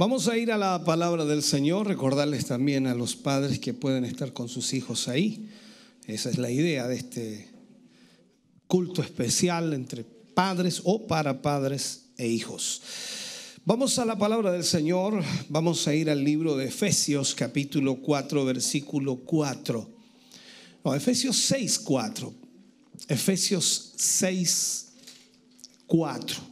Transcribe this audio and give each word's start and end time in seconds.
Vamos 0.00 0.28
a 0.28 0.38
ir 0.38 0.50
a 0.50 0.56
la 0.56 0.82
palabra 0.82 1.26
del 1.26 1.42
Señor, 1.42 1.86
recordarles 1.86 2.46
también 2.46 2.86
a 2.86 2.94
los 2.94 3.16
padres 3.16 3.58
que 3.58 3.74
pueden 3.74 4.06
estar 4.06 4.32
con 4.32 4.48
sus 4.48 4.72
hijos 4.72 5.08
ahí. 5.08 5.50
Esa 6.06 6.30
es 6.30 6.38
la 6.38 6.50
idea 6.50 6.88
de 6.88 6.96
este 6.96 7.50
culto 8.66 9.02
especial 9.02 9.74
entre 9.74 10.04
padres 10.04 10.80
o 10.84 11.06
para 11.06 11.42
padres 11.42 12.06
e 12.16 12.26
hijos. 12.26 12.80
Vamos 13.66 13.98
a 13.98 14.06
la 14.06 14.16
palabra 14.16 14.52
del 14.52 14.64
Señor, 14.64 15.22
vamos 15.50 15.86
a 15.86 15.94
ir 15.94 16.08
al 16.08 16.24
libro 16.24 16.56
de 16.56 16.68
Efesios 16.68 17.34
capítulo 17.34 17.96
4 17.96 18.42
versículo 18.46 19.16
4. 19.16 19.86
No, 20.82 20.94
Efesios 20.94 21.36
6, 21.36 21.78
4. 21.78 22.32
Efesios 23.06 23.92
6, 23.96 24.92
4. 25.86 26.49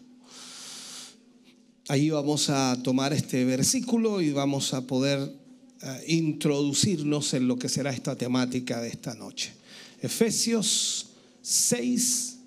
Ahí 1.90 2.10
vamos 2.10 2.50
a 2.50 2.76
tomar 2.82 3.14
este 3.14 3.46
versículo 3.46 4.20
y 4.20 4.30
vamos 4.30 4.74
a 4.74 4.86
poder 4.86 5.20
uh, 5.20 5.86
introducirnos 6.06 7.32
en 7.32 7.48
lo 7.48 7.56
que 7.56 7.70
será 7.70 7.90
esta 7.90 8.14
temática 8.14 8.78
de 8.82 8.88
esta 8.88 9.14
noche. 9.14 9.54
Efesios 10.02 11.06
6, 11.40 12.40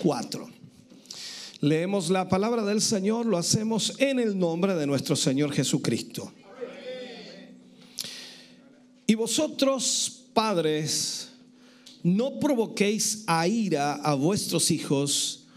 4. 0.00 0.48
Leemos 1.62 2.08
la 2.08 2.28
palabra 2.28 2.64
del 2.64 2.80
Señor, 2.80 3.26
lo 3.26 3.36
hacemos 3.36 3.94
en 3.98 4.20
el 4.20 4.38
nombre 4.38 4.76
de 4.76 4.86
nuestro 4.86 5.16
Señor 5.16 5.52
Jesucristo. 5.52 6.32
Y 9.08 9.16
vosotros, 9.16 10.22
padres, 10.32 11.30
no 12.04 12.38
provoquéis 12.38 13.24
a 13.26 13.48
ira 13.48 13.94
a 13.94 14.14
vuestros 14.14 14.70
hijos, 14.70 15.47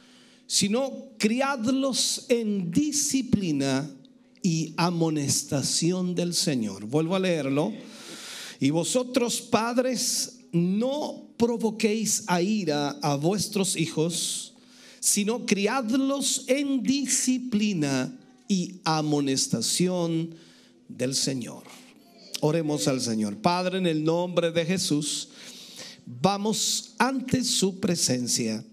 sino 0.52 1.14
criadlos 1.18 2.26
en 2.28 2.72
disciplina 2.72 3.90
y 4.44 4.74
amonestación 4.76 6.14
del 6.14 6.34
Señor. 6.34 6.84
Vuelvo 6.88 7.16
a 7.16 7.20
leerlo. 7.20 7.72
Y 8.60 8.70
vosotros, 8.70 9.40
padres, 9.40 10.40
no 10.52 11.30
provoquéis 11.38 12.26
a 12.28 12.42
ira 12.42 12.90
a 13.02 13.16
vuestros 13.16 13.78
hijos, 13.78 14.56
sino 15.00 15.46
criadlos 15.46 16.44
en 16.48 16.84
disciplina 16.84 18.14
y 18.50 18.82
amonestación 18.84 20.36
del 20.90 21.16
Señor. 21.16 21.64
Oremos 22.42 22.90
al 22.90 23.00
Señor. 23.00 23.38
Padre, 23.38 23.78
en 23.78 23.88
el 23.88 24.04
nombre 24.04 24.52
de 24.52 24.66
Jesús, 24.66 25.30
vamos 26.06 26.94
ante 26.98 27.46
su 27.46 27.80
presencia, 27.80 28.66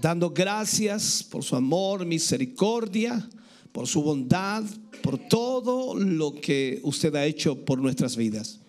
dando 0.00 0.30
gracias 0.30 1.22
por 1.22 1.44
su 1.44 1.56
amor, 1.56 2.06
misericordia, 2.06 3.28
por 3.72 3.86
su 3.86 4.02
bondad, 4.02 4.64
por 5.02 5.18
todo 5.18 5.94
lo 5.94 6.34
que 6.34 6.80
usted 6.82 7.14
ha 7.14 7.26
hecho 7.26 7.64
por 7.64 7.78
nuestras 7.78 8.16
vidas. 8.16 8.60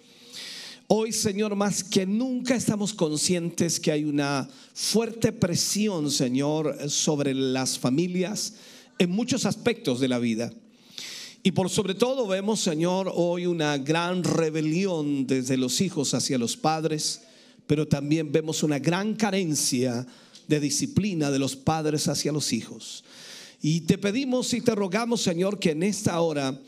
Hoy, 0.87 1.13
Señor, 1.13 1.55
más 1.55 1.85
que 1.85 2.05
nunca 2.05 2.53
estamos 2.53 2.93
conscientes 2.93 3.79
que 3.79 3.93
hay 3.93 4.03
una 4.03 4.49
fuerte 4.73 5.31
presión, 5.31 6.11
Señor, 6.11 6.89
sobre 6.89 7.33
las 7.33 7.79
familias 7.79 8.55
en 8.99 9.09
muchos 9.09 9.45
aspectos 9.45 10.01
de 10.01 10.09
la 10.09 10.19
vida. 10.19 10.51
Y 11.43 11.51
por 11.51 11.69
sobre 11.69 11.95
todo 11.95 12.27
vemos, 12.27 12.59
Señor, 12.59 13.09
hoy 13.15 13.45
una 13.45 13.77
gran 13.77 14.23
rebelión 14.25 15.25
desde 15.25 15.55
los 15.55 15.79
hijos 15.79 16.13
hacia 16.13 16.37
los 16.37 16.57
padres, 16.57 17.21
pero 17.67 17.87
también 17.87 18.31
vemos 18.33 18.61
una 18.61 18.77
gran 18.77 19.15
carencia 19.15 20.05
de 20.47 20.59
disciplina 20.59 21.31
de 21.31 21.39
los 21.39 21.55
padres 21.55 22.07
hacia 22.07 22.31
los 22.31 22.53
hijos. 22.53 23.03
Y 23.61 23.81
te 23.81 23.97
pedimos 23.97 24.53
y 24.53 24.61
te 24.61 24.73
rogamos, 24.73 25.21
Señor, 25.21 25.59
que 25.59 25.71
en 25.71 25.83
esta 25.83 26.19
hora 26.21 26.59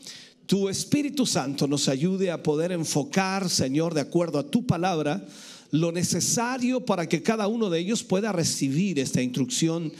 tu 0.46 0.68
Espíritu 0.68 1.26
Santo 1.26 1.66
nos 1.66 1.88
ayude 1.88 2.30
a 2.30 2.42
poder 2.42 2.70
enfocar, 2.72 3.48
Señor, 3.48 3.94
de 3.94 4.02
acuerdo 4.02 4.38
a 4.38 4.46
tu 4.46 4.66
palabra, 4.66 5.26
lo 5.70 5.90
necesario 5.90 6.84
para 6.84 7.08
que 7.08 7.22
cada 7.22 7.48
uno 7.48 7.68
de 7.70 7.80
ellos 7.80 8.04
pueda 8.04 8.30
recibir 8.30 8.98
esta 8.98 9.22
instrucción 9.22 9.92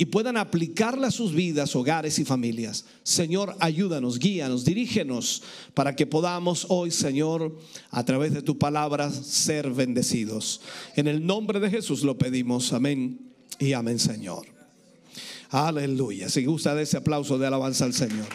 y 0.00 0.06
puedan 0.06 0.38
aplicarla 0.38 1.08
a 1.08 1.10
sus 1.10 1.34
vidas, 1.34 1.76
hogares 1.76 2.18
y 2.18 2.24
familias. 2.24 2.86
Señor, 3.02 3.54
ayúdanos, 3.60 4.18
guíanos, 4.18 4.64
dirígenos 4.64 5.42
para 5.74 5.94
que 5.94 6.06
podamos 6.06 6.64
hoy, 6.70 6.90
Señor, 6.90 7.58
a 7.90 8.02
través 8.02 8.32
de 8.32 8.40
tu 8.40 8.56
palabra, 8.56 9.10
ser 9.10 9.68
bendecidos. 9.68 10.62
En 10.96 11.06
el 11.06 11.26
nombre 11.26 11.60
de 11.60 11.68
Jesús 11.68 12.02
lo 12.02 12.16
pedimos. 12.16 12.72
Amén 12.72 13.20
y 13.58 13.74
amén, 13.74 13.98
Señor. 13.98 14.46
Aleluya. 15.50 16.30
Si 16.30 16.46
gusta 16.46 16.74
de 16.74 16.84
ese 16.84 16.96
aplauso 16.96 17.36
de 17.36 17.48
alabanza 17.48 17.84
al 17.84 17.92
Señor. 17.92 18.28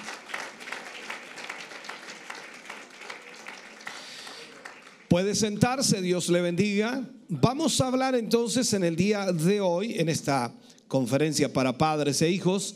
Puede 5.10 5.34
sentarse, 5.34 6.00
Dios 6.04 6.30
le 6.30 6.42
bendiga. 6.42 7.10
Vamos 7.28 7.82
a 7.82 7.88
hablar 7.88 8.14
entonces 8.14 8.72
en 8.74 8.84
el 8.84 8.96
día 8.96 9.32
de 9.32 9.62
hoy, 9.62 9.96
en 9.98 10.10
esta 10.10 10.54
conferencia 10.96 11.52
para 11.52 11.78
padres 11.78 12.22
e 12.22 12.32
hijos, 12.32 12.76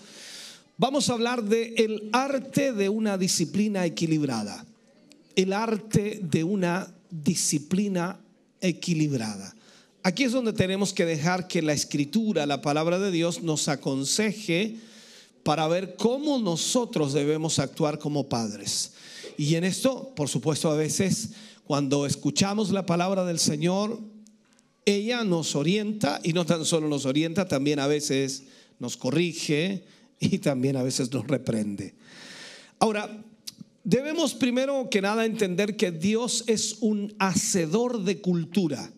vamos 0.78 1.10
a 1.10 1.14
hablar 1.14 1.42
de 1.42 1.74
el 1.78 2.10
arte 2.12 2.74
de 2.74 2.90
una 2.90 3.18
disciplina 3.18 3.86
equilibrada. 3.86 4.66
El 5.38 5.54
arte 5.54 6.20
de 6.22 6.44
una 6.44 6.94
disciplina 7.10 8.20
equilibrada. 8.60 9.56
Aquí 10.04 10.26
es 10.26 10.34
donde 10.34 10.52
tenemos 10.52 10.92
que 10.92 11.06
dejar 11.06 11.48
que 11.48 11.62
la 11.62 11.72
escritura, 11.72 12.46
la 12.46 12.62
palabra 12.62 13.00
de 13.00 13.10
Dios, 13.10 13.42
nos 13.42 13.70
aconseje 13.70 14.76
para 15.44 15.66
ver 15.70 15.96
cómo 15.96 16.40
nosotros 16.40 17.14
debemos 17.14 17.58
actuar 17.58 18.00
como 18.00 18.28
padres. 18.28 18.92
Y 19.38 19.56
en 19.56 19.64
esto, 19.64 20.12
por 20.14 20.28
supuesto, 20.28 20.70
a 20.70 20.76
veces 20.76 21.30
cuando 21.64 22.06
escuchamos 22.06 22.72
la 22.72 22.86
palabra 22.86 23.24
del 23.24 23.40
Señor, 23.40 23.98
ella 24.96 25.24
nos 25.24 25.56
orienta 25.56 26.20
y 26.24 26.34
no 26.34 26.46
tan 26.46 26.66
solo 26.66 26.88
nos 26.88 27.06
orienta, 27.06 27.48
también 27.48 27.80
a 27.80 27.88
veces 27.88 28.44
nos 28.80 28.98
corrige 28.98 29.84
y 30.20 30.40
también 30.40 30.76
a 30.76 30.84
veces 30.84 31.12
nos 31.12 31.28
reprende. 31.28 31.96
Ahora, 32.80 33.24
debemos 33.84 34.34
primero 34.34 34.90
que 34.90 35.02
nada 35.02 35.26
entender 35.26 35.76
que 35.76 35.92
Dios 35.92 36.44
es 36.48 36.78
un 36.80 37.14
hacedor 37.20 38.04
de 38.04 38.22
cultura. 38.22 38.92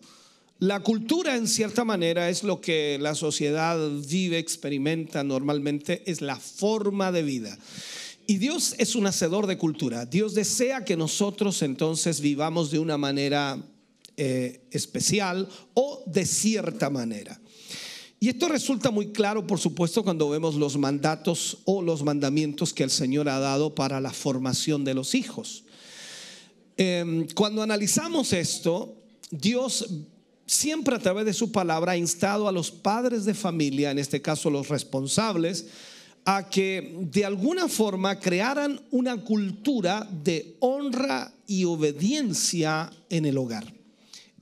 La 0.58 0.80
cultura 0.80 1.36
en 1.36 1.48
cierta 1.48 1.84
manera 1.84 2.28
es 2.28 2.44
lo 2.44 2.60
que 2.60 2.96
la 3.00 3.16
sociedad 3.16 3.78
vive, 4.08 4.38
experimenta 4.38 5.24
normalmente, 5.24 6.02
es 6.06 6.20
la 6.20 6.36
forma 6.36 7.10
de 7.10 7.24
vida. 7.24 7.58
Y 8.28 8.38
Dios 8.38 8.76
es 8.78 8.94
un 8.94 9.06
hacedor 9.08 9.48
de 9.48 9.58
cultura. 9.58 10.06
Dios 10.06 10.34
desea 10.34 10.84
que 10.84 10.96
nosotros 10.96 11.62
entonces 11.62 12.20
vivamos 12.20 12.70
de 12.70 12.78
una 12.78 12.96
manera 12.96 13.58
eh, 14.16 14.66
especial 14.70 15.48
o 15.74 16.02
de 16.06 16.26
cierta 16.26 16.90
manera. 16.90 17.40
Y 18.20 18.28
esto 18.28 18.48
resulta 18.48 18.90
muy 18.92 19.08
claro, 19.08 19.46
por 19.46 19.58
supuesto, 19.58 20.04
cuando 20.04 20.28
vemos 20.28 20.54
los 20.54 20.76
mandatos 20.76 21.58
o 21.64 21.82
los 21.82 22.04
mandamientos 22.04 22.72
que 22.72 22.84
el 22.84 22.90
Señor 22.90 23.28
ha 23.28 23.40
dado 23.40 23.74
para 23.74 24.00
la 24.00 24.12
formación 24.12 24.84
de 24.84 24.94
los 24.94 25.16
hijos. 25.16 25.64
Eh, 26.76 27.26
cuando 27.34 27.62
analizamos 27.62 28.32
esto, 28.32 28.94
Dios 29.30 29.88
siempre 30.46 30.94
a 30.94 30.98
través 30.98 31.24
de 31.24 31.32
su 31.32 31.50
palabra 31.50 31.92
ha 31.92 31.96
instado 31.96 32.46
a 32.46 32.52
los 32.52 32.70
padres 32.70 33.24
de 33.24 33.34
familia, 33.34 33.90
en 33.90 33.98
este 33.98 34.22
caso 34.22 34.50
los 34.50 34.68
responsables, 34.68 35.66
a 36.24 36.48
que 36.48 36.96
de 37.10 37.24
alguna 37.24 37.68
forma 37.68 38.20
crearan 38.20 38.80
una 38.90 39.16
cultura 39.16 40.08
de 40.22 40.56
honra 40.60 41.32
y 41.46 41.64
obediencia 41.64 42.92
en 43.08 43.24
el 43.24 43.38
hogar. 43.38 43.81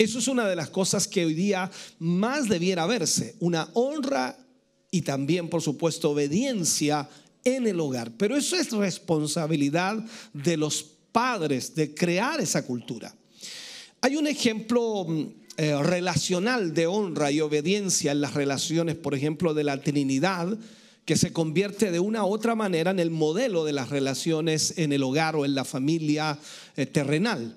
Eso 0.00 0.18
es 0.18 0.28
una 0.28 0.48
de 0.48 0.56
las 0.56 0.70
cosas 0.70 1.06
que 1.06 1.26
hoy 1.26 1.34
día 1.34 1.70
más 1.98 2.48
debiera 2.48 2.86
verse, 2.86 3.36
una 3.38 3.68
honra 3.74 4.34
y 4.90 5.02
también, 5.02 5.50
por 5.50 5.60
supuesto, 5.60 6.12
obediencia 6.12 7.06
en 7.44 7.66
el 7.66 7.78
hogar. 7.78 8.10
Pero 8.16 8.34
eso 8.34 8.56
es 8.56 8.72
responsabilidad 8.72 10.02
de 10.32 10.56
los 10.56 10.82
padres 11.12 11.74
de 11.74 11.94
crear 11.94 12.40
esa 12.40 12.64
cultura. 12.64 13.14
Hay 14.00 14.16
un 14.16 14.26
ejemplo 14.26 15.06
eh, 15.58 15.76
relacional 15.82 16.72
de 16.72 16.86
honra 16.86 17.30
y 17.30 17.42
obediencia 17.42 18.12
en 18.12 18.22
las 18.22 18.32
relaciones, 18.32 18.96
por 18.96 19.14
ejemplo, 19.14 19.52
de 19.52 19.64
la 19.64 19.82
Trinidad, 19.82 20.56
que 21.04 21.18
se 21.18 21.34
convierte 21.34 21.90
de 21.90 22.00
una 22.00 22.24
u 22.24 22.32
otra 22.32 22.54
manera 22.54 22.90
en 22.90 23.00
el 23.00 23.10
modelo 23.10 23.66
de 23.66 23.74
las 23.74 23.90
relaciones 23.90 24.78
en 24.78 24.94
el 24.94 25.02
hogar 25.02 25.36
o 25.36 25.44
en 25.44 25.54
la 25.54 25.66
familia 25.66 26.38
eh, 26.78 26.86
terrenal. 26.86 27.54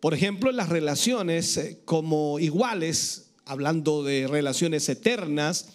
Por 0.00 0.14
ejemplo, 0.14 0.50
las 0.50 0.70
relaciones 0.70 1.56
eh, 1.58 1.78
como 1.84 2.38
iguales, 2.38 3.26
hablando 3.44 4.02
de 4.02 4.26
relaciones 4.26 4.88
eternas, 4.88 5.68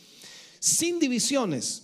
sin 0.59 0.99
divisiones. 0.99 1.83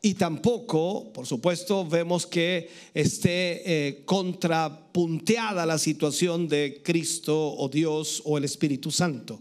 Y 0.00 0.14
tampoco, 0.14 1.12
por 1.12 1.26
supuesto, 1.26 1.86
vemos 1.86 2.26
que 2.26 2.70
esté 2.92 3.62
eh, 3.88 4.02
contrapunteada 4.04 5.64
la 5.64 5.78
situación 5.78 6.48
de 6.48 6.82
Cristo 6.82 7.54
o 7.54 7.68
Dios 7.68 8.22
o 8.24 8.36
el 8.36 8.44
Espíritu 8.44 8.90
Santo. 8.90 9.40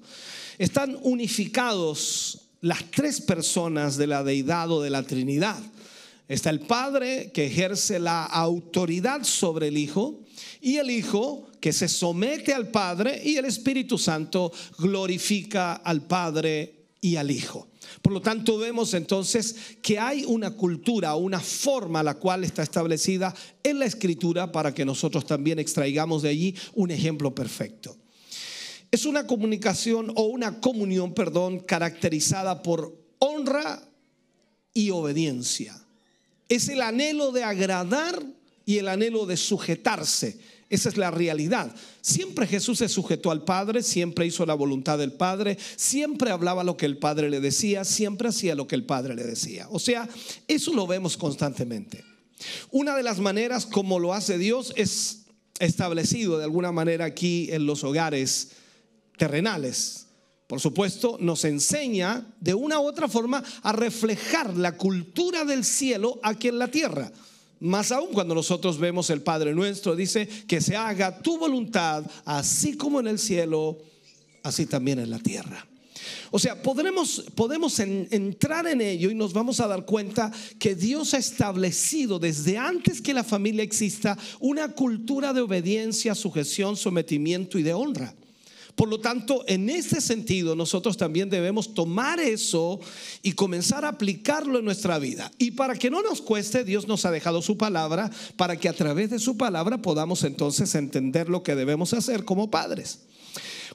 Están 0.58 0.98
unificados 1.02 2.44
las 2.62 2.90
tres 2.92 3.20
personas 3.20 3.98
de 3.98 4.08
la 4.08 4.24
deidad 4.24 4.72
o 4.72 4.82
de 4.82 4.90
la 4.90 5.04
Trinidad. 5.04 5.62
Está 6.30 6.50
el 6.50 6.62
Padre 6.62 7.32
que 7.34 7.46
ejerce 7.48 8.00
la 8.00 8.24
autoridad 8.24 9.24
sobre 9.24 9.68
el 9.68 9.78
Hijo 9.78 10.23
y 10.62 10.78
el 10.78 10.90
Hijo 10.90 11.48
que 11.60 11.74
se 11.74 11.88
somete 11.88 12.54
al 12.54 12.70
Padre 12.70 13.22
y 13.24 13.38
el 13.38 13.46
Espíritu 13.46 13.98
Santo 13.98 14.52
glorifica 14.78 15.74
al 15.74 16.02
Padre 16.04 16.88
y 17.02 17.16
al 17.16 17.32
Hijo. 17.32 17.68
Por 18.02 18.14
lo 18.14 18.22
tanto, 18.22 18.58
vemos 18.58 18.94
entonces 18.94 19.56
que 19.82 20.00
hay 20.00 20.26
una 20.26 20.52
cultura, 20.52 21.16
una 21.16 21.40
forma 21.40 22.04
la 22.04 22.16
cual 22.16 22.44
está 22.44 22.64
establecida 22.64 23.34
en 23.64 23.80
la 23.80 23.86
Escritura 23.86 24.52
para 24.52 24.74
que 24.74 24.86
nosotros 24.86 25.26
también 25.26 25.60
extraigamos 25.60 26.22
de 26.22 26.30
allí 26.30 26.56
un 26.74 26.92
ejemplo 26.92 27.34
perfecto. 27.36 27.98
Es 28.92 29.06
una 29.06 29.26
comunicación 29.26 30.12
o 30.16 30.24
una 30.24 30.60
comunión, 30.60 31.14
perdón, 31.14 31.60
caracterizada 31.60 32.62
por 32.62 32.96
honra 33.20 33.82
y 34.74 34.92
obediencia. 34.92 35.76
Es 36.48 36.70
el 36.70 36.82
anhelo 36.82 37.32
de 37.32 37.44
agradar 37.44 38.24
y 38.66 38.78
el 38.78 38.88
anhelo 38.88 39.26
de 39.26 39.38
sujetarse. 39.38 40.40
Esa 40.70 40.90
es 40.90 40.98
la 40.98 41.12
realidad. 41.12 41.76
Siempre 42.02 42.48
Jesús 42.48 42.80
se 42.80 42.90
sujetó 42.90 43.30
al 43.30 43.44
Padre, 43.44 43.84
siempre 43.84 44.26
hizo 44.26 44.46
la 44.46 44.56
voluntad 44.56 44.98
del 44.98 45.12
Padre, 45.12 45.58
siempre 45.76 46.32
hablaba 46.32 46.64
lo 46.64 46.78
que 46.78 46.88
el 46.88 46.98
Padre 46.98 47.30
le 47.30 47.40
decía, 47.40 47.86
siempre 47.86 48.30
hacía 48.30 48.56
lo 48.56 48.68
que 48.68 48.76
el 48.76 48.84
Padre 48.84 49.14
le 49.16 49.24
decía. 49.24 49.68
O 49.70 49.78
sea, 49.78 50.10
eso 50.48 50.74
lo 50.74 50.88
vemos 50.88 51.16
constantemente. 51.16 52.04
Una 52.72 52.96
de 52.96 53.04
las 53.04 53.20
maneras 53.20 53.66
como 53.66 54.00
lo 54.00 54.14
hace 54.14 54.38
Dios 54.38 54.74
es 54.76 55.26
establecido 55.60 56.38
de 56.38 56.46
alguna 56.46 56.72
manera 56.72 57.06
aquí 57.06 57.50
en 57.52 57.66
los 57.66 57.84
hogares 57.84 58.52
terrenales. 59.18 60.08
Por 60.48 60.60
supuesto, 60.60 61.18
nos 61.20 61.46
enseña 61.46 62.28
de 62.40 62.54
una 62.54 62.80
u 62.80 62.86
otra 62.86 63.08
forma 63.08 63.44
a 63.62 63.72
reflejar 63.72 64.58
la 64.58 64.78
cultura 64.78 65.46
del 65.46 65.64
cielo 65.64 66.20
aquí 66.24 66.48
en 66.48 66.60
la 66.60 66.70
tierra. 66.70 67.12
Más 67.64 67.94
aún 67.94 68.12
cuando 68.12 68.36
nosotros 68.36 68.78
vemos 68.78 69.10
el 69.10 69.22
Padre 69.22 69.54
nuestro, 69.54 69.96
dice 69.96 70.28
que 70.28 70.60
se 70.60 70.76
haga 70.76 71.22
tu 71.22 71.38
voluntad, 71.38 72.04
así 72.26 72.76
como 72.76 73.00
en 73.00 73.08
el 73.08 73.18
cielo, 73.18 73.78
así 74.44 74.66
también 74.66 75.00
en 75.00 75.10
la 75.10 75.20
tierra. 75.20 75.66
O 76.32 76.40
sea, 76.40 76.62
podremos, 76.62 77.24
podemos 77.36 77.80
entrar 77.80 78.68
en 78.68 78.82
ello 78.82 79.10
y 79.10 79.16
nos 79.16 79.32
vamos 79.32 79.62
a 79.62 79.68
dar 79.68 79.86
cuenta 79.86 80.30
que 80.60 80.76
Dios 80.76 81.14
ha 81.14 81.20
establecido 81.20 82.20
desde 82.20 82.58
antes 82.58 83.00
que 83.00 83.14
la 83.14 83.24
familia 83.24 83.64
exista 83.64 84.18
una 84.42 84.74
cultura 84.74 85.32
de 85.32 85.40
obediencia, 85.40 86.16
sujeción, 86.16 86.76
sometimiento 86.76 87.58
y 87.58 87.64
de 87.64 87.74
honra. 87.74 88.14
Por 88.76 88.90
lo 88.90 89.00
tanto, 89.00 89.44
en 89.48 89.70
ese 89.70 90.02
sentido, 90.02 90.56
nosotros 90.56 90.98
también 90.98 91.30
debemos 91.30 91.74
tomar 91.74 92.20
eso 92.20 92.80
y 93.22 93.34
comenzar 93.34 93.86
a 93.86 93.90
aplicarlo 93.90 94.58
en 94.58 94.66
nuestra 94.66 94.98
vida. 94.98 95.32
Y 95.38 95.52
para 95.52 95.76
que 95.76 95.92
no 95.92 96.02
nos 96.02 96.22
cueste, 96.22 96.64
Dios 96.64 96.88
nos 96.88 97.06
ha 97.06 97.12
dejado 97.12 97.42
su 97.42 97.56
palabra 97.58 98.10
para 98.36 98.58
que 98.58 98.70
a 98.70 98.74
través 98.74 99.12
de 99.12 99.20
su 99.20 99.38
palabra 99.38 99.82
podamos 99.82 100.24
entonces 100.24 100.74
entender 100.74 101.30
lo 101.30 101.44
que 101.44 101.56
debemos 101.56 101.94
hacer 101.94 102.26
como 102.26 102.50
padres. 102.50 103.02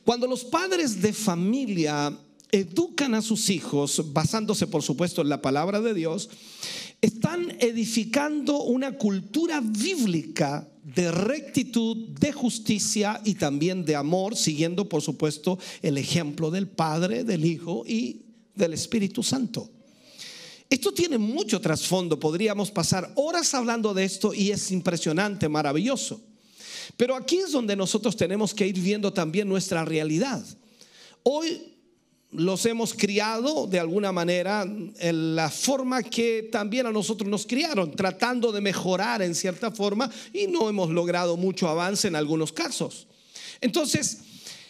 Cuando 0.05 0.27
los 0.27 0.45
padres 0.45 1.01
de 1.01 1.13
familia 1.13 2.17
educan 2.51 3.15
a 3.15 3.23
sus 3.23 3.51
hijos, 3.51 4.13
basándose 4.13 4.67
por 4.67 4.83
supuesto 4.83 5.23
en 5.23 5.29
la 5.29 5.43
palabra 5.43 5.81
de 5.81 5.95
Dios, 5.95 6.31
están 7.01 7.57
edificando 7.61 8.63
una 8.63 8.93
cultura 8.93 9.61
bíblica 9.61 10.67
de 10.95 11.11
rectitud, 11.11 11.97
de 12.19 12.33
justicia 12.33 13.21
y 13.25 13.35
también 13.35 13.85
de 13.85 13.95
amor, 13.95 14.37
siguiendo 14.37 14.89
por 14.89 15.03
supuesto 15.03 15.59
el 15.83 15.99
ejemplo 15.99 16.51
del 16.51 16.67
Padre, 16.67 17.25
del 17.25 17.45
Hijo 17.45 17.85
y 17.87 18.23
del 18.55 18.73
Espíritu 18.73 19.23
Santo. 19.23 19.71
Esto 20.71 20.93
tiene 20.93 21.19
mucho 21.19 21.61
trasfondo, 21.61 22.19
podríamos 22.19 22.71
pasar 22.71 23.11
horas 23.17 23.55
hablando 23.55 23.95
de 23.95 24.05
esto 24.05 24.35
y 24.35 24.51
es 24.51 24.71
impresionante, 24.71 25.49
maravilloso. 25.49 26.21
Pero 26.97 27.15
aquí 27.15 27.39
es 27.39 27.53
donde 27.53 27.77
nosotros 27.77 28.17
tenemos 28.17 28.55
que 28.55 28.67
ir 28.67 28.79
viendo 28.79 29.13
también 29.13 29.49
nuestra 29.49 29.85
realidad. 29.85 30.45
Hoy 31.23 31.78
los 32.31 32.67
hemos 32.67 32.93
criado 32.93 33.67
de 33.67 33.81
alguna 33.81 34.13
manera 34.13 34.63
en 34.63 35.37
la 35.37 35.51
forma 35.51 36.03
que 36.03 36.49
también 36.53 36.87
a 36.87 36.93
nosotros 36.93 37.29
nos 37.29 37.47
criaron, 37.47 37.93
tratando 37.93 38.53
de 38.53 38.61
mejorar 38.61 39.23
en 39.23 39.35
cierta 39.35 39.71
forma 39.71 40.11
y 40.33 40.47
no 40.47 40.69
hemos 40.69 40.91
logrado 40.91 41.37
mucho 41.37 41.69
avance 41.69 42.09
en 42.09 42.17
algunos 42.17 42.53
casos. 42.53 43.07
Entonces, 43.61 44.19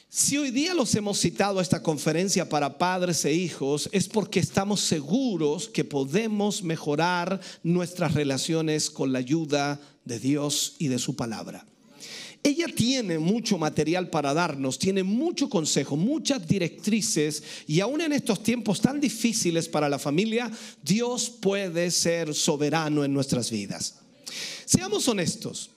si 0.09 0.39
hoy 0.39 0.51
día 0.51 0.73
los 0.73 0.95
hemos 0.95 1.21
citado 1.21 1.59
a 1.59 1.63
esta 1.63 1.83
conferencia 1.83 2.49
para 2.49 2.79
padres 2.79 3.25
e 3.25 3.33
hijos, 3.33 3.91
es 3.93 4.09
porque 4.09 4.41
estamos 4.41 4.81
seguros 4.81 5.69
que 5.69 5.85
podemos 5.85 6.63
mejorar 6.63 7.41
nuestras 7.63 8.15
relaciones 8.15 8.89
con 8.89 9.13
la 9.13 9.19
ayuda 9.19 9.81
de 10.05 10.19
Dios 10.19 10.77
y 10.79 10.89
de 10.89 10.99
su 10.99 11.15
palabra. 11.17 11.67
Ella 12.43 12.67
tiene 12.75 13.19
mucho 13.19 13.59
material 13.59 14.11
para 14.11 14.33
darnos, 14.33 14.79
tiene 14.79 15.03
mucho 15.03 15.49
consejo, 15.49 15.97
muchas 15.97 16.47
directrices 16.47 17.43
y 17.67 17.81
aún 17.81 18.01
en 18.01 18.13
estos 18.13 18.43
tiempos 18.43 18.81
tan 18.81 19.01
difíciles 19.01 19.69
para 19.69 19.89
la 19.89 19.99
familia, 19.99 20.51
Dios 20.83 21.31
puede 21.31 21.91
ser 21.91 22.35
soberano 22.35 23.05
en 23.05 23.13
nuestras 23.13 23.51
vidas. 23.51 23.97
Seamos 24.65 25.09
honestos. 25.09 25.71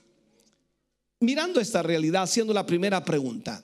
Mirando 1.19 1.59
esta 1.59 1.83
realidad, 1.83 2.23
haciendo 2.23 2.53
la 2.53 2.65
primera 2.65 3.03
pregunta, 3.05 3.63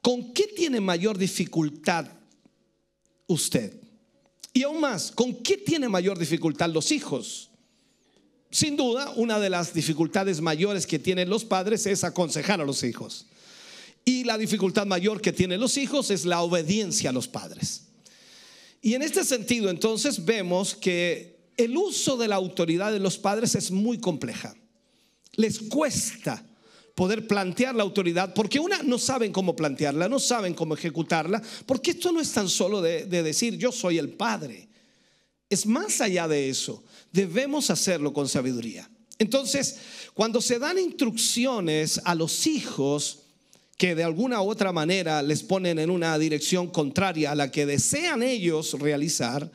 ¿con 0.00 0.32
qué 0.32 0.44
tiene 0.44 0.80
mayor 0.80 1.18
dificultad 1.18 2.06
usted? 3.26 3.72
Y 4.52 4.62
aún 4.62 4.80
más, 4.80 5.10
¿con 5.10 5.34
qué 5.42 5.56
tiene 5.56 5.88
mayor 5.88 6.18
dificultad 6.18 6.70
los 6.70 6.92
hijos? 6.92 7.45
Sin 8.50 8.76
duda, 8.76 9.10
una 9.16 9.38
de 9.38 9.50
las 9.50 9.74
dificultades 9.74 10.40
mayores 10.40 10.86
que 10.86 10.98
tienen 10.98 11.28
los 11.28 11.44
padres 11.44 11.86
es 11.86 12.04
aconsejar 12.04 12.60
a 12.60 12.64
los 12.64 12.82
hijos. 12.84 13.26
Y 14.04 14.24
la 14.24 14.38
dificultad 14.38 14.86
mayor 14.86 15.20
que 15.20 15.32
tienen 15.32 15.60
los 15.60 15.76
hijos 15.76 16.10
es 16.10 16.24
la 16.24 16.42
obediencia 16.42 17.10
a 17.10 17.12
los 17.12 17.26
padres. 17.26 17.82
Y 18.80 18.94
en 18.94 19.02
este 19.02 19.24
sentido, 19.24 19.68
entonces, 19.68 20.24
vemos 20.24 20.76
que 20.76 21.50
el 21.56 21.76
uso 21.76 22.16
de 22.16 22.28
la 22.28 22.36
autoridad 22.36 22.92
de 22.92 23.00
los 23.00 23.18
padres 23.18 23.56
es 23.56 23.70
muy 23.70 23.98
compleja. 23.98 24.54
Les 25.34 25.58
cuesta 25.58 26.44
poder 26.94 27.26
plantear 27.26 27.74
la 27.74 27.82
autoridad, 27.82 28.32
porque 28.32 28.60
una 28.60 28.82
no 28.82 28.98
saben 28.98 29.32
cómo 29.32 29.56
plantearla, 29.56 30.08
no 30.08 30.18
saben 30.18 30.54
cómo 30.54 30.74
ejecutarla, 30.74 31.42
porque 31.66 31.90
esto 31.90 32.12
no 32.12 32.20
es 32.20 32.32
tan 32.32 32.48
solo 32.48 32.80
de, 32.80 33.06
de 33.06 33.22
decir 33.22 33.58
yo 33.58 33.72
soy 33.72 33.98
el 33.98 34.10
padre. 34.10 34.68
Es 35.50 35.66
más 35.66 36.00
allá 36.00 36.26
de 36.26 36.48
eso 36.48 36.84
debemos 37.16 37.70
hacerlo 37.70 38.12
con 38.12 38.28
sabiduría. 38.28 38.88
Entonces, 39.18 39.78
cuando 40.12 40.42
se 40.42 40.58
dan 40.58 40.78
instrucciones 40.78 42.00
a 42.04 42.14
los 42.14 42.46
hijos 42.46 43.20
que 43.78 43.94
de 43.94 44.04
alguna 44.04 44.42
u 44.42 44.50
otra 44.50 44.72
manera 44.72 45.22
les 45.22 45.42
ponen 45.42 45.78
en 45.78 45.90
una 45.90 46.18
dirección 46.18 46.68
contraria 46.68 47.32
a 47.32 47.34
la 47.34 47.50
que 47.50 47.66
desean 47.66 48.22
ellos 48.22 48.74
realizar, 48.74 49.50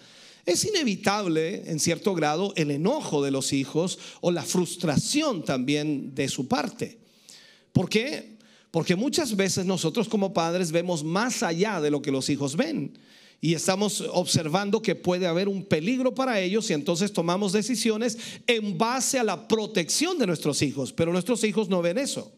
es 0.45 0.65
inevitable, 0.65 1.63
en 1.67 1.79
cierto 1.79 2.15
grado, 2.15 2.51
el 2.55 2.71
enojo 2.71 3.23
de 3.23 3.29
los 3.29 3.53
hijos 3.53 3.99
o 4.21 4.31
la 4.31 4.43
frustración 4.43 5.45
también 5.45 6.15
de 6.15 6.27
su 6.29 6.47
parte. 6.47 6.97
¿Por 7.71 7.87
qué? 7.87 8.37
Porque 8.71 8.95
muchas 8.95 9.35
veces 9.35 9.65
nosotros 9.65 10.09
como 10.09 10.33
padres 10.33 10.71
vemos 10.71 11.03
más 11.03 11.43
allá 11.43 11.79
de 11.79 11.91
lo 11.91 12.01
que 12.01 12.11
los 12.11 12.29
hijos 12.29 12.55
ven 12.55 12.97
y 13.43 13.55
estamos 13.55 14.01
observando 14.11 14.83
que 14.83 14.93
puede 14.93 15.25
haber 15.25 15.49
un 15.49 15.65
peligro 15.65 16.13
para 16.13 16.39
ellos 16.39 16.69
y 16.69 16.73
entonces 16.73 17.11
tomamos 17.11 17.51
decisiones 17.51 18.15
en 18.45 18.77
base 18.77 19.17
a 19.17 19.23
la 19.23 19.47
protección 19.47 20.19
de 20.19 20.27
nuestros 20.27 20.61
hijos, 20.61 20.93
pero 20.93 21.11
nuestros 21.11 21.43
hijos 21.43 21.67
no 21.67 21.81
ven 21.81 21.97
eso. 21.97 22.31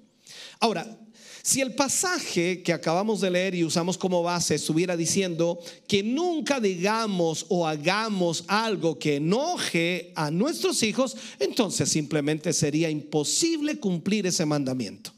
Ahora, 0.62 0.98
si 1.42 1.60
el 1.60 1.76
pasaje 1.76 2.64
que 2.64 2.72
acabamos 2.72 3.20
de 3.20 3.30
leer 3.30 3.54
y 3.54 3.66
usamos 3.66 3.98
como 3.98 4.24
base 4.24 4.56
estuviera 4.56 4.96
diciendo 4.96 5.60
que 5.90 6.02
nunca 6.02 6.62
digamos 6.62 7.46
o 7.50 7.68
hagamos 7.68 8.46
algo 8.48 8.98
que 8.98 9.18
enoje 9.18 10.14
a 10.16 10.32
nuestros 10.32 10.82
hijos, 10.84 11.18
entonces 11.38 11.90
simplemente 11.90 12.54
sería 12.54 12.90
imposible 12.90 13.78
cumplir 13.78 14.26
ese 14.26 14.46
mandamiento, 14.46 15.12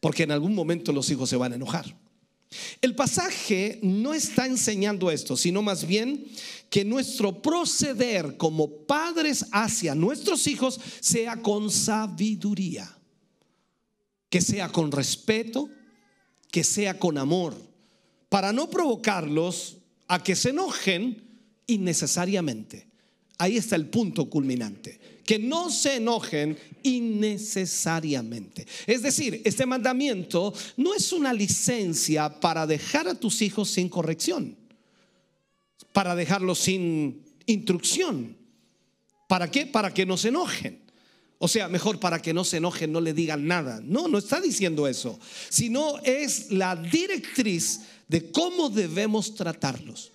porque 0.00 0.24
en 0.24 0.32
algún 0.32 0.54
momento 0.54 0.92
los 0.92 1.10
hijos 1.10 1.30
se 1.30 1.36
van 1.36 1.52
a 1.52 1.56
enojar. 1.56 1.96
El 2.80 2.94
pasaje 2.94 3.78
no 3.82 4.14
está 4.14 4.46
enseñando 4.46 5.10
esto, 5.10 5.36
sino 5.36 5.62
más 5.62 5.86
bien 5.86 6.26
que 6.70 6.84
nuestro 6.84 7.42
proceder 7.42 8.36
como 8.36 8.70
padres 8.86 9.46
hacia 9.52 9.94
nuestros 9.94 10.46
hijos 10.46 10.80
sea 11.00 11.42
con 11.42 11.70
sabiduría, 11.70 12.96
que 14.30 14.40
sea 14.40 14.68
con 14.70 14.92
respeto, 14.92 15.68
que 16.50 16.64
sea 16.64 16.98
con 16.98 17.18
amor, 17.18 17.54
para 18.28 18.52
no 18.52 18.70
provocarlos 18.70 19.78
a 20.06 20.22
que 20.22 20.34
se 20.34 20.50
enojen 20.50 21.22
innecesariamente. 21.66 22.88
Ahí 23.38 23.56
está 23.56 23.76
el 23.76 23.88
punto 23.88 24.28
culminante. 24.28 24.98
Que 25.28 25.38
no 25.38 25.68
se 25.70 25.96
enojen 25.96 26.56
innecesariamente. 26.82 28.66
Es 28.86 29.02
decir, 29.02 29.42
este 29.44 29.66
mandamiento 29.66 30.54
no 30.78 30.94
es 30.94 31.12
una 31.12 31.34
licencia 31.34 32.40
para 32.40 32.66
dejar 32.66 33.08
a 33.08 33.14
tus 33.14 33.42
hijos 33.42 33.68
sin 33.68 33.90
corrección, 33.90 34.56
para 35.92 36.16
dejarlos 36.16 36.60
sin 36.60 37.26
instrucción. 37.44 38.38
¿Para 39.28 39.50
qué? 39.50 39.66
Para 39.66 39.92
que 39.92 40.06
no 40.06 40.16
se 40.16 40.28
enojen. 40.28 40.80
O 41.36 41.46
sea, 41.46 41.68
mejor 41.68 42.00
para 42.00 42.22
que 42.22 42.32
no 42.32 42.42
se 42.42 42.56
enojen, 42.56 42.90
no 42.90 43.02
le 43.02 43.12
digan 43.12 43.46
nada. 43.46 43.82
No, 43.84 44.08
no 44.08 44.16
está 44.16 44.40
diciendo 44.40 44.88
eso, 44.88 45.20
sino 45.50 45.98
es 46.04 46.50
la 46.52 46.74
directriz 46.74 47.82
de 48.08 48.32
cómo 48.32 48.70
debemos 48.70 49.34
tratarlos. 49.34 50.10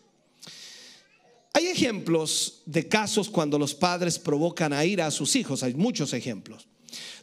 Hay 1.54 1.68
ejemplos 1.68 2.64
de 2.66 2.88
casos 2.88 3.30
cuando 3.30 3.60
los 3.60 3.76
padres 3.76 4.18
provocan 4.18 4.74
a 4.74 4.86
ira 4.86 5.06
a 5.06 5.12
sus 5.12 5.36
hijos, 5.36 5.62
hay 5.62 5.76
muchos 5.76 6.14
ejemplos. 6.14 6.68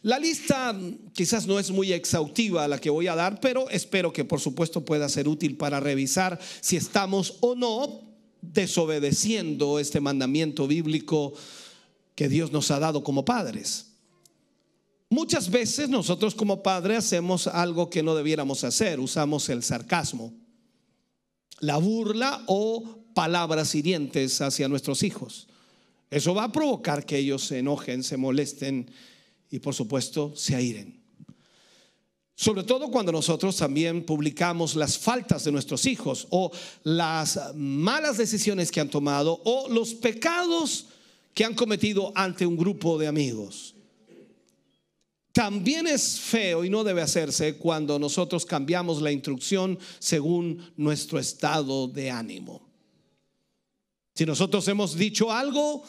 La 0.01 0.19
lista 0.19 0.75
quizás 1.13 1.47
no 1.47 1.59
es 1.59 1.69
muy 1.71 1.93
exhaustiva 1.93 2.67
la 2.67 2.79
que 2.79 2.89
voy 2.89 3.07
a 3.07 3.15
dar, 3.15 3.39
pero 3.39 3.69
espero 3.69 4.11
que 4.11 4.25
por 4.25 4.39
supuesto 4.39 4.83
pueda 4.83 5.07
ser 5.09 5.27
útil 5.27 5.57
para 5.57 5.79
revisar 5.79 6.39
si 6.61 6.75
estamos 6.75 7.37
o 7.41 7.55
no 7.55 8.01
desobedeciendo 8.41 9.79
este 9.79 9.99
mandamiento 9.99 10.67
bíblico 10.67 11.33
que 12.15 12.27
Dios 12.27 12.51
nos 12.51 12.71
ha 12.71 12.79
dado 12.79 13.03
como 13.03 13.23
padres. 13.23 13.87
Muchas 15.09 15.51
veces 15.51 15.89
nosotros 15.89 16.33
como 16.35 16.63
padres 16.63 16.99
hacemos 16.99 17.47
algo 17.47 17.89
que 17.89 18.01
no 18.01 18.15
debiéramos 18.15 18.63
hacer, 18.63 18.99
usamos 18.99 19.49
el 19.49 19.61
sarcasmo, 19.61 20.33
la 21.59 21.77
burla 21.77 22.43
o 22.47 23.00
palabras 23.13 23.75
hirientes 23.75 24.41
hacia 24.41 24.67
nuestros 24.67 25.03
hijos. 25.03 25.47
Eso 26.09 26.33
va 26.33 26.45
a 26.45 26.51
provocar 26.51 27.05
que 27.05 27.17
ellos 27.17 27.45
se 27.45 27.59
enojen, 27.59 28.03
se 28.03 28.17
molesten 28.17 28.91
y 29.49 29.59
por 29.59 29.73
supuesto 29.73 30.33
se 30.35 30.55
airen. 30.55 31.01
Sobre 32.35 32.63
todo 32.63 32.89
cuando 32.89 33.11
nosotros 33.11 33.55
también 33.55 34.03
publicamos 34.03 34.75
las 34.75 34.97
faltas 34.97 35.43
de 35.43 35.51
nuestros 35.51 35.85
hijos 35.85 36.27
o 36.31 36.51
las 36.83 37.39
malas 37.55 38.17
decisiones 38.17 38.71
que 38.71 38.79
han 38.79 38.89
tomado 38.89 39.39
o 39.45 39.69
los 39.69 39.93
pecados 39.93 40.87
que 41.33 41.45
han 41.45 41.53
cometido 41.53 42.11
ante 42.15 42.45
un 42.45 42.57
grupo 42.57 42.97
de 42.97 43.07
amigos. 43.07 43.75
También 45.31 45.87
es 45.87 46.19
feo 46.19 46.65
y 46.65 46.69
no 46.69 46.83
debe 46.83 47.01
hacerse 47.01 47.57
cuando 47.57 47.99
nosotros 47.99 48.45
cambiamos 48.45 49.01
la 49.01 49.11
instrucción 49.11 49.79
según 49.99 50.73
nuestro 50.75 51.19
estado 51.19 51.87
de 51.87 52.11
ánimo. 52.11 52.70
Si 54.21 54.25
nosotros 54.27 54.67
hemos 54.67 54.95
dicho 54.95 55.31
algo 55.31 55.83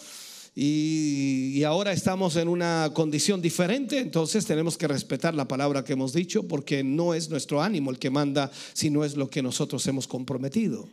y, 0.57 1.63
ahora 1.65 1.93
estamos 1.93 2.37
en 2.37 2.49
una 2.49 2.91
condición 2.95 3.43
diferente, 3.43 3.99
entonces 3.99 4.47
tenemos 4.47 4.79
que 4.79 4.89
respetar 4.89 5.35
la 5.35 5.47
palabra 5.47 5.85
que 5.85 5.93
hemos 5.93 6.15
dicho 6.15 6.49
porque 6.49 6.83
no 6.83 7.13
es 7.13 7.29
nuestro 7.29 7.61
ánimo 7.61 7.91
el 7.91 7.99
que 7.99 8.09
manda, 8.09 8.51
sino 8.73 9.05
es 9.05 9.19
lo 9.19 9.29
que 9.29 9.43
nosotros 9.43 9.87
hemos 9.87 10.09
comprometido. 10.09 10.89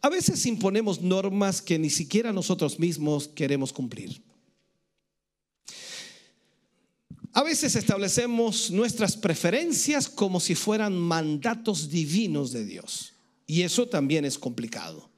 A 0.00 0.08
veces 0.08 0.46
imponemos 0.46 1.02
normas 1.02 1.60
que 1.60 1.80
ni 1.80 1.90
siquiera 1.90 2.32
nosotros 2.32 2.78
mismos 2.78 3.26
queremos 3.26 3.72
cumplir. 3.72 4.22
A 7.32 7.42
veces 7.42 7.74
establecemos 7.74 8.70
nuestras 8.70 9.16
preferencias 9.16 10.08
como 10.08 10.38
si 10.38 10.54
fueran 10.54 10.96
mandatos 10.96 11.90
divinos 11.90 12.52
de 12.52 12.64
Dios. 12.64 13.14
Y 13.48 13.62
eso 13.62 13.88
también 13.88 14.24
es 14.24 14.38
complicado 14.38 15.10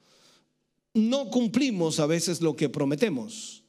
no 0.99 1.29
cumplimos 1.29 1.99
a 1.99 2.05
veces 2.05 2.41
lo 2.41 2.55
que 2.55 2.69
prometemos. 2.69 3.63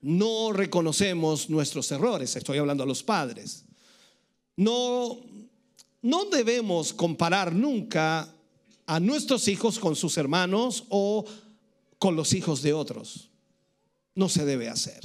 No 0.00 0.52
reconocemos 0.52 1.48
nuestros 1.48 1.90
errores. 1.92 2.34
Estoy 2.34 2.58
hablando 2.58 2.82
a 2.82 2.86
los 2.86 3.02
padres. 3.02 3.64
No, 4.56 5.20
no 6.02 6.24
debemos 6.26 6.92
comparar 6.92 7.54
nunca 7.54 8.34
a 8.86 9.00
nuestros 9.00 9.48
hijos 9.48 9.78
con 9.78 9.94
sus 9.96 10.16
hermanos 10.18 10.84
o 10.88 11.24
con 11.98 12.16
los 12.16 12.32
hijos 12.32 12.62
de 12.62 12.72
otros. 12.72 13.30
No 14.14 14.28
se 14.28 14.44
debe 14.44 14.68
hacer. 14.68 15.00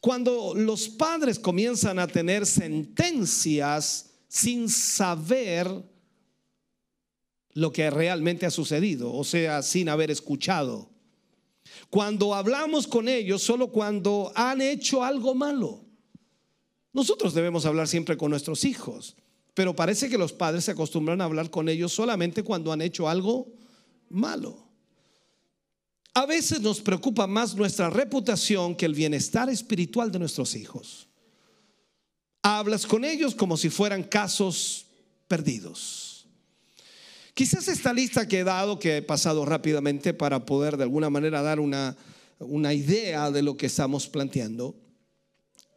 Cuando 0.00 0.54
los 0.54 0.88
padres 0.88 1.38
comienzan 1.38 1.98
a 1.98 2.06
tener 2.06 2.46
sentencias 2.46 4.10
sin 4.28 4.68
saber 4.68 5.66
lo 7.54 7.72
que 7.72 7.88
realmente 7.88 8.46
ha 8.46 8.50
sucedido, 8.50 9.12
o 9.12 9.24
sea, 9.24 9.62
sin 9.62 9.88
haber 9.88 10.10
escuchado. 10.10 10.90
Cuando 11.88 12.34
hablamos 12.34 12.86
con 12.86 13.08
ellos, 13.08 13.42
solo 13.42 13.68
cuando 13.68 14.32
han 14.34 14.60
hecho 14.60 15.02
algo 15.02 15.34
malo. 15.34 15.84
Nosotros 16.92 17.34
debemos 17.34 17.64
hablar 17.66 17.88
siempre 17.88 18.16
con 18.16 18.30
nuestros 18.30 18.64
hijos, 18.64 19.16
pero 19.54 19.74
parece 19.74 20.08
que 20.08 20.18
los 20.18 20.32
padres 20.32 20.64
se 20.64 20.72
acostumbran 20.72 21.20
a 21.20 21.24
hablar 21.24 21.50
con 21.50 21.68
ellos 21.68 21.92
solamente 21.92 22.42
cuando 22.42 22.72
han 22.72 22.82
hecho 22.82 23.08
algo 23.08 23.52
malo. 24.08 24.64
A 26.12 26.26
veces 26.26 26.60
nos 26.60 26.80
preocupa 26.80 27.26
más 27.26 27.54
nuestra 27.56 27.90
reputación 27.90 28.76
que 28.76 28.86
el 28.86 28.94
bienestar 28.94 29.48
espiritual 29.48 30.12
de 30.12 30.20
nuestros 30.20 30.54
hijos. 30.54 31.08
Hablas 32.42 32.86
con 32.86 33.04
ellos 33.04 33.34
como 33.34 33.56
si 33.56 33.70
fueran 33.70 34.04
casos 34.04 34.86
perdidos. 35.26 36.03
Quizás 37.34 37.66
esta 37.66 37.92
lista 37.92 38.28
que 38.28 38.40
he 38.40 38.44
dado, 38.44 38.78
que 38.78 38.98
he 38.98 39.02
pasado 39.02 39.44
rápidamente 39.44 40.14
para 40.14 40.46
poder 40.46 40.76
de 40.76 40.84
alguna 40.84 41.10
manera 41.10 41.42
dar 41.42 41.58
una, 41.58 41.96
una 42.38 42.72
idea 42.72 43.32
de 43.32 43.42
lo 43.42 43.56
que 43.56 43.66
estamos 43.66 44.06
planteando. 44.06 44.76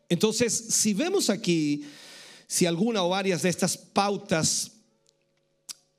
Entonces, 0.08 0.54
si 0.54 0.94
vemos 0.94 1.32
aquí, 1.32 1.84
si 2.46 2.68
alguna 2.68 3.04
o 3.04 3.10
varias 3.10 3.42
de 3.42 3.50
estas 3.50 3.76
pautas 3.76 4.72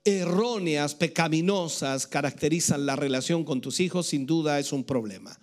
erróneas, 0.05 0.95
pecaminosas, 0.95 2.07
caracterizan 2.07 2.85
la 2.85 2.95
relación 2.95 3.43
con 3.43 3.59
tus 3.59 3.81
hijos, 3.81 4.07
sin 4.07 4.25
duda 4.25 4.59
es 4.59 4.71
un 4.71 4.85
problema. 4.85 5.37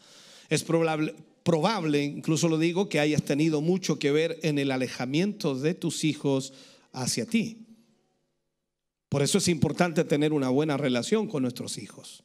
Es 0.49 0.65
probable, 0.65 1.15
probable, 1.43 2.03
incluso 2.03 2.49
lo 2.49 2.57
digo, 2.57 2.89
que 2.89 3.01
hayas 3.01 3.23
tenido 3.23 3.61
mucho 3.61 3.99
que 3.99 4.13
ver 4.13 4.39
en 4.43 4.59
el 4.59 4.71
alejamiento 4.71 5.55
de 5.55 5.75
tus 5.75 6.05
hijos 6.05 6.55
hacia 6.93 7.27
ti. 7.27 7.66
Por 9.09 9.23
eso 9.23 9.39
es 9.39 9.49
importante 9.49 10.05
tener 10.05 10.33
una 10.33 10.49
buena 10.49 10.77
relación 10.77 11.29
con 11.29 11.43
nuestros 11.43 11.79
hijos. 11.79 12.25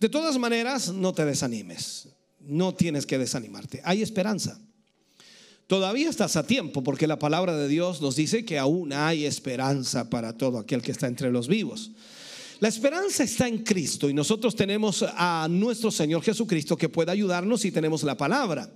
De 0.00 0.08
todas 0.08 0.38
maneras, 0.38 0.92
no 0.92 1.12
te 1.12 1.24
desanimes. 1.24 2.08
No 2.40 2.74
tienes 2.74 3.06
que 3.06 3.18
desanimarte. 3.18 3.82
Hay 3.84 4.02
esperanza. 4.02 4.58
Todavía 5.66 6.08
estás 6.08 6.34
a 6.34 6.46
tiempo 6.46 6.82
porque 6.82 7.06
la 7.06 7.18
palabra 7.18 7.56
de 7.56 7.68
Dios 7.68 8.00
nos 8.00 8.16
dice 8.16 8.44
que 8.44 8.58
aún 8.58 8.92
hay 8.92 9.24
esperanza 9.24 10.10
para 10.10 10.36
todo 10.36 10.58
aquel 10.58 10.82
que 10.82 10.90
está 10.90 11.06
entre 11.06 11.30
los 11.30 11.46
vivos. 11.46 11.92
La 12.58 12.68
esperanza 12.68 13.22
está 13.22 13.46
en 13.46 13.58
Cristo 13.58 14.10
y 14.10 14.14
nosotros 14.14 14.56
tenemos 14.56 15.04
a 15.16 15.46
nuestro 15.48 15.90
Señor 15.90 16.22
Jesucristo 16.22 16.76
que 16.76 16.88
puede 16.88 17.12
ayudarnos 17.12 17.64
y 17.64 17.70
tenemos 17.70 18.02
la 18.02 18.16
palabra. 18.16 18.68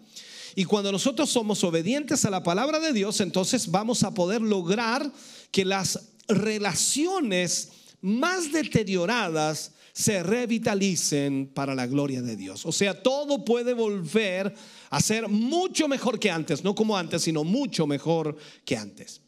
Y 0.55 0.65
cuando 0.65 0.93
nosotros 0.93 1.31
somos 1.31 1.65
obedientes 1.65 2.25
a 2.25 2.31
la 2.31 2.43
palabra 2.43 2.79
de 2.79 2.93
Dios, 2.93 3.21
entonces 3.21 3.71
vamos 3.71 4.05
a 4.05 4.15
poder 4.15 4.41
lograr 4.41 5.11
que 5.51 5.65
las 5.65 6.14
relaciones 6.29 7.71
más 8.01 8.53
deterioradas 8.53 9.73
se 9.93 10.23
revitalicen 10.25 11.51
para 11.55 11.75
la 11.75 11.87
gloria 11.87 12.21
de 12.21 12.37
Dios. 12.37 12.67
O 12.67 12.73
sea, 12.73 13.01
todo 13.01 13.45
puede 13.45 13.75
volver 13.75 14.53
a 14.91 15.01
ser 15.01 15.29
mucho 15.29 15.87
mejor 15.87 16.19
que 16.19 16.31
antes, 16.31 16.65
no 16.65 16.75
como 16.75 16.97
antes, 16.97 17.23
sino 17.23 17.45
mucho 17.45 17.87
mejor 17.87 18.37
que 18.65 18.77
antes. 18.77 19.21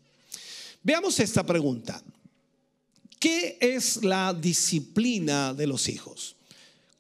Veamos 0.83 1.21
esta 1.21 1.47
pregunta. 1.47 2.03
¿Qué 3.19 3.57
es 3.61 4.05
la 4.05 4.35
disciplina 4.35 5.55
de 5.55 5.67
los 5.67 5.88
hijos? 5.88 6.37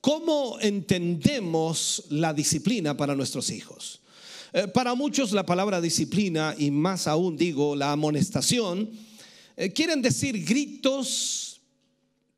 ¿Cómo 0.00 0.58
entendemos 0.60 2.04
la 2.10 2.32
disciplina 2.32 2.96
para 2.96 3.16
nuestros 3.16 3.50
hijos? 3.50 4.00
Eh, 4.52 4.68
para 4.68 4.94
muchos 4.94 5.32
la 5.32 5.44
palabra 5.44 5.80
disciplina 5.80 6.54
y 6.56 6.70
más 6.70 7.08
aún 7.08 7.36
digo 7.36 7.74
la 7.74 7.92
amonestación 7.92 8.90
eh, 9.56 9.72
quieren 9.72 10.02
decir 10.02 10.44
gritos, 10.44 11.60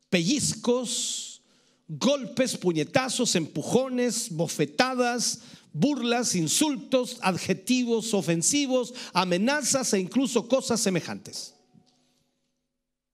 pellizcos, 0.09 1.41
golpes, 1.87 2.55
puñetazos, 2.57 3.35
empujones, 3.35 4.29
bofetadas, 4.29 5.39
burlas, 5.73 6.35
insultos, 6.35 7.17
adjetivos 7.21 8.13
ofensivos, 8.13 8.93
amenazas 9.13 9.93
e 9.93 9.99
incluso 9.99 10.47
cosas 10.47 10.79
semejantes. 10.79 11.53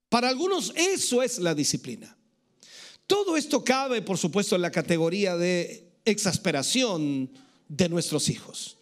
Para 0.10 0.30
algunos 0.30 0.72
eso 0.76 1.22
es 1.22 1.40
la 1.40 1.56
disciplina. 1.56 2.16
Todo 3.08 3.38
esto 3.38 3.64
cabe, 3.64 4.02
por 4.02 4.18
supuesto, 4.18 4.56
en 4.56 4.62
la 4.62 4.72
categoría 4.72 5.36
de 5.36 5.92
exasperación 6.06 7.30
de 7.68 7.90
nuestros 7.90 8.30
hijos. 8.30 8.78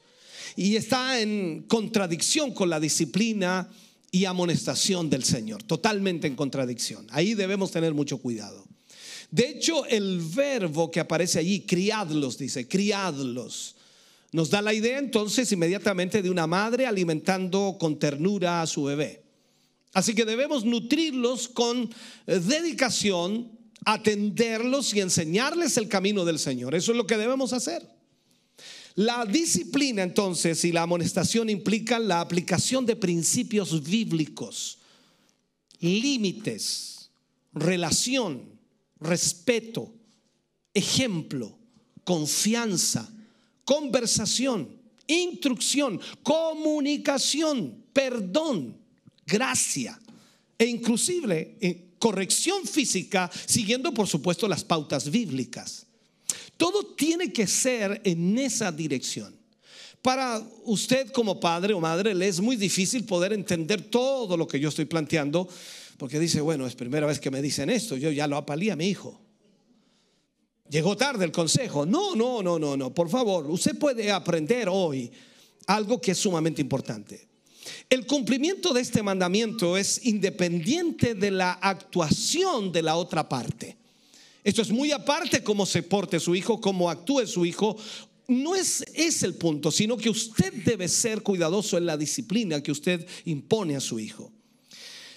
Y 0.55 0.75
está 0.75 1.19
en 1.19 1.63
contradicción 1.63 2.53
con 2.53 2.69
la 2.69 2.79
disciplina 2.79 3.69
y 4.13 4.25
amonestación 4.25 5.09
del 5.09 5.23
Señor, 5.23 5.63
totalmente 5.63 6.27
en 6.27 6.35
contradicción. 6.35 7.07
Ahí 7.09 7.33
debemos 7.33 7.71
tener 7.71 7.95
mucho 7.95 8.19
cuidado. 8.19 8.63
De 9.31 9.49
hecho, 9.49 9.87
el 9.87 10.21
verbo 10.21 10.91
que 10.91 10.99
aparece 10.99 11.39
allí, 11.39 11.61
criadlos, 11.61 12.37
dice, 12.37 12.67
criadlos, 12.67 13.75
nos 14.31 14.51
da 14.51 14.61
la 14.61 14.71
idea 14.71 14.99
entonces 14.99 15.51
inmediatamente 15.51 16.21
de 16.21 16.29
una 16.29 16.45
madre 16.45 16.85
alimentando 16.85 17.75
con 17.79 17.97
ternura 17.97 18.61
a 18.61 18.67
su 18.67 18.83
bebé. 18.83 19.23
Así 19.93 20.13
que 20.13 20.25
debemos 20.25 20.63
nutrirlos 20.63 21.47
con 21.47 21.89
eh, 22.27 22.39
dedicación, 22.39 23.51
atenderlos 23.83 24.93
y 24.93 25.01
enseñarles 25.01 25.75
el 25.77 25.87
camino 25.87 26.23
del 26.23 26.37
Señor. 26.37 26.75
Eso 26.75 26.91
es 26.91 26.97
lo 26.97 27.07
que 27.07 27.17
debemos 27.17 27.51
hacer. 27.51 27.92
La 28.95 29.25
disciplina 29.25 30.03
entonces 30.03 30.63
y 30.65 30.71
la 30.71 30.83
amonestación 30.83 31.49
implican 31.49 32.07
la 32.07 32.21
aplicación 32.21 32.85
de 32.85 32.95
principios 32.95 33.81
bíblicos, 33.83 34.77
límites, 35.79 37.09
relación, 37.53 38.43
respeto, 38.99 39.91
ejemplo, 40.73 41.57
confianza, 42.03 43.11
conversación, 43.65 44.69
instrucción, 45.07 45.99
comunicación, 46.21 47.83
perdón, 47.93 48.77
gracia 49.25 49.99
e 50.57 50.65
inclusive 50.65 51.57
eh, 51.61 51.93
corrección 51.97 52.65
física 52.65 53.31
siguiendo 53.47 53.93
por 53.93 54.07
supuesto 54.07 54.47
las 54.47 54.63
pautas 54.63 55.09
bíblicas. 55.09 55.87
Todo 56.57 56.83
tiene 56.95 57.31
que 57.31 57.47
ser 57.47 58.01
en 58.03 58.37
esa 58.37 58.71
dirección. 58.71 59.35
Para 60.01 60.41
usted 60.65 61.11
como 61.11 61.39
padre 61.39 61.73
o 61.73 61.79
madre 61.79 62.13
le 62.13 62.27
es 62.27 62.41
muy 62.41 62.55
difícil 62.55 63.05
poder 63.05 63.31
entender 63.31 63.81
todo 63.83 64.35
lo 64.35 64.47
que 64.47 64.59
yo 64.59 64.69
estoy 64.69 64.85
planteando 64.85 65.47
porque 65.97 66.19
dice, 66.19 66.41
bueno, 66.41 66.67
es 66.67 66.75
primera 66.75 67.07
vez 67.07 67.19
que 67.19 67.31
me 67.31 67.41
dicen 67.41 67.69
esto, 67.69 67.95
yo 67.95 68.11
ya 68.11 68.27
lo 68.27 68.35
apalí 68.35 68.69
a 68.69 68.75
mi 68.75 68.87
hijo. 68.87 69.19
Llegó 70.69 70.97
tarde 70.97 71.23
el 71.25 71.31
consejo. 71.31 71.85
No, 71.85 72.15
no, 72.15 72.41
no, 72.41 72.57
no, 72.57 72.75
no. 72.75 72.93
Por 72.93 73.09
favor, 73.09 73.49
usted 73.49 73.77
puede 73.77 74.11
aprender 74.11 74.67
hoy 74.69 75.11
algo 75.67 76.01
que 76.01 76.11
es 76.11 76.17
sumamente 76.17 76.61
importante. 76.61 77.29
El 77.89 78.05
cumplimiento 78.05 78.73
de 78.73 78.81
este 78.81 79.03
mandamiento 79.03 79.77
es 79.77 80.05
independiente 80.05 81.15
de 81.15 81.31
la 81.31 81.53
actuación 81.53 82.71
de 82.71 82.81
la 82.81 82.95
otra 82.95 83.29
parte. 83.29 83.77
Esto 84.43 84.61
es 84.61 84.71
muy 84.71 84.91
aparte 84.91 85.43
cómo 85.43 85.65
se 85.65 85.83
porte 85.83 86.19
su 86.19 86.35
hijo, 86.35 86.59
cómo 86.59 86.89
actúe 86.89 87.25
su 87.25 87.45
hijo. 87.45 87.77
No 88.27 88.55
es, 88.55 88.83
es 88.93 89.23
el 89.23 89.35
punto, 89.35 89.71
sino 89.71 89.97
que 89.97 90.09
usted 90.09 90.53
debe 90.65 90.87
ser 90.87 91.23
cuidadoso 91.23 91.77
en 91.77 91.85
la 91.85 91.97
disciplina 91.97 92.61
que 92.61 92.71
usted 92.71 93.05
impone 93.25 93.75
a 93.75 93.81
su 93.81 93.99
hijo. 93.99 94.31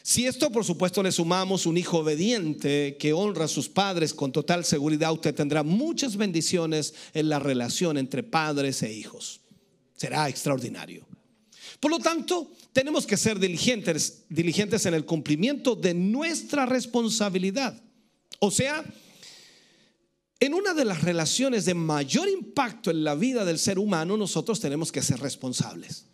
Si 0.03 0.25
esto, 0.25 0.53
por 0.53 0.65
supuesto, 0.65 1.03
le 1.03 1.11
sumamos 1.11 1.67
un 1.67 1.77
hijo 1.77 1.99
obediente 1.99 2.97
que 2.97 3.13
honra 3.13 3.47
a 3.47 3.49
sus 3.49 3.69
padres 3.69 4.15
con 4.15 4.31
total 4.31 4.65
seguridad, 4.65 5.13
usted 5.13 5.35
tendrá 5.35 5.65
muchas 5.65 6.17
bendiciones 6.17 6.95
en 7.13 7.29
la 7.29 7.41
relación 7.41 7.99
entre 7.99 8.23
padres 8.23 8.85
e 8.85 8.93
hijos. 8.93 9.41
Será 9.97 10.29
extraordinario. 10.29 11.05
Por 11.81 11.91
lo 11.91 11.99
tanto, 11.99 12.53
tenemos 12.73 13.05
que 13.05 13.17
ser 13.17 13.41
diligentes, 13.41 14.23
diligentes 14.29 14.87
en 14.87 14.95
el 14.95 15.05
cumplimiento 15.05 15.75
de 15.75 15.95
nuestra 15.95 16.67
responsabilidad. 16.67 17.83
O 18.39 18.53
sea, 18.53 18.85
en 20.39 20.55
una 20.55 20.75
de 20.75 20.85
las 20.85 21.03
relaciones 21.03 21.65
de 21.65 21.75
mayor 21.75 22.29
impacto 22.29 22.91
en 22.91 23.05
la 23.05 23.15
vida 23.15 23.45
del 23.45 23.59
ser 23.59 23.79
humano, 23.79 24.17
nosotros 24.17 24.61
tenemos 24.61 24.93
que 24.93 25.03
ser 25.03 25.21
responsables. 25.21 26.07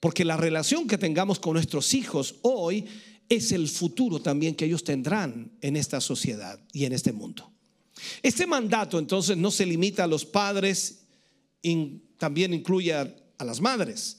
Porque 0.00 0.24
la 0.24 0.36
relación 0.36 0.86
que 0.86 0.96
tengamos 0.96 1.38
con 1.38 1.54
nuestros 1.54 1.92
hijos 1.92 2.36
hoy 2.42 2.86
es 3.28 3.52
el 3.52 3.68
futuro 3.68 4.20
también 4.20 4.54
que 4.54 4.64
ellos 4.64 4.84
tendrán 4.84 5.52
en 5.60 5.76
esta 5.76 6.00
sociedad 6.00 6.58
y 6.72 6.84
en 6.86 6.92
este 6.92 7.12
mundo. 7.12 7.50
Este 8.22 8.46
mandato 8.46 8.98
entonces 8.98 9.36
no 9.36 9.50
se 9.50 9.66
limita 9.66 10.04
a 10.04 10.06
los 10.06 10.24
padres, 10.24 11.00
también 12.16 12.54
incluye 12.54 12.94
a, 12.94 13.12
las 13.44 13.60
madres. 13.60 14.18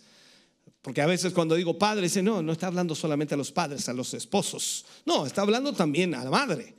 Porque 0.81 1.01
a 1.01 1.05
veces 1.07 1.33
cuando 1.33 1.55
digo 1.55 1.77
padre, 1.77 2.03
dice, 2.03 2.21
no, 2.21 2.41
no 2.41 2.51
está 2.51 2.67
hablando 2.67 2.93
solamente 2.93 3.33
a 3.33 3.37
los 3.37 3.51
padres, 3.51 3.89
a 3.89 3.93
los 3.93 4.13
esposos. 4.13 4.85
No, 5.05 5.25
está 5.25 5.41
hablando 5.41 5.73
también 5.73 6.13
a 6.13 6.23
la 6.23 6.29
madre. 6.29 6.75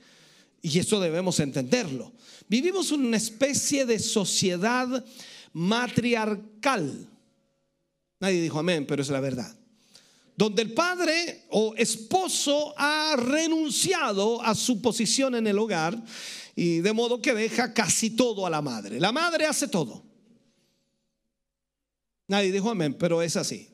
Y 0.62 0.78
eso 0.78 1.00
debemos 1.00 1.40
entenderlo. 1.40 2.12
Vivimos 2.48 2.90
una 2.90 3.16
especie 3.16 3.86
de 3.86 3.98
sociedad 3.98 5.04
matriarcal. 5.52 7.08
Nadie 8.20 8.42
dijo 8.42 8.58
amén, 8.58 8.86
pero 8.86 9.02
es 9.02 9.08
la 9.08 9.20
verdad 9.20 9.56
donde 10.40 10.62
el 10.62 10.72
padre 10.72 11.44
o 11.50 11.74
esposo 11.76 12.72
ha 12.78 13.14
renunciado 13.14 14.40
a 14.40 14.54
su 14.54 14.80
posición 14.80 15.34
en 15.34 15.46
el 15.46 15.58
hogar 15.58 16.02
y 16.56 16.78
de 16.78 16.94
modo 16.94 17.20
que 17.20 17.34
deja 17.34 17.74
casi 17.74 18.08
todo 18.08 18.46
a 18.46 18.50
la 18.50 18.62
madre. 18.62 18.98
La 18.98 19.12
madre 19.12 19.44
hace 19.44 19.68
todo. 19.68 20.02
Nadie 22.26 22.52
dijo 22.52 22.70
amén, 22.70 22.96
pero 22.98 23.20
es 23.20 23.36
así. 23.36 23.69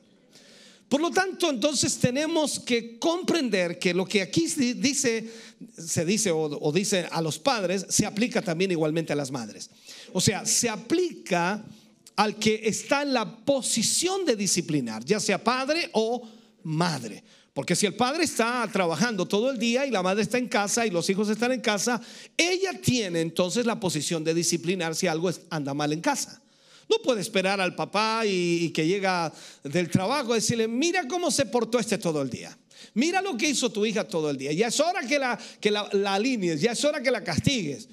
Por 0.89 1.01
lo 1.01 1.11
tanto, 1.11 1.49
entonces 1.49 1.97
tenemos 1.97 2.59
que 2.61 2.97
comprender 2.97 3.77
que 3.77 3.93
lo 3.93 4.05
que 4.05 4.21
aquí 4.21 4.47
dice, 4.47 5.29
se 5.77 6.05
dice 6.05 6.31
o, 6.31 6.43
o, 6.43 6.71
dice 6.71 7.07
a 7.11 7.21
los 7.21 7.39
padres, 7.39 7.85
se 7.89 8.05
aplica 8.05 8.41
también 8.41 8.71
igualmente 8.71 9.11
a 9.11 9.15
las 9.15 9.29
madres. 9.29 9.69
O 10.13 10.21
sea, 10.21 10.45
se 10.45 10.69
aplica 10.69 11.63
al 12.15 12.37
que 12.37 12.61
está 12.63 13.01
en 13.01 13.13
la 13.13 13.37
posición 13.45 14.25
de 14.25 14.35
disciplinar, 14.35 15.03
ya 15.03 15.19
sea 15.19 15.43
padre 15.43 15.89
o 15.91 16.27
madre. 16.63 17.23
Porque 17.53 17.75
si 17.75 17.85
el 17.85 17.95
padre 17.95 18.23
está 18.23 18.69
trabajando 18.71 19.27
todo 19.27 19.49
el 19.49 19.57
día 19.57 19.85
y 19.85 19.91
la 19.91 20.03
madre 20.03 20.21
está 20.21 20.37
en 20.37 20.47
casa 20.47 20.85
y 20.85 20.91
los 20.91 21.09
hijos 21.09 21.27
están 21.27 21.51
en 21.51 21.59
casa, 21.59 21.99
ella 22.37 22.79
tiene 22.79 23.19
entonces 23.19 23.65
la 23.65 23.79
posición 23.79 24.23
de 24.23 24.33
disciplinar 24.33 24.95
si 24.95 25.07
algo 25.07 25.31
anda 25.49 25.73
mal 25.73 25.91
en 25.91 25.99
casa. 25.99 26.39
No 26.89 26.97
puede 27.03 27.21
esperar 27.21 27.59
al 27.59 27.75
papá 27.75 28.23
y, 28.25 28.69
que 28.69 28.87
llega 28.87 29.31
del 29.63 29.89
trabajo 29.89 30.31
y 30.31 30.35
decirle, 30.35 30.67
mira 30.67 31.07
cómo 31.07 31.31
se 31.31 31.45
portó 31.45 31.79
este 31.79 31.97
todo 31.97 32.21
el 32.21 32.29
día. 32.29 32.57
Mira 32.93 33.21
lo 33.21 33.37
que 33.37 33.49
hizo 33.49 33.71
tu 33.71 33.85
hija 33.85 34.07
todo 34.07 34.29
el 34.29 34.37
día. 34.37 34.53
Ya 34.53 34.67
es 34.67 34.79
hora 34.79 35.05
que 35.05 35.19
la, 35.19 35.37
que 35.59 35.71
la, 35.71 35.89
la 35.93 36.13
alinees, 36.13 36.61
ya 36.61 36.71
es 36.71 36.83
hora 36.85 37.01
que 37.01 37.11
la 37.11 37.23
castigues. 37.23 37.89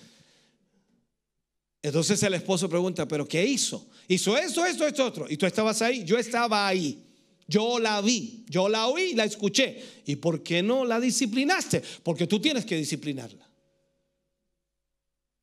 Entonces 1.82 2.22
el 2.22 2.34
esposo 2.34 2.68
pregunta, 2.68 3.06
¿pero 3.06 3.26
qué 3.26 3.44
hizo? 3.44 3.86
Hizo 4.08 4.36
esto, 4.36 4.64
esto, 4.64 4.86
esto, 4.86 5.04
otro. 5.04 5.26
Y 5.28 5.36
tú 5.36 5.46
estabas 5.46 5.82
ahí, 5.82 6.04
yo 6.04 6.18
estaba 6.18 6.66
ahí. 6.66 7.04
Yo 7.46 7.78
la 7.78 8.00
vi, 8.00 8.44
yo 8.48 8.68
la 8.68 8.86
oí, 8.86 9.14
la 9.14 9.24
escuché. 9.24 9.82
¿Y 10.06 10.16
por 10.16 10.42
qué 10.42 10.62
no 10.62 10.84
la 10.84 10.98
disciplinaste? 10.98 11.82
Porque 12.02 12.26
tú 12.26 12.40
tienes 12.40 12.64
que 12.64 12.76
disciplinarla. 12.76 13.46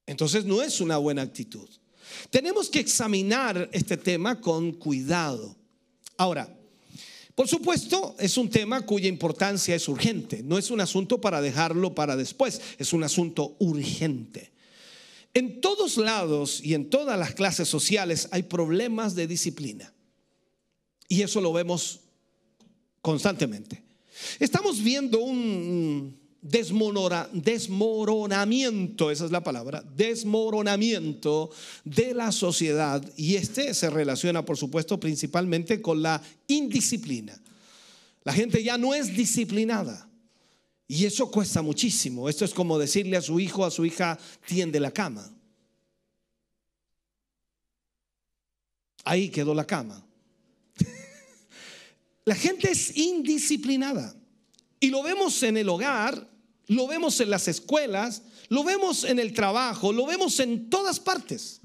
Entonces 0.08 0.46
no 0.46 0.62
es 0.62 0.82
una 0.82 0.98
buena 0.98 1.22
actitud. 1.22 1.70
Tenemos 2.30 2.70
que 2.70 2.80
examinar 2.80 3.70
este 3.72 3.98
tema 3.98 4.40
con 4.40 4.74
cuidado. 4.74 5.56
Ahora, 6.18 6.56
por 7.36 7.48
supuesto, 7.48 8.16
es 8.20 8.38
un 8.38 8.50
tema 8.50 8.86
cuya 8.86 9.08
importancia 9.08 9.74
es 9.74 9.88
urgente. 9.88 10.44
No 10.44 10.58
es 10.58 10.70
un 10.70 10.82
asunto 10.82 11.20
para 11.20 11.42
dejarlo 11.42 11.96
para 11.96 12.16
después, 12.16 12.62
es 12.78 12.94
un 12.94 13.04
asunto 13.04 13.56
urgente. 13.60 14.52
En 15.34 15.62
todos 15.62 15.98
lados 15.98 16.62
y 16.62 16.74
en 16.74 16.90
todas 16.90 17.18
las 17.18 17.34
clases 17.34 17.68
sociales 17.68 18.28
hay 18.32 18.44
problemas 18.44 19.16
de 19.16 19.28
disciplina. 19.28 19.94
Y 21.08 21.22
eso 21.22 21.42
lo 21.42 21.54
vemos 21.54 22.02
constantemente. 23.02 23.82
Estamos 24.40 24.84
viendo 24.84 25.20
un 25.20 26.21
desmoronamiento, 26.42 29.12
esa 29.12 29.26
es 29.26 29.32
la 29.32 29.44
palabra, 29.44 29.84
desmoronamiento 29.96 31.52
de 31.86 32.14
la 32.14 32.32
sociedad. 32.32 33.04
Y 33.16 33.36
este 33.36 33.74
se 33.74 33.90
relaciona, 33.90 34.44
por 34.44 34.58
supuesto, 34.58 35.00
principalmente 35.00 35.82
con 35.82 36.02
la 36.02 36.22
indisciplina. 36.48 37.40
La 38.24 38.34
gente 38.34 38.64
ya 38.64 38.78
no 38.78 38.94
es 38.94 39.16
disciplinada. 39.16 40.08
Y 40.88 41.06
eso 41.06 41.32
cuesta 41.32 41.62
muchísimo. 41.62 42.28
Esto 42.28 42.44
es 42.44 42.54
como 42.54 42.78
decirle 42.78 43.18
a 43.18 43.22
su 43.22 43.40
hijo, 43.40 43.64
a 43.64 43.72
su 43.72 43.86
hija, 43.86 44.20
tiende 44.46 44.80
la 44.80 44.92
cama. 44.92 45.34
Ahí 49.06 49.30
quedó 49.30 49.54
la 49.54 49.66
cama. 49.66 50.06
La 52.26 52.36
gente 52.36 52.70
es 52.70 52.96
indisciplinada. 52.96 54.16
Y 54.80 54.90
lo 54.90 55.02
vemos 55.02 55.42
en 55.44 55.58
el 55.58 55.70
hogar, 55.70 56.31
lo 56.72 56.88
vemos 56.88 57.20
en 57.20 57.30
las 57.30 57.50
escuelas, 57.50 58.22
lo 58.48 58.64
vemos 58.64 59.04
en 59.04 59.20
el 59.20 59.34
trabajo, 59.34 59.92
lo 59.92 60.06
vemos 60.06 60.40
en 60.40 60.70
todas 60.70 61.02
partes. 61.02 61.60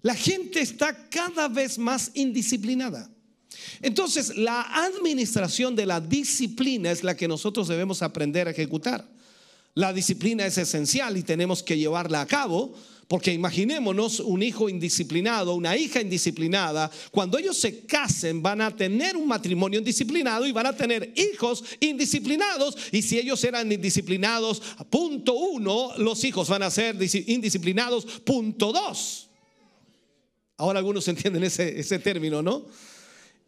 La 0.00 0.14
gente 0.14 0.60
está 0.60 1.08
cada 1.08 1.48
vez 1.48 1.76
más 1.76 2.12
indisciplinada. 2.14 3.10
Entonces, 3.82 4.36
la 4.36 4.62
administración 4.84 5.74
de 5.74 5.86
la 5.86 6.00
disciplina 6.00 6.92
es 6.92 7.02
la 7.02 7.16
que 7.16 7.26
nosotros 7.26 7.66
debemos 7.66 8.00
aprender 8.00 8.46
a 8.46 8.52
ejecutar. 8.52 9.04
La 9.74 9.92
disciplina 9.92 10.46
es 10.46 10.56
esencial 10.56 11.16
y 11.16 11.24
tenemos 11.24 11.64
que 11.64 11.76
llevarla 11.76 12.20
a 12.20 12.26
cabo, 12.26 12.74
porque 13.08 13.32
imaginémonos 13.32 14.20
un 14.20 14.42
hijo 14.42 14.68
indisciplinado, 14.68 15.54
una 15.54 15.76
hija 15.76 16.02
indisciplinada, 16.02 16.90
cuando 17.10 17.38
ellos 17.38 17.56
se 17.56 17.86
casen 17.86 18.42
van 18.42 18.60
a 18.60 18.76
tener 18.76 19.16
un 19.16 19.26
matrimonio 19.26 19.78
indisciplinado 19.78 20.46
y 20.46 20.52
van 20.52 20.66
a 20.66 20.76
tener 20.76 21.14
hijos 21.16 21.64
indisciplinados. 21.80 22.76
Y 22.92 23.00
si 23.00 23.18
ellos 23.18 23.42
eran 23.44 23.72
indisciplinados, 23.72 24.60
punto 24.90 25.32
uno, 25.32 25.92
los 25.96 26.22
hijos 26.24 26.50
van 26.50 26.62
a 26.62 26.70
ser 26.70 26.96
indisciplinados, 27.26 28.04
punto 28.04 28.72
dos. 28.72 29.30
Ahora 30.58 30.80
algunos 30.80 31.08
entienden 31.08 31.44
ese, 31.44 31.80
ese 31.80 31.98
término, 31.98 32.42
¿no? 32.42 32.66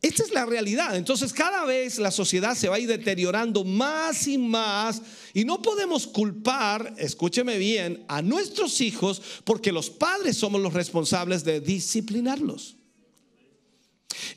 Esta 0.02 0.22
es 0.22 0.32
la 0.32 0.46
realidad. 0.46 0.96
Entonces 0.96 1.32
cada 1.32 1.64
vez 1.66 1.98
la 1.98 2.10
sociedad 2.10 2.54
se 2.54 2.68
va 2.68 2.76
a 2.76 2.78
ir 2.78 2.88
deteriorando 2.88 3.64
más 3.64 4.26
y 4.26 4.38
más 4.38 5.02
y 5.34 5.44
no 5.44 5.60
podemos 5.60 6.06
culpar, 6.06 6.94
escúcheme 6.96 7.58
bien, 7.58 8.04
a 8.08 8.22
nuestros 8.22 8.80
hijos 8.80 9.20
porque 9.44 9.72
los 9.72 9.90
padres 9.90 10.38
somos 10.38 10.60
los 10.60 10.72
responsables 10.72 11.44
de 11.44 11.60
disciplinarlos. 11.60 12.76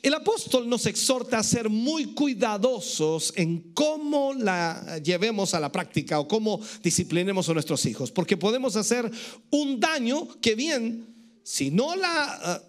El 0.02 0.14
apóstol 0.14 0.68
nos 0.68 0.86
exhorta 0.86 1.38
a 1.38 1.42
ser 1.42 1.68
muy 1.68 2.14
cuidadosos 2.14 3.32
en 3.36 3.72
cómo 3.72 4.34
la 4.34 4.98
llevemos 5.02 5.54
a 5.54 5.60
la 5.60 5.72
práctica 5.72 6.20
o 6.20 6.28
cómo 6.28 6.60
disciplinemos 6.82 7.48
a 7.48 7.54
nuestros 7.54 7.84
hijos, 7.86 8.12
porque 8.12 8.36
podemos 8.36 8.76
hacer 8.76 9.10
un 9.50 9.80
daño 9.80 10.28
que 10.40 10.54
bien, 10.54 11.06
si 11.42 11.70
no 11.70 11.96
la... 11.96 12.62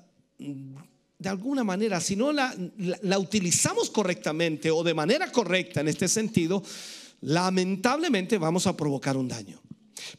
De 1.26 1.30
alguna 1.30 1.64
manera, 1.64 2.00
si 2.00 2.16
no 2.16 2.32
la, 2.32 2.56
la, 3.02 3.18
utilizamos 3.18 3.90
correctamente 3.90 4.70
o 4.70 4.84
de 4.84 4.94
manera 4.94 5.32
correcta 5.32 5.82
en 5.82 5.88
este 5.88 6.08
sentido, 6.08 6.62
lamentablemente 7.22 8.38
vamos 8.38 8.68
a 8.68 8.78
provocar 8.78 9.18
un 9.18 9.28
daño. 9.28 9.60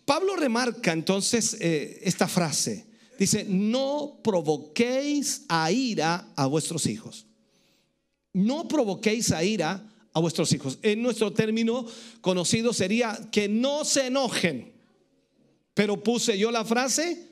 Pablo 0.04 0.34
remarca 0.34 0.92
entonces 0.92 1.58
eh, 1.60 2.00
esta 2.02 2.26
frase. 2.26 2.88
Dice, 3.16 3.46
no 3.48 4.18
provoquéis 4.24 5.44
a 5.48 5.70
ira 5.70 6.32
a 6.34 6.46
vuestros 6.46 6.86
hijos. 6.86 7.26
No 8.32 8.66
provoquéis 8.66 9.30
a 9.30 9.44
ira 9.44 9.88
a 10.12 10.18
vuestros 10.18 10.52
hijos. 10.54 10.80
En 10.82 11.02
nuestro 11.02 11.32
término 11.32 11.86
conocido 12.20 12.72
sería 12.72 13.16
que 13.30 13.48
no 13.48 13.84
se 13.84 14.08
enojen. 14.08 14.72
Pero 15.72 16.02
puse 16.02 16.36
yo 16.36 16.50
la 16.50 16.64
frase. 16.64 17.28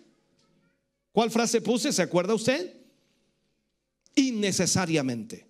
¿Cuál 1.11 1.33
frase 1.33 1.61
puse? 1.61 1.93
¿Se 1.93 2.03
acuerda 2.03 2.35
usted? 2.35 2.84
Innecesariamente. 4.15 5.47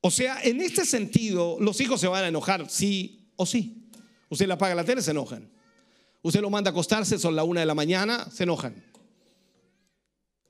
O 0.00 0.10
sea, 0.10 0.42
en 0.42 0.60
este 0.60 0.84
sentido, 0.84 1.56
los 1.60 1.80
hijos 1.80 2.00
se 2.00 2.08
van 2.08 2.24
a 2.24 2.28
enojar, 2.28 2.68
sí 2.68 3.26
o 3.36 3.46
sí. 3.46 3.88
Usted 4.28 4.46
le 4.46 4.52
apaga 4.52 4.74
la 4.74 4.84
tele, 4.84 5.00
se 5.00 5.12
enojan. 5.12 5.50
Usted 6.22 6.40
lo 6.40 6.50
manda 6.50 6.70
a 6.70 6.72
acostarse, 6.72 7.18
son 7.18 7.36
la 7.36 7.44
una 7.44 7.60
de 7.60 7.66
la 7.66 7.74
mañana, 7.74 8.28
se 8.30 8.42
enojan. 8.42 8.84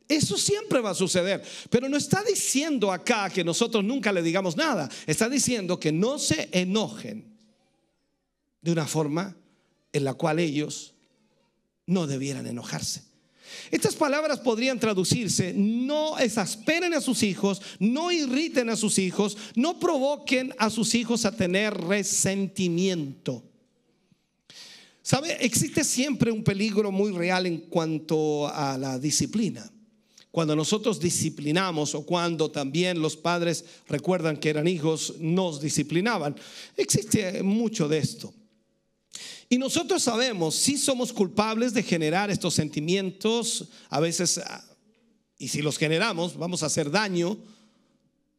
Eso 0.09 0.37
siempre 0.37 0.81
va 0.81 0.91
a 0.91 0.95
suceder. 0.95 1.43
Pero 1.71 1.89
no 1.89 1.97
está 1.97 2.23
diciendo 2.23 2.93
acá 2.93 3.31
que 3.31 3.43
nosotros 3.43 3.83
nunca 3.83 4.13
le 4.13 4.23
digamos 4.23 4.57
nada. 4.57 4.89
Está 5.07 5.29
diciendo 5.29 5.81
que 5.81 5.93
no 5.93 6.19
se 6.19 6.49
enojen 6.53 7.37
de 8.61 8.73
una 8.73 8.87
forma 8.87 9.37
en 9.93 10.05
la 10.05 10.15
cual 10.15 10.39
ellos 10.41 10.95
no 11.87 12.07
debieran 12.07 12.47
enojarse. 12.47 13.14
Estas 13.71 13.95
palabras 13.95 14.41
podrían 14.41 14.79
traducirse, 14.79 15.53
no 15.55 16.19
exasperen 16.19 16.95
a 16.95 17.01
sus 17.01 17.23
hijos, 17.23 17.61
no 17.79 18.13
irriten 18.13 18.71
a 18.71 18.77
sus 18.77 18.99
hijos, 18.99 19.37
no 19.55 19.79
provoquen 19.79 20.55
a 20.59 20.71
sus 20.71 20.95
hijos 20.95 21.25
a 21.25 21.37
tener 21.37 21.75
resentimiento. 21.75 23.43
¿Sabe? 25.03 25.37
Existe 25.45 25.85
siempre 25.85 26.33
un 26.33 26.43
peligro 26.43 26.91
muy 26.91 27.13
real 27.13 27.45
en 27.47 27.59
cuanto 27.59 28.49
a 28.49 28.79
la 28.79 28.99
disciplina. 28.99 29.71
Cuando 30.31 30.57
nosotros 30.57 30.99
disciplinamos 30.99 31.95
o 31.95 32.05
cuando 32.05 32.51
también 32.51 33.01
los 33.01 33.17
padres 33.17 33.65
recuerdan 33.87 34.37
que 34.37 34.51
eran 34.51 34.67
hijos, 34.67 35.15
nos 35.21 35.61
disciplinaban. 35.61 36.35
Existe 36.77 37.43
mucho 37.43 37.87
de 37.87 37.99
esto. 37.99 38.35
Y 39.49 39.59
nosotros 39.59 40.03
sabemos, 40.03 40.55
si 40.55 40.79
somos 40.79 41.13
culpables 41.13 41.75
de 41.75 41.83
generar 41.83 42.31
estos 42.31 42.55
sentimientos, 42.55 43.69
a 43.91 44.01
veces, 44.01 44.39
ah, 44.39 44.65
y 45.39 45.49
si 45.49 45.63
los 45.63 45.79
generamos, 45.79 46.37
vamos 46.37 46.63
a 46.63 46.67
hacer 46.67 46.91
daño 46.91 47.39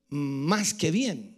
más 0.10 0.74
que 0.74 0.92
bien. 0.92 1.36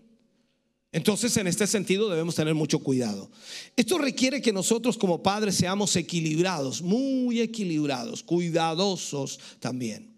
Entonces, 0.91 1.35
en 1.37 1.47
este 1.47 1.67
sentido, 1.67 2.09
debemos 2.09 2.35
tener 2.35 2.55
mucho 2.55 2.79
cuidado. 2.79 3.29
Esto 3.75 3.97
requiere 3.97 4.41
que 4.41 4.53
nosotros 4.53 4.97
como 4.97 5.21
padres 5.21 5.55
seamos 5.55 5.95
equilibrados, 5.95 6.81
muy 6.81 7.41
equilibrados, 7.41 8.23
cuidadosos 8.23 9.39
también. 9.59 10.15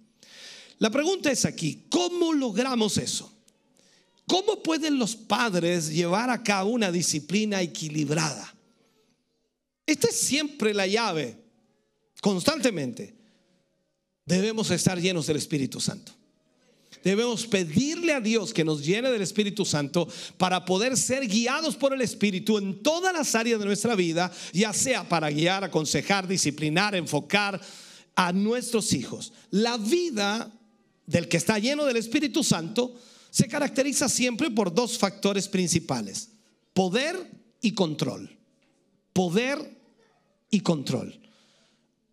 La 0.78 0.90
pregunta 0.90 1.32
es 1.32 1.44
aquí, 1.46 1.86
¿cómo 1.90 2.34
logramos 2.34 2.98
eso? 2.98 3.34
¿Cómo 4.28 4.62
pueden 4.62 5.00
los 5.00 5.16
padres 5.16 5.90
llevar 5.90 6.30
a 6.30 6.44
cabo 6.44 6.70
una 6.70 6.92
disciplina 6.92 7.62
equilibrada? 7.62 8.56
Esta 9.89 10.10
es 10.10 10.19
siempre 10.19 10.71
la 10.71 10.86
llave, 10.86 11.36
constantemente. 12.21 13.15
Debemos 14.23 14.69
estar 14.69 15.02
llenos 15.02 15.25
del 15.25 15.38
Espíritu 15.38 15.82
Santo. 15.82 16.12
Debemos 17.04 17.47
pedirle 17.47 18.13
a 18.13 18.21
Dios 18.21 18.54
que 18.54 18.63
nos 18.63 18.86
llene 18.86 19.10
del 19.10 19.23
Espíritu 19.23 19.65
Santo 19.65 20.08
para 20.38 20.63
poder 20.63 20.95
ser 20.95 21.28
guiados 21.28 21.75
por 21.75 21.91
el 21.91 22.02
Espíritu 22.02 22.60
en 22.60 22.84
todas 22.84 23.12
las 23.12 23.34
áreas 23.34 23.60
de 23.60 23.65
nuestra 23.65 23.95
vida, 23.95 24.32
ya 24.54 24.73
sea 24.73 25.10
para 25.10 25.32
guiar, 25.32 25.63
aconsejar, 25.63 26.28
disciplinar, 26.28 26.93
enfocar 26.93 27.60
a 28.13 28.32
nuestros 28.32 28.93
hijos. 28.93 29.34
La 29.49 29.78
vida 29.78 30.52
del 31.08 31.28
que 31.28 31.38
está 31.38 31.58
lleno 31.58 31.86
del 31.86 31.97
Espíritu 31.97 32.43
Santo 32.43 32.93
se 33.32 33.47
caracteriza 33.47 34.08
siempre 34.08 34.52
por 34.52 34.71
dos 34.71 34.99
factores 34.99 35.47
principales, 35.47 36.30
poder 36.75 37.15
y 37.60 37.71
control. 37.71 38.38
Poder 39.13 39.79
y 40.50 40.62
control. 40.62 41.20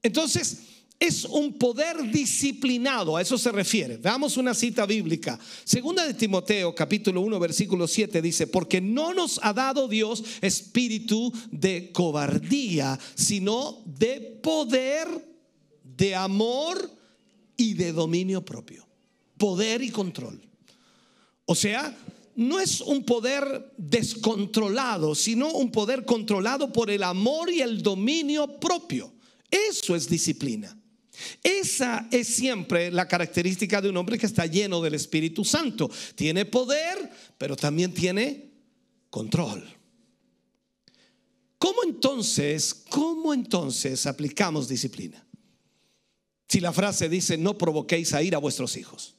Entonces, 0.03 0.63
es 0.99 1.25
un 1.25 1.59
poder 1.59 2.11
disciplinado, 2.11 3.17
a 3.17 3.23
eso 3.23 3.37
se 3.37 3.53
refiere. 3.53 3.99
Veamos 3.99 4.37
una 4.37 4.55
cita 4.55 4.87
bíblica. 4.87 5.39
Segunda 5.65 6.07
de 6.07 6.15
Timoteo, 6.15 6.75
capítulo 6.75 7.21
1, 7.21 7.39
versículo 7.39 7.87
7 7.87 8.23
dice, 8.23 8.47
porque 8.47 8.81
no 8.81 9.13
nos 9.13 9.39
ha 9.43 9.53
dado 9.53 9.89
Dios 9.89 10.25
espíritu 10.41 11.33
de 11.51 11.93
cobardía, 11.93 12.99
sino 13.15 13.83
de 13.85 14.39
poder, 14.43 15.07
de 15.83 16.15
amor 16.15 16.91
y 17.57 17.75
de 17.75 17.93
dominio 17.93 18.43
propio. 18.43 18.87
Poder 19.37 19.83
y 19.83 19.91
control. 19.91 20.41
O 21.45 21.55
sea, 21.55 21.95
no 22.37 22.61
es 22.61 22.83
un 22.83 23.03
poder 23.05 23.73
descontrolado, 23.79 25.15
sino 25.15 25.51
un 25.53 25.73
poder 25.73 26.05
controlado 26.05 26.71
por 26.73 26.91
el 26.91 27.03
amor 27.03 27.51
y 27.51 27.63
el 27.63 27.83
dominio 27.83 28.61
propio. 28.61 29.13
Eso 29.51 29.97
es 29.97 30.09
disciplina. 30.09 30.79
Esa 31.43 32.09
es 32.11 32.29
siempre 32.29 32.91
la 32.91 33.09
característica 33.09 33.81
de 33.81 33.89
un 33.89 33.97
hombre 33.97 34.19
que 34.19 34.27
está 34.27 34.45
lleno 34.45 34.83
del 34.83 34.95
Espíritu 34.95 35.47
Santo. 35.47 35.91
Tiene 36.15 36.45
poder, 36.45 37.11
pero 37.39 37.57
también 37.57 37.95
tiene 37.95 38.53
control. 39.09 39.67
¿Cómo 41.57 41.85
entonces, 41.85 42.85
cómo 42.91 43.33
entonces 43.33 44.05
aplicamos 44.05 44.69
disciplina? 44.69 45.27
Si 46.49 46.61
la 46.61 46.71
frase 46.71 47.09
dice, 47.09 47.39
no 47.39 47.57
provoquéis 47.57 48.13
a 48.13 48.23
ir 48.23 48.35
a 48.35 48.39
vuestros 48.39 48.77
hijos 48.77 49.16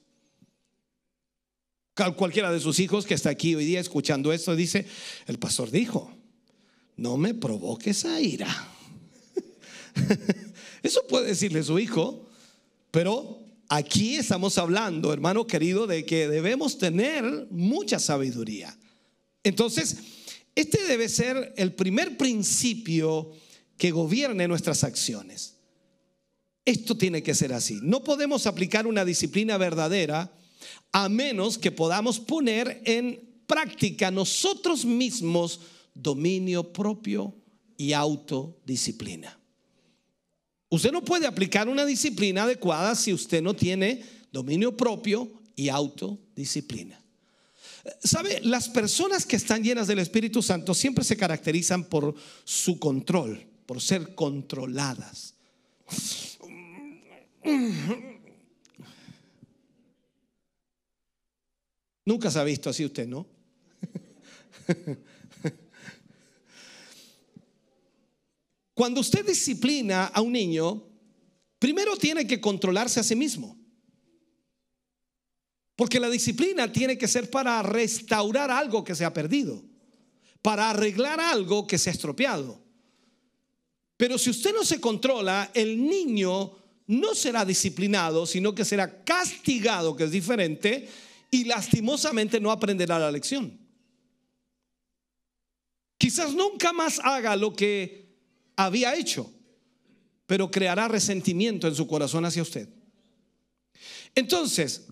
cualquiera 2.16 2.52
de 2.52 2.60
sus 2.60 2.80
hijos 2.80 3.06
que 3.06 3.14
está 3.14 3.30
aquí 3.30 3.56
hoy 3.56 3.66
día 3.66 3.80
escuchando 3.80 4.32
esto 4.32 4.56
dice, 4.56 4.86
el 5.26 5.40
pastor 5.40 5.72
dijo, 5.72 6.12
no 6.96 7.18
me 7.18 7.34
provoques 7.34 8.06
a 8.06 8.22
ira. 8.22 8.48
Eso 10.84 11.06
puede 11.08 11.28
decirle 11.28 11.64
su 11.64 11.80
hijo, 11.80 12.28
pero 12.92 13.40
aquí 13.70 14.16
estamos 14.16 14.58
hablando, 14.58 15.12
hermano 15.12 15.48
querido, 15.48 15.88
de 15.88 16.06
que 16.06 16.28
debemos 16.28 16.78
tener 16.78 17.48
mucha 17.50 18.00
sabiduría. 18.00 18.78
Entonces, 19.44 19.98
este 20.56 20.84
debe 20.88 21.10
ser 21.10 21.54
el 21.58 21.74
primer 21.74 22.18
principio 22.18 23.32
que 23.78 23.92
gobierne 23.92 24.48
nuestras 24.48 24.84
acciones. 24.84 25.56
Esto 26.66 26.98
tiene 26.98 27.24
que 27.24 27.36
ser 27.36 27.54
así. 27.54 27.80
No 27.82 28.04
podemos 28.04 28.46
aplicar 28.46 28.88
una 28.88 29.06
disciplina 29.06 29.58
verdadera 29.58 30.32
a 30.92 31.10
menos 31.10 31.58
que 31.58 31.72
podamos 31.72 32.20
poner 32.20 32.82
en 32.86 33.28
práctica 33.46 34.12
nosotros 34.12 34.86
mismos 34.86 35.60
dominio 35.94 36.72
propio 36.72 37.34
y 37.78 37.94
autodisciplina. 37.94 39.38
Usted 40.70 40.92
no 40.92 41.04
puede 41.04 41.28
aplicar 41.28 41.70
una 41.70 41.86
disciplina 41.86 42.44
adecuada 42.44 42.94
si 42.96 43.14
usted 43.14 43.42
no 43.42 43.56
tiene 43.56 44.04
dominio 44.32 44.76
propio 44.76 45.32
y 45.56 45.70
autodisciplina. 45.70 47.02
¿Sabe? 48.04 48.42
Las 48.42 48.68
personas 48.68 49.26
que 49.26 49.38
están 49.38 49.64
llenas 49.64 49.88
del 49.88 50.00
Espíritu 50.00 50.42
Santo 50.42 50.74
siempre 50.74 51.06
se 51.06 51.16
caracterizan 51.16 51.86
por 51.86 52.14
su 52.44 52.80
control, 52.80 53.48
por 53.66 53.82
ser 53.82 54.14
controladas. 54.14 55.36
Nunca 62.08 62.32
se 62.32 62.40
ha 62.40 62.44
visto 62.46 62.70
así 62.70 62.86
usted, 62.86 63.06
¿no? 63.06 63.28
Cuando 68.74 69.02
usted 69.02 69.26
disciplina 69.26 70.06
a 70.06 70.22
un 70.22 70.32
niño, 70.32 70.88
primero 71.60 71.98
tiene 71.98 72.26
que 72.26 72.40
controlarse 72.40 73.02
a 73.02 73.04
sí 73.04 73.14
mismo. 73.14 73.60
Porque 75.76 76.00
la 76.00 76.10
disciplina 76.10 76.72
tiene 76.72 76.98
que 76.98 77.10
ser 77.10 77.30
para 77.30 77.62
restaurar 77.62 78.52
algo 78.52 78.86
que 78.86 78.96
se 78.96 79.04
ha 79.04 79.12
perdido, 79.12 79.66
para 80.42 80.70
arreglar 80.70 81.20
algo 81.20 81.68
que 81.68 81.78
se 81.78 81.90
ha 81.90 81.94
estropeado. 81.94 82.64
Pero 83.98 84.18
si 84.18 84.30
usted 84.30 84.54
no 84.54 84.64
se 84.64 84.80
controla, 84.80 85.52
el 85.54 85.86
niño 85.86 86.54
no 86.86 87.14
será 87.14 87.44
disciplinado, 87.44 88.26
sino 88.26 88.56
que 88.56 88.64
será 88.64 89.04
castigado, 89.04 89.94
que 89.98 90.06
es 90.06 90.12
diferente, 90.12 90.88
y 91.32 91.44
lastimosamente 91.44 92.40
no 92.40 92.52
aprenderá 92.52 93.00
la 93.00 93.12
lección. 93.12 93.58
Quizás 95.98 96.34
nunca 96.34 96.74
más 96.74 97.00
haga 97.04 97.36
lo 97.36 97.54
que 97.54 98.16
había 98.56 98.96
hecho, 98.96 99.32
pero 100.26 100.52
creará 100.52 100.88
resentimiento 100.88 101.68
en 101.68 101.76
su 101.76 101.88
corazón 101.88 102.26
hacia 102.26 102.42
usted. 102.42 102.70
Entonces, 104.14 104.88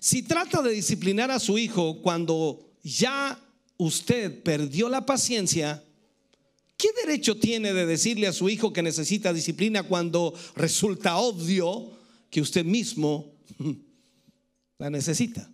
si 0.00 0.22
trata 0.22 0.62
de 0.62 0.72
disciplinar 0.72 1.30
a 1.30 1.38
su 1.38 1.58
hijo 1.58 2.02
cuando 2.02 2.72
ya 2.82 3.38
usted 3.76 4.42
perdió 4.42 4.88
la 4.88 5.06
paciencia, 5.06 5.82
¿qué 6.76 6.88
derecho 7.04 7.38
tiene 7.38 7.72
de 7.72 7.86
decirle 7.86 8.26
a 8.26 8.32
su 8.32 8.48
hijo 8.48 8.72
que 8.72 8.82
necesita 8.82 9.32
disciplina 9.32 9.82
cuando 9.82 10.34
resulta 10.56 11.16
obvio 11.16 11.90
que 12.30 12.40
usted 12.40 12.64
mismo 12.64 13.32
la 14.82 14.90
necesita? 14.90 15.48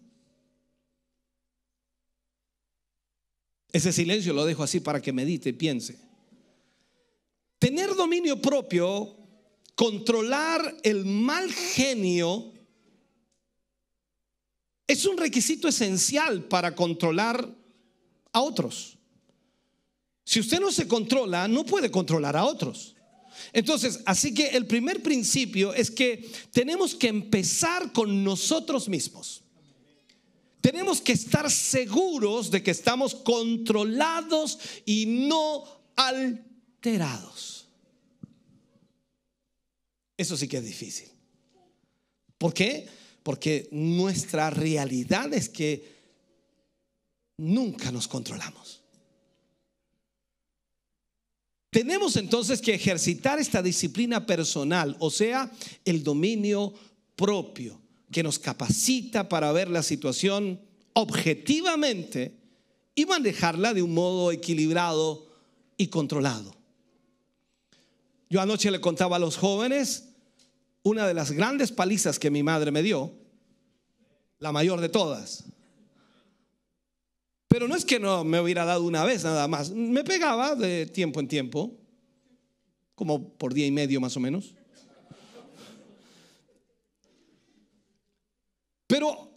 Ese 3.71 3.93
silencio 3.93 4.33
lo 4.33 4.47
dejo 4.47 4.63
así 4.63 4.81
para 4.81 5.03
que 5.03 5.13
medite 5.13 5.51
y 5.51 5.53
piense. 5.53 5.99
Tener 7.59 7.95
dominio 7.95 8.41
propio, 8.41 9.19
controlar 9.75 10.79
el 10.83 11.05
mal 11.05 11.53
genio, 11.53 12.55
es 14.87 15.05
un 15.05 15.19
requisito 15.19 15.69
esencial 15.69 16.45
para 16.45 16.75
controlar 16.75 17.55
a 18.33 18.41
otros. 18.41 18.97
Si 20.25 20.41
usted 20.41 20.59
no 20.59 20.73
se 20.73 20.89
controla, 20.89 21.47
no 21.49 21.67
puede 21.67 21.91
controlar 21.91 22.35
a 22.35 22.47
otros. 22.47 22.97
Entonces, 23.53 24.01
así 24.05 24.35
que 24.35 24.49
el 24.49 24.67
primer 24.67 25.03
principio 25.03 25.73
es 25.75 25.91
que 25.91 26.31
tenemos 26.53 26.95
que 26.95 27.09
empezar 27.09 27.93
con 27.93 28.23
nosotros 28.25 28.89
mismos. 28.89 29.43
Tenemos 30.61 31.01
que 31.01 31.13
estar 31.13 31.51
seguros 31.51 32.51
de 32.51 32.63
que 32.63 32.73
estamos 32.73 33.15
controlados 33.15 34.59
y 34.85 35.07
no 35.07 35.65
alterados. 35.97 37.69
Eso 40.17 40.37
sí 40.37 40.49
que 40.49 40.59
es 40.59 40.65
difícil. 40.65 41.09
¿Por 42.37 42.53
qué? 42.53 42.89
Porque 43.23 43.69
nuestra 43.71 44.51
realidad 44.51 45.33
es 45.33 45.49
que 45.49 45.97
nunca 47.37 47.93
nos 47.93 48.09
controlamos. 48.09 48.78
Tenemos 51.71 52.17
entonces 52.17 52.61
que 52.61 52.75
ejercitar 52.75 53.39
esta 53.39 53.63
disciplina 53.63 54.25
personal, 54.25 54.97
o 55.01 55.11
sea, 55.11 55.51
el 55.85 56.03
dominio 56.03 56.73
propio 57.15 57.81
que 58.11 58.23
nos 58.23 58.39
capacita 58.39 59.29
para 59.29 59.53
ver 59.53 59.69
la 59.69 59.83
situación 59.83 60.61
objetivamente 60.95 62.35
y 62.95 63.05
manejarla 63.05 63.75
de 63.75 63.83
un 63.83 63.93
modo 63.93 64.33
equilibrado 64.33 65.29
y 65.77 65.89
controlado. 65.89 66.57
Yo 68.31 68.41
anoche 68.41 68.71
le 68.71 68.81
contaba 68.81 69.17
a 69.17 69.21
los 69.21 69.37
jóvenes 69.37 70.09
una 70.83 71.07
de 71.07 71.15
las 71.15 71.33
grandes 71.33 71.71
palizas 71.71 72.19
que 72.19 72.31
mi 72.31 72.43
madre 72.43 72.71
me 72.71 72.83
dio, 72.83 73.13
la 74.39 74.53
mayor 74.53 74.81
de 74.81 74.89
todas. 74.89 75.45
Pero 77.49 77.67
no 77.67 77.75
es 77.75 77.85
que 77.85 77.99
no 77.99 78.25
me 78.25 78.41
hubiera 78.41 78.65
dado 78.65 78.85
una 78.85 79.05
vez 79.05 79.25
nada 79.25 79.49
más, 79.49 79.71
me 79.71 80.05
pegaba 80.05 80.55
de 80.55 80.87
tiempo 80.87 81.19
en 81.19 81.29
tiempo, 81.29 81.75
como 82.95 83.31
por 83.31 83.55
día 83.55 83.67
y 83.67 83.71
medio 83.71 84.01
más 84.01 84.17
o 84.17 84.21
menos. 84.21 84.55
Pero 88.87 89.31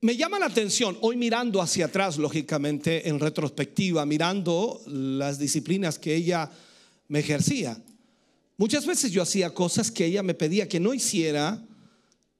me 0.00 0.16
llama 0.16 0.38
la 0.38 0.46
atención, 0.46 0.98
hoy 1.00 1.16
mirando 1.16 1.62
hacia 1.62 1.86
atrás, 1.86 2.18
lógicamente, 2.18 3.08
en 3.08 3.20
retrospectiva, 3.20 4.04
mirando 4.04 4.80
las 4.86 5.38
disciplinas 5.38 5.98
que 5.98 6.14
ella 6.14 6.50
me 7.08 7.20
ejercía. 7.20 7.80
Muchas 8.56 8.84
veces 8.86 9.12
yo 9.12 9.22
hacía 9.22 9.54
cosas 9.54 9.90
que 9.90 10.06
ella 10.06 10.22
me 10.22 10.34
pedía 10.34 10.68
que 10.68 10.80
no 10.80 10.92
hiciera 10.92 11.64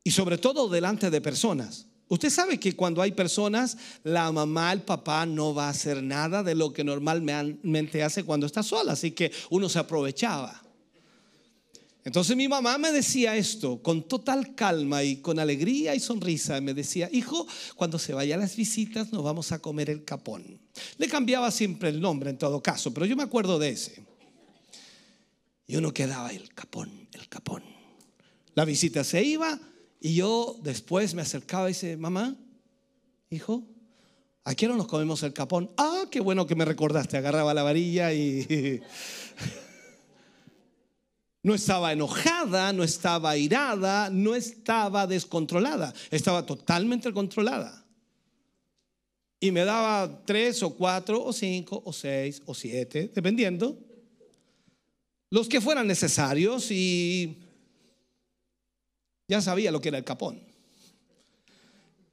y 0.05 0.11
sobre 0.11 0.39
todo 0.39 0.69
delante 0.69 1.11
de 1.11 1.21
personas. 1.21 1.87
Usted 2.13 2.29
sabe 2.29 2.61
que 2.61 2.77
cuando 2.77 3.01
hay 3.01 3.13
personas, 3.13 3.79
la 4.05 4.31
mamá, 4.31 4.71
el 4.75 4.83
papá 4.83 5.25
no 5.25 5.55
va 5.55 5.69
a 5.69 5.71
hacer 5.71 6.03
nada 6.03 6.43
de 6.43 6.55
lo 6.55 6.71
que 6.71 6.85
normalmente 6.85 8.03
hace 8.03 8.23
cuando 8.23 8.45
está 8.45 8.63
sola, 8.63 8.93
así 8.93 9.13
que 9.13 9.33
uno 9.49 9.67
se 9.71 9.79
aprovechaba. 9.79 10.63
Entonces 12.05 12.37
mi 12.37 12.49
mamá 12.49 12.77
me 12.77 12.93
decía 12.93 13.35
esto 13.35 13.83
con 13.83 14.03
total 14.03 14.55
calma 14.55 15.03
y 15.03 15.23
con 15.23 15.39
alegría 15.39 15.95
y 15.95 16.01
sonrisa. 16.01 16.61
Me 16.61 16.75
decía, 16.75 17.09
hijo, 17.11 17.47
cuando 17.77 17.99
se 17.99 18.13
vayan 18.13 18.41
las 18.41 18.57
visitas 18.57 19.11
nos 19.11 19.25
vamos 19.25 19.51
a 19.51 19.61
comer 19.61 19.89
el 19.89 20.05
capón. 20.05 20.61
Le 20.99 21.09
cambiaba 21.09 21.51
siempre 21.51 21.89
el 21.89 21.99
nombre 21.99 22.29
en 22.29 22.37
todo 22.37 22.63
caso, 22.63 22.93
pero 22.93 23.07
yo 23.07 23.17
me 23.17 23.23
acuerdo 23.23 23.59
de 23.59 23.71
ese. 23.71 24.05
Y 25.67 25.77
uno 25.77 25.95
quedaba 25.95 26.31
el 26.31 26.53
capón, 26.53 27.09
el 27.15 27.27
capón. 27.31 27.63
La 28.55 28.67
visita 28.67 29.03
se 29.03 29.25
iba 29.25 29.59
y 30.05 30.17
yo 30.17 30.59
después 30.63 31.15
me 31.15 31.23
acercaba 31.23 31.71
y 31.71 31.75
dice, 31.75 31.97
mamá, 31.97 32.37
hijo, 33.31 33.63
¿a 34.43 34.53
qué 34.57 34.67
nos 34.67 34.89
comemos 34.89 35.23
el 35.23 35.33
capón? 35.33 35.71
Ah, 35.77 36.07
qué 36.11 36.21
bueno 36.21 36.45
que 36.45 36.57
me 36.57 36.65
recordaste. 36.65 37.17
Agarraba 37.17 37.55
la 37.55 37.63
varilla 37.63 38.13
y... 38.13 38.83
No 41.45 41.55
estaba 41.55 41.93
enojada, 41.93 42.73
no 42.73 42.85
estaba 42.85 43.37
irada, 43.37 44.11
no 44.11 44.37
estaba 44.37 45.09
descontrolada, 45.09 45.93
estaba 46.13 46.47
totalmente 46.47 47.13
controlada. 47.13 47.85
Y 49.41 49.51
me 49.51 49.65
daba 49.65 50.25
tres 50.25 50.63
o 50.63 50.71
cuatro 50.71 51.21
o 51.21 51.33
cinco 51.33 51.83
o 51.85 51.93
seis 51.93 52.41
o 52.47 52.55
siete, 52.55 53.11
dependiendo, 53.13 53.77
los 55.31 55.49
que 55.49 55.61
fueran 55.61 55.89
necesarios 55.89 56.71
y 56.71 57.42
ya 59.33 59.41
sabía 59.41 59.71
lo 59.71 59.81
que 59.81 59.89
era 59.89 59.97
el 59.97 60.05
capón. 60.05 60.39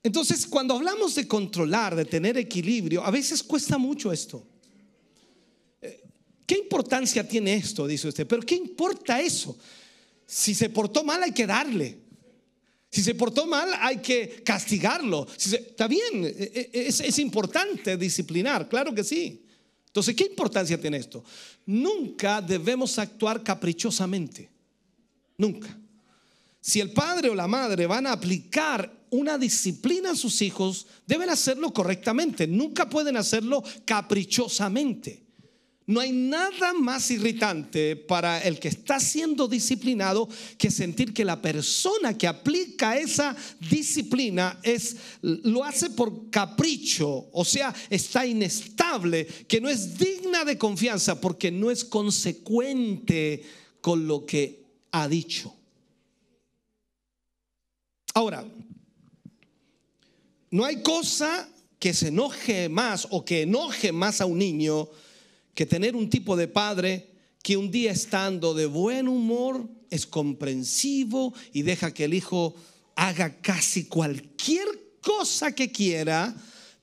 Entonces, 0.01 0.47
cuando 0.47 0.75
hablamos 0.75 1.15
de 1.15 1.27
controlar, 1.27 1.93
de 1.93 2.05
tener 2.05 2.37
equilibrio, 2.37 3.03
a 3.03 3.11
veces 3.11 3.43
cuesta 3.43 3.77
mucho 3.77 4.13
esto. 4.13 4.41
¿Qué 6.45 6.57
importancia 6.57 7.27
tiene 7.27 7.55
esto? 7.55 7.85
Dice 7.85 8.07
usted. 8.07 8.25
Pero 8.25 8.41
¿qué 8.41 8.55
importa 8.55 9.19
eso? 9.19 9.57
Si 10.25 10.55
se 10.55 10.69
portó 10.69 11.03
mal 11.03 11.21
hay 11.21 11.33
que 11.33 11.45
darle. 11.45 11.97
Si 12.89 13.03
se 13.03 13.13
portó 13.15 13.45
mal 13.45 13.69
hay 13.81 13.97
que 13.97 14.41
castigarlo. 14.41 15.27
está 15.35 15.89
bien, 15.89 16.23
e, 16.23 16.69
e, 16.73 16.87
es, 16.87 17.01
es 17.01 17.19
importante 17.19 17.97
disciplinar, 17.97 18.69
claro 18.69 18.95
que 18.95 19.03
sí. 19.03 19.43
Entonces, 19.87 20.15
¿qué 20.15 20.23
importancia 20.23 20.79
tiene 20.79 20.97
esto? 20.97 21.21
Nunca 21.65 22.41
debemos 22.41 22.97
actuar 22.97 23.43
caprichosamente. 23.43 24.49
Nunca. 25.37 25.77
Si 26.61 26.79
el 26.79 26.91
padre 26.91 27.29
o 27.29 27.35
la 27.35 27.47
madre 27.47 27.87
van 27.87 28.07
a 28.07 28.11
aplicar 28.11 28.99
una 29.11 29.37
disciplina 29.37 30.11
a 30.11 30.15
sus 30.15 30.41
hijos, 30.41 30.87
deben 31.07 31.29
hacerlo 31.29 31.73
correctamente. 31.73 32.47
Nunca 32.47 32.89
pueden 32.89 33.17
hacerlo 33.17 33.63
caprichosamente. 33.85 35.29
No 35.89 36.01
hay 36.01 36.11
nada 36.11 36.73
más 36.73 37.09
irritante 37.09 37.95
para 37.95 38.43
el 38.43 38.59
que 38.59 38.67
está 38.67 38.99
siendo 38.99 39.47
disciplinado 39.47 40.29
que 40.55 40.69
sentir 40.69 41.15
que 41.15 41.25
la 41.25 41.41
persona 41.41 42.15
que 42.15 42.27
aplica 42.27 42.95
esa 42.95 43.35
disciplina 43.71 44.59
es 44.61 44.97
lo 45.23 45.63
hace 45.63 45.89
por 45.89 46.29
capricho, 46.29 47.29
o 47.31 47.43
sea, 47.43 47.73
está 47.89 48.23
inestable, 48.23 49.25
que 49.47 49.59
no 49.59 49.67
es 49.67 49.97
digna 49.97 50.45
de 50.45 50.59
confianza 50.59 51.19
porque 51.19 51.49
no 51.49 51.71
es 51.71 51.83
consecuente 51.83 53.41
con 53.81 54.05
lo 54.05 54.27
que 54.27 54.65
ha 54.91 55.07
dicho. 55.07 55.58
Ahora, 58.13 58.45
no 60.51 60.65
hay 60.65 60.81
cosa 60.81 61.49
que 61.77 61.93
se 61.93 62.09
enoje 62.09 62.69
más 62.69 63.07
o 63.11 63.23
que 63.23 63.43
enoje 63.43 63.91
más 63.91 64.21
a 64.21 64.25
un 64.25 64.39
niño 64.39 64.89
que 65.53 65.65
tener 65.65 65.95
un 65.95 66.09
tipo 66.09 66.35
de 66.35 66.47
padre 66.47 67.09
que 67.41 67.55
un 67.57 67.71
día 67.71 67.91
estando 67.91 68.53
de 68.53 68.65
buen 68.65 69.07
humor 69.07 69.67
es 69.89 70.05
comprensivo 70.05 71.33
y 71.53 71.61
deja 71.61 71.93
que 71.93 72.05
el 72.05 72.13
hijo 72.13 72.55
haga 72.95 73.41
casi 73.41 73.85
cualquier 73.85 74.67
cosa 75.01 75.53
que 75.53 75.71
quiera, 75.71 76.35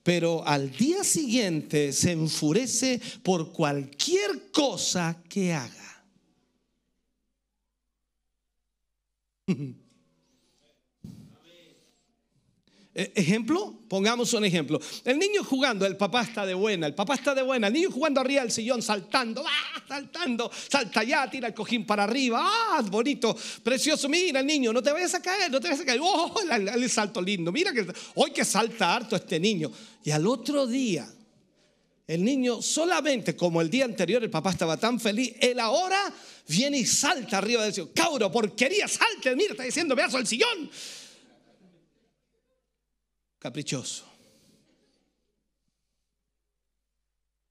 pero 0.03 0.45
al 0.47 0.71
día 0.71 1.03
siguiente 1.03 1.93
se 1.93 2.11
enfurece 2.13 2.99
por 3.23 3.51
cualquier 3.51 4.51
cosa 4.51 5.21
que 5.29 5.53
haga. 5.53 6.03
E, 12.86 12.86
ejemplo, 12.97 13.79
pongamos 13.87 14.33
un 14.33 14.43
ejemplo. 14.43 14.81
El 15.05 15.19
niño 15.19 15.43
jugando, 15.43 15.85
el 15.85 15.95
papá 15.95 16.23
está 16.23 16.47
de 16.47 16.55
buena, 16.55 16.87
el 16.87 16.95
papá 16.95 17.13
está 17.13 17.35
de 17.35 17.43
buena, 17.43 17.67
el 17.67 17.73
niño 17.73 17.91
jugando 17.91 18.19
arriba 18.19 18.41
del 18.41 18.51
sillón, 18.51 18.81
saltando, 18.81 19.45
¡ah! 19.45 19.83
saltando, 19.87 20.49
salta 20.67 21.01
allá, 21.01 21.29
tira 21.29 21.47
el 21.47 21.53
cojín 21.53 21.85
para 21.85 22.05
arriba, 22.05 22.41
¡ah! 22.41 22.81
bonito, 22.89 23.37
precioso, 23.61 24.09
mira 24.09 24.39
el 24.39 24.47
niño, 24.47 24.73
no 24.73 24.81
te 24.81 24.91
vayas 24.91 25.13
a 25.13 25.21
caer, 25.21 25.51
no 25.51 25.61
te 25.61 25.67
vayas 25.67 25.81
a 25.81 25.85
caer, 25.85 25.99
¡oh! 26.01 26.33
El, 26.51 26.89
salto 26.89 27.21
lindo, 27.21 27.51
mira 27.51 27.71
que 27.71 27.85
hoy 28.15 28.31
que 28.31 28.43
salta 28.43 28.95
harto 28.95 29.15
este 29.15 29.39
niño. 29.39 29.71
Y 30.03 30.09
al 30.09 30.25
otro 30.25 30.65
día, 30.65 31.07
el 32.07 32.23
niño 32.23 32.63
solamente 32.63 33.35
como 33.35 33.61
el 33.61 33.69
día 33.69 33.85
anterior 33.85 34.23
el 34.23 34.31
papá 34.31 34.49
estaba 34.49 34.75
tan 34.75 34.99
feliz, 34.99 35.35
él 35.39 35.59
ahora 35.59 36.11
viene 36.47 36.79
y 36.79 36.85
salta 36.85 37.37
arriba 37.37 37.63
del 37.63 37.73
sillón. 37.73 37.91
Cauro, 37.93 38.31
porquería, 38.31 38.87
salte, 38.87 39.35
mira, 39.35 39.51
está 39.51 39.63
diciendo, 39.63 39.95
veas 39.95 40.15
el 40.15 40.25
sillón 40.25 40.71
caprichoso. 43.47 44.03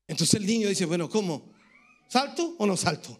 Entonces 0.07 0.35
el 0.39 0.47
niño 0.47 0.69
dice, 0.69 0.85
bueno, 0.85 1.09
¿cómo? 1.09 1.55
¿Salto 2.07 2.55
o 2.59 2.67
no 2.67 2.77
salto? 2.77 3.19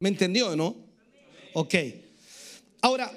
¿Me 0.00 0.08
entendió, 0.08 0.56
no? 0.56 0.74
Ok. 1.54 1.74
Ahora, 2.82 3.08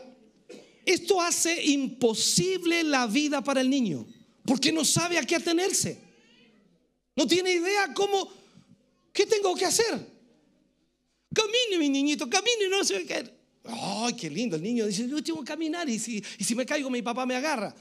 esto 0.86 1.19
hace 1.19 1.65
imposible 1.65 2.84
la 2.84 3.08
vida 3.08 3.41
para 3.43 3.62
el 3.62 3.72
niño, 3.72 4.06
porque 4.45 4.72
no 4.72 4.86
sabe 4.86 5.17
a 5.17 5.24
qué 5.24 5.36
atenerse. 5.36 6.00
No 7.15 7.26
tiene 7.26 7.54
idea 7.54 7.91
cómo, 7.95 8.32
¿qué 9.12 9.26
tengo 9.26 9.56
que 9.56 9.65
hacer? 9.65 9.93
Camine, 11.34 11.80
mi 11.80 11.89
niñito, 11.89 12.30
camine, 12.30 12.69
no 12.69 12.84
sé 12.84 13.04
qué. 13.08 13.38
¡Ay, 13.71 14.13
qué 14.13 14.29
lindo! 14.29 14.55
El 14.55 14.63
niño 14.63 14.86
dice, 14.86 15.08
yo 15.08 15.23
tengo 15.23 15.39
que 15.39 15.47
caminar 15.47 15.88
y 15.89 15.99
si, 15.99 16.23
y 16.38 16.43
si 16.43 16.55
me 16.55 16.65
caigo 16.65 16.89
mi 16.89 17.01
papá 17.01 17.25
me 17.25 17.36
agarra. 17.36 17.73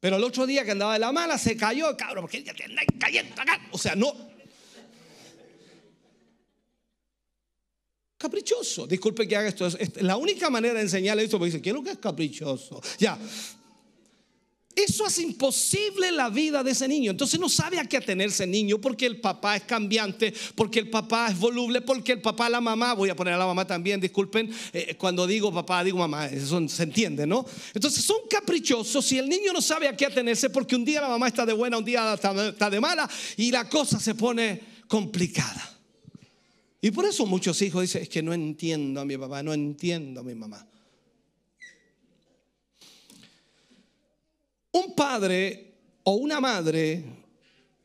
Pero 0.00 0.16
el 0.16 0.24
otro 0.24 0.46
día 0.46 0.64
que 0.64 0.70
andaba 0.70 0.92
de 0.92 1.00
la 1.00 1.12
mala 1.12 1.36
se 1.38 1.56
cayó, 1.56 1.96
cabrón, 1.96 2.22
porque 2.22 2.42
ya 2.42 2.54
te 2.54 2.64
cayendo 2.98 3.40
acá. 3.40 3.60
O 3.72 3.78
sea, 3.78 3.96
no. 3.96 4.14
Caprichoso. 8.16 8.86
Disculpe 8.86 9.26
que 9.26 9.36
haga 9.36 9.48
esto. 9.48 9.66
Es 9.66 10.02
la 10.02 10.16
única 10.16 10.50
manera 10.50 10.74
de 10.74 10.82
enseñarle 10.82 11.24
esto, 11.24 11.38
porque 11.38 11.52
dice, 11.52 11.62
¿qué 11.62 11.70
es 11.70 11.74
lo 11.74 11.82
que 11.82 11.90
es 11.90 11.98
caprichoso? 11.98 12.80
Ya. 12.98 13.18
Eso 14.78 15.04
hace 15.04 15.22
imposible 15.22 16.12
la 16.12 16.30
vida 16.30 16.62
de 16.62 16.70
ese 16.70 16.86
niño. 16.86 17.10
Entonces 17.10 17.40
no 17.40 17.48
sabe 17.48 17.80
a 17.80 17.84
qué 17.84 17.96
atenerse 17.96 18.44
el 18.44 18.52
niño 18.52 18.80
porque 18.80 19.06
el 19.06 19.20
papá 19.20 19.56
es 19.56 19.64
cambiante, 19.64 20.32
porque 20.54 20.78
el 20.78 20.88
papá 20.88 21.26
es 21.32 21.36
voluble, 21.36 21.80
porque 21.80 22.12
el 22.12 22.20
papá, 22.20 22.48
la 22.48 22.60
mamá, 22.60 22.94
voy 22.94 23.10
a 23.10 23.16
poner 23.16 23.34
a 23.34 23.38
la 23.38 23.46
mamá 23.46 23.66
también, 23.66 24.00
disculpen, 24.00 24.48
eh, 24.72 24.94
cuando 24.96 25.26
digo 25.26 25.52
papá, 25.52 25.82
digo 25.82 25.98
mamá, 25.98 26.26
eso 26.26 26.68
se 26.68 26.84
entiende, 26.84 27.26
¿no? 27.26 27.44
Entonces 27.74 28.04
son 28.04 28.18
caprichosos 28.30 29.10
y 29.10 29.18
el 29.18 29.28
niño 29.28 29.52
no 29.52 29.60
sabe 29.60 29.88
a 29.88 29.96
qué 29.96 30.06
atenerse 30.06 30.48
porque 30.48 30.76
un 30.76 30.84
día 30.84 31.00
la 31.00 31.08
mamá 31.08 31.26
está 31.26 31.44
de 31.44 31.54
buena, 31.54 31.76
un 31.76 31.84
día 31.84 32.14
está 32.14 32.70
de 32.70 32.80
mala 32.80 33.10
y 33.36 33.50
la 33.50 33.68
cosa 33.68 33.98
se 33.98 34.14
pone 34.14 34.60
complicada. 34.86 35.76
Y 36.80 36.92
por 36.92 37.04
eso 37.04 37.26
muchos 37.26 37.60
hijos 37.62 37.82
dicen, 37.82 38.02
es 38.02 38.08
que 38.08 38.22
no 38.22 38.32
entiendo 38.32 39.00
a 39.00 39.04
mi 39.04 39.18
papá, 39.18 39.42
no 39.42 39.52
entiendo 39.52 40.20
a 40.20 40.22
mi 40.22 40.36
mamá. 40.36 40.64
Un 44.72 44.94
padre 44.94 45.74
o 46.02 46.12
una 46.12 46.40
madre 46.40 47.04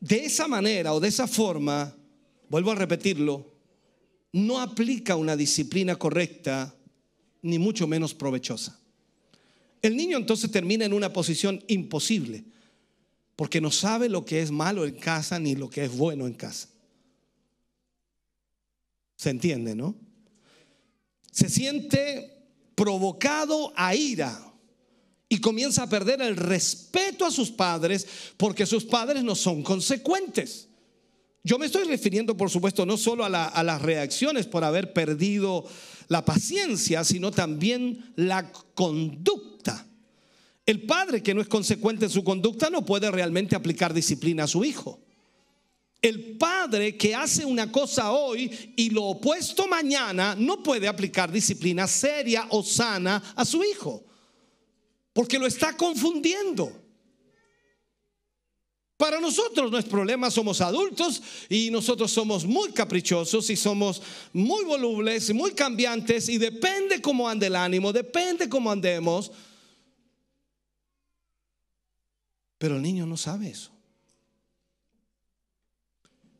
de 0.00 0.24
esa 0.24 0.46
manera 0.46 0.92
o 0.92 1.00
de 1.00 1.08
esa 1.08 1.26
forma, 1.26 1.94
vuelvo 2.48 2.70
a 2.70 2.74
repetirlo, 2.74 3.52
no 4.32 4.60
aplica 4.60 5.16
una 5.16 5.36
disciplina 5.36 5.96
correcta 5.96 6.74
ni 7.42 7.58
mucho 7.58 7.86
menos 7.86 8.14
provechosa. 8.14 8.78
El 9.80 9.96
niño 9.96 10.16
entonces 10.16 10.50
termina 10.50 10.84
en 10.84 10.92
una 10.92 11.12
posición 11.12 11.62
imposible, 11.68 12.44
porque 13.36 13.60
no 13.60 13.70
sabe 13.70 14.08
lo 14.08 14.24
que 14.24 14.40
es 14.40 14.50
malo 14.50 14.84
en 14.84 14.94
casa 14.94 15.38
ni 15.38 15.54
lo 15.54 15.68
que 15.68 15.84
es 15.84 15.96
bueno 15.96 16.26
en 16.26 16.34
casa. 16.34 16.68
¿Se 19.16 19.30
entiende, 19.30 19.74
no? 19.74 19.94
Se 21.30 21.48
siente 21.48 22.46
provocado 22.74 23.72
a 23.76 23.94
ira 23.94 24.53
y 25.28 25.40
comienza 25.40 25.82
a 25.82 25.88
perder 25.88 26.22
el 26.22 26.36
respeto 26.36 27.24
a 27.24 27.30
sus 27.30 27.50
padres 27.50 28.06
porque 28.36 28.66
sus 28.66 28.84
padres 28.84 29.24
no 29.24 29.34
son 29.34 29.62
consecuentes. 29.62 30.68
Yo 31.42 31.58
me 31.58 31.66
estoy 31.66 31.84
refiriendo, 31.84 32.36
por 32.36 32.50
supuesto, 32.50 32.86
no 32.86 32.96
solo 32.96 33.24
a, 33.24 33.28
las 33.28 33.82
reacciones 33.82 34.46
por 34.46 34.64
haber 34.64 34.92
perdido 34.92 35.64
la 36.08 36.24
paciencia, 36.24 37.04
sino 37.04 37.30
también 37.30 38.12
la 38.16 38.50
conducta. 38.74 39.86
El 40.64 40.82
padre 40.82 41.22
que 41.22 41.34
no 41.34 41.42
es 41.42 41.48
consecuente 41.48 42.06
en 42.06 42.10
su 42.10 42.24
conducta 42.24 42.70
no 42.70 42.84
puede 42.86 43.10
realmente 43.10 43.54
aplicar 43.54 43.92
disciplina 43.92 44.44
a 44.44 44.48
su 44.48 44.64
hijo. 44.64 45.00
El 46.00 46.36
padre 46.36 46.96
que 46.96 47.14
hace 47.14 47.44
una 47.44 47.70
cosa 47.70 48.12
hoy 48.12 48.72
y 48.76 48.90
lo 48.90 49.04
opuesto 49.04 49.66
mañana 49.66 50.34
no 50.38 50.62
puede 50.62 50.88
aplicar 50.88 51.30
disciplina 51.30 51.86
seria 51.86 52.46
o 52.50 52.62
sana 52.62 53.22
a 53.36 53.44
su 53.44 53.62
hijo 53.64 54.02
porque 55.14 55.38
lo 55.38 55.46
está 55.46 55.74
confundiendo. 55.74 56.70
Para 58.96 59.20
nosotros 59.20 59.70
no 59.70 59.78
es 59.78 59.84
problema, 59.86 60.30
somos 60.30 60.60
adultos 60.60 61.22
y 61.48 61.70
nosotros 61.70 62.10
somos 62.12 62.44
muy 62.44 62.72
caprichosos 62.72 63.48
y 63.50 63.56
somos 63.56 64.02
muy 64.32 64.64
volubles 64.64 65.30
y 65.30 65.32
muy 65.32 65.52
cambiantes 65.52 66.28
y 66.28 66.38
depende 66.38 67.00
cómo 67.00 67.28
ande 67.28 67.46
el 67.46 67.56
ánimo, 67.56 67.92
depende 67.92 68.48
cómo 68.48 68.70
andemos. 68.70 69.32
Pero 72.58 72.76
el 72.76 72.82
niño 72.82 73.06
no 73.06 73.16
sabe 73.16 73.50
eso. 73.50 73.72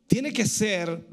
Tiene 0.07 0.31
que 0.31 0.45
ser 0.45 1.05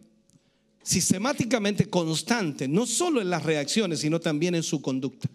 sistemáticamente 0.83 1.89
constante, 1.89 2.67
no 2.69 2.87
solo 2.87 3.21
en 3.21 3.31
las 3.31 3.43
reacciones, 3.43 4.01
sino 4.01 4.21
también 4.21 4.55
en 4.55 4.63
su 4.63 4.81
conducta. 4.81 5.29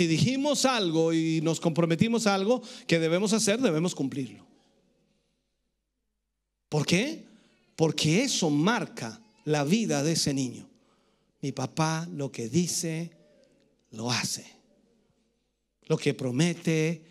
Si 0.00 0.06
dijimos 0.06 0.64
algo 0.64 1.12
y 1.12 1.42
nos 1.42 1.60
comprometimos 1.60 2.26
a 2.26 2.34
algo 2.34 2.62
que 2.86 2.98
debemos 2.98 3.34
hacer, 3.34 3.60
debemos 3.60 3.94
cumplirlo. 3.94 4.46
¿Por 6.70 6.86
qué? 6.86 7.26
Porque 7.76 8.22
eso 8.22 8.48
marca 8.48 9.20
la 9.44 9.62
vida 9.62 10.02
de 10.02 10.12
ese 10.12 10.32
niño. 10.32 10.66
Mi 11.42 11.52
papá 11.52 12.08
lo 12.10 12.32
que 12.32 12.48
dice, 12.48 13.10
lo 13.90 14.10
hace. 14.10 14.46
Lo 15.82 15.98
que 15.98 16.14
promete, 16.14 17.04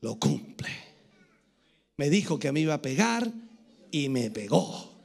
lo 0.00 0.14
cumple. 0.14 0.70
Me 1.96 2.08
dijo 2.08 2.38
que 2.38 2.52
me 2.52 2.60
iba 2.60 2.74
a 2.74 2.82
pegar 2.82 3.32
y 3.90 4.08
me 4.10 4.30
pegó. 4.30 4.95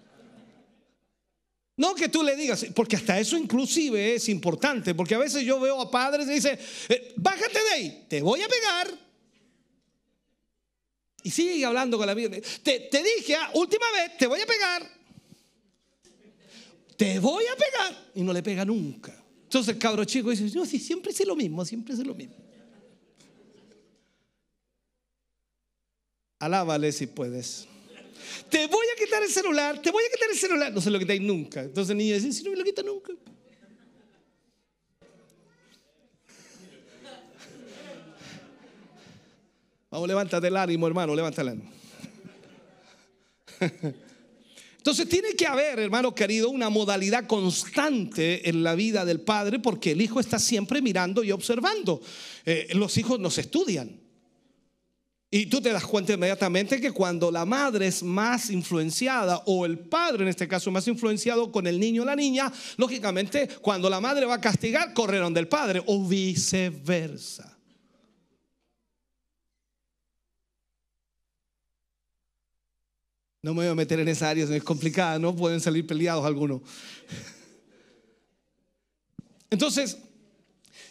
No 1.82 1.96
que 1.96 2.10
tú 2.10 2.22
le 2.22 2.36
digas, 2.36 2.64
porque 2.76 2.96
hasta 2.96 3.20
eso 3.20 3.36
inclusive 3.36 4.14
es 4.14 4.30
importante, 4.30 4.94
porque 4.94 5.16
a 5.16 5.18
veces 5.18 5.44
yo 5.44 5.60
veo 5.60 5.82
a 5.82 5.90
padres 5.90 6.28
y 6.28 6.34
dicen, 6.34 6.60
eh, 6.90 7.12
bájate 7.16 7.60
de 7.60 7.70
ahí, 7.72 8.06
te 8.08 8.22
voy 8.22 8.40
a 8.40 8.48
pegar. 8.48 8.88
Y 11.24 11.32
sigue 11.32 11.66
hablando 11.66 11.98
con 11.98 12.06
la. 12.06 12.14
Te, 12.14 12.82
te 12.82 13.04
dije, 13.04 13.34
ah, 13.34 13.50
última 13.56 13.92
vez, 13.94 14.16
te 14.16 14.28
voy 14.28 14.40
a 14.40 14.46
pegar. 14.46 14.88
Te 16.96 17.18
voy 17.18 17.46
a 17.46 17.56
pegar. 17.56 18.12
Y 18.14 18.22
no 18.22 18.32
le 18.32 18.44
pega 18.44 18.64
nunca. 18.64 19.20
Entonces 19.46 19.74
el 19.74 19.80
cabro 19.82 20.06
chico 20.06 20.30
dice, 20.30 20.56
no, 20.56 20.68
sí, 20.68 20.78
siempre 20.78 21.12
es 21.12 21.26
lo 21.26 21.36
mismo, 21.36 21.66
siempre 21.66 21.96
es 21.96 22.06
lo 22.06 22.14
mismo. 22.14 22.36
Alábale 26.38 26.92
si 26.92 27.08
puedes 27.08 27.68
te 28.50 28.68
voy 28.68 28.86
a 28.94 29.00
quitar 29.00 29.24
el 29.24 29.30
celular, 29.30 29.82
te 29.82 29.92
voy 29.92 30.04
a 30.04 30.12
quitar 30.12 30.30
el 30.30 30.38
celular. 30.38 30.74
No 30.74 30.82
se 30.82 30.90
lo 30.90 31.00
quitáis 31.00 31.22
nunca. 31.22 31.62
Entonces 31.62 31.92
el 31.92 31.98
niño 31.98 32.16
dice, 32.16 32.32
si 32.32 32.44
no 32.44 32.52
me 32.52 32.58
lo 32.58 32.64
quita 32.64 32.84
nunca. 32.84 33.14
Vamos, 39.90 40.08
levántate 40.08 40.48
el 40.48 40.56
ánimo, 40.56 40.88
hermano, 40.88 41.14
levanta 41.14 41.42
el 41.42 41.50
ánimo. 41.50 41.72
Entonces 44.82 45.08
tiene 45.08 45.36
que 45.36 45.46
haber, 45.46 45.78
hermano 45.78 46.16
querido, 46.16 46.50
una 46.50 46.72
modalidad 46.72 47.28
constante 47.28 48.50
en 48.50 48.64
la 48.64 48.74
vida 48.74 49.06
del 49.06 49.22
padre 49.22 49.60
porque 49.60 49.92
el 49.92 50.02
hijo 50.02 50.20
está 50.20 50.40
siempre 50.40 50.82
mirando 50.82 51.24
y 51.24 51.32
observando. 51.32 52.02
Eh, 52.46 52.70
los 52.74 52.98
hijos 52.98 53.20
nos 53.20 53.38
estudian. 53.38 54.01
Y 55.34 55.46
tú 55.46 55.62
te 55.62 55.72
das 55.72 55.86
cuenta 55.86 56.12
inmediatamente 56.12 56.82
que 56.82 56.92
cuando 56.92 57.32
la 57.32 57.46
madre 57.46 57.88
es 57.88 58.04
más 58.04 58.50
influenciada 58.50 59.42
o 59.46 59.66
el 59.66 59.80
padre 59.80 60.24
en 60.24 60.28
este 60.28 60.46
caso 60.46 60.70
más 60.72 60.86
influenciado 60.90 61.54
con 61.54 61.66
el 61.68 61.80
niño 61.80 62.02
o 62.02 62.06
la 62.06 62.18
niña, 62.18 62.52
lógicamente 62.76 63.48
cuando 63.62 63.90
la 63.90 64.02
madre 64.02 64.26
va 64.26 64.36
a 64.36 64.42
castigar, 64.42 64.94
corrieron 64.94 65.34
del 65.34 65.48
padre 65.48 65.82
o 65.86 66.06
viceversa. 66.06 67.58
No 73.42 73.54
me 73.54 73.64
voy 73.64 73.72
a 73.72 73.76
meter 73.76 74.02
en 74.02 74.10
esa 74.10 74.30
área, 74.30 74.44
es 74.44 74.64
complicada, 74.64 75.18
¿no? 75.18 75.34
Pueden 75.34 75.62
salir 75.62 75.88
peleados 75.88 76.26
algunos. 76.26 76.62
Entonces, 79.50 79.98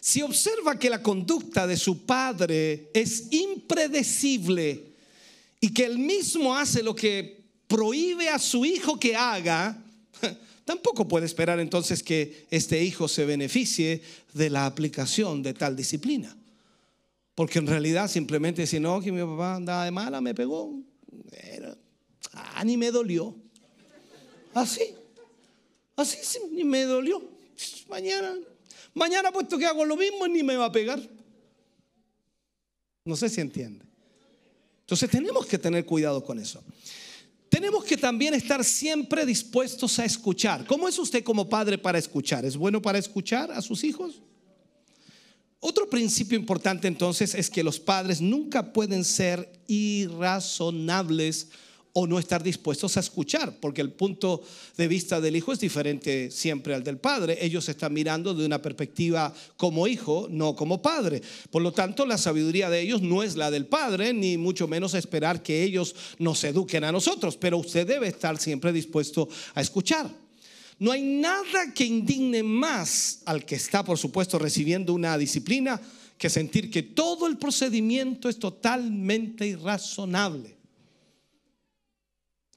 si 0.01 0.23
observa 0.23 0.79
que 0.79 0.89
la 0.89 1.03
conducta 1.03 1.67
de 1.67 1.77
su 1.77 2.07
padre 2.07 2.89
es 2.91 3.31
impredecible 3.31 4.83
y 5.59 5.71
que 5.71 5.85
él 5.85 5.99
mismo 5.99 6.55
hace 6.55 6.81
lo 6.81 6.95
que 6.95 7.43
prohíbe 7.67 8.27
a 8.27 8.39
su 8.39 8.65
hijo 8.65 8.99
que 8.99 9.15
haga, 9.15 9.79
tampoco 10.65 11.07
puede 11.07 11.27
esperar 11.27 11.59
entonces 11.59 12.01
que 12.01 12.47
este 12.49 12.83
hijo 12.83 13.07
se 13.07 13.25
beneficie 13.25 14.01
de 14.33 14.49
la 14.49 14.65
aplicación 14.65 15.43
de 15.43 15.53
tal 15.53 15.75
disciplina. 15.75 16.35
Porque 17.35 17.59
en 17.59 17.67
realidad 17.67 18.09
simplemente 18.09 18.65
si 18.65 18.79
no, 18.79 19.01
que 19.01 19.11
mi 19.11 19.21
papá 19.21 19.55
andaba 19.55 19.85
de 19.85 19.91
mala, 19.91 20.19
me 20.19 20.33
pegó. 20.33 20.81
Ah, 22.33 22.63
ni 22.65 22.75
me 22.75 22.89
dolió. 22.89 23.35
Así. 24.55 24.95
Así 25.95 26.17
ni 26.51 26.63
me 26.63 26.85
dolió. 26.85 27.21
Mañana, 27.87 28.33
mañana 28.93 29.31
puesto 29.31 29.57
que 29.57 29.65
hago 29.65 29.85
lo 29.85 29.95
mismo, 29.95 30.27
ni 30.27 30.43
me 30.43 30.55
va 30.55 30.65
a 30.65 30.71
pegar. 30.71 30.99
No 33.05 33.15
sé 33.15 33.29
si 33.29 33.41
entiende. 33.41 33.85
Entonces 34.81 35.09
tenemos 35.09 35.45
que 35.45 35.57
tener 35.57 35.85
cuidado 35.85 36.23
con 36.23 36.37
eso. 36.39 36.63
Tenemos 37.49 37.83
que 37.83 37.97
también 37.97 38.33
estar 38.33 38.63
siempre 38.63 39.25
dispuestos 39.25 39.99
a 39.99 40.05
escuchar. 40.05 40.65
¿Cómo 40.65 40.87
es 40.87 40.97
usted 40.97 41.23
como 41.23 41.49
padre 41.49 41.77
para 41.77 41.97
escuchar? 41.97 42.45
¿Es 42.45 42.55
bueno 42.55 42.81
para 42.81 42.97
escuchar 42.97 43.51
a 43.51 43.61
sus 43.61 43.83
hijos? 43.83 44.21
Otro 45.59 45.89
principio 45.89 46.37
importante 46.37 46.87
entonces 46.87 47.35
es 47.35 47.49
que 47.49 47.63
los 47.63 47.79
padres 47.79 48.19
nunca 48.19 48.73
pueden 48.73 49.03
ser 49.03 49.51
irrazonables 49.67 51.49
o 51.93 52.07
no 52.07 52.19
estar 52.19 52.41
dispuestos 52.41 52.95
a 52.95 53.01
escuchar, 53.01 53.57
porque 53.59 53.81
el 53.81 53.91
punto 53.91 54.41
de 54.77 54.87
vista 54.87 55.19
del 55.19 55.35
hijo 55.35 55.51
es 55.51 55.59
diferente 55.59 56.31
siempre 56.31 56.73
al 56.73 56.83
del 56.83 56.97
padre. 56.97 57.37
Ellos 57.41 57.67
están 57.67 57.93
mirando 57.93 58.33
de 58.33 58.45
una 58.45 58.61
perspectiva 58.61 59.33
como 59.57 59.87
hijo, 59.87 60.27
no 60.29 60.55
como 60.55 60.81
padre. 60.81 61.21
Por 61.49 61.61
lo 61.61 61.71
tanto, 61.71 62.05
la 62.05 62.17
sabiduría 62.17 62.69
de 62.69 62.81
ellos 62.81 63.01
no 63.01 63.23
es 63.23 63.35
la 63.35 63.51
del 63.51 63.65
padre, 63.65 64.13
ni 64.13 64.37
mucho 64.37 64.67
menos 64.67 64.93
esperar 64.93 65.43
que 65.43 65.63
ellos 65.63 65.95
nos 66.17 66.43
eduquen 66.43 66.83
a 66.83 66.91
nosotros, 66.91 67.35
pero 67.37 67.57
usted 67.57 67.85
debe 67.85 68.07
estar 68.07 68.37
siempre 68.37 68.71
dispuesto 68.71 69.27
a 69.53 69.61
escuchar. 69.61 70.09
No 70.79 70.91
hay 70.91 71.03
nada 71.03 71.73
que 71.75 71.85
indigne 71.85 72.41
más 72.41 73.21
al 73.25 73.45
que 73.45 73.55
está, 73.55 73.83
por 73.83 73.97
supuesto, 73.97 74.39
recibiendo 74.39 74.93
una 74.93 75.17
disciplina 75.17 75.79
que 76.17 76.29
sentir 76.29 76.71
que 76.71 76.83
todo 76.83 77.27
el 77.27 77.37
procedimiento 77.37 78.29
es 78.29 78.39
totalmente 78.39 79.45
irrazonable. 79.45 80.60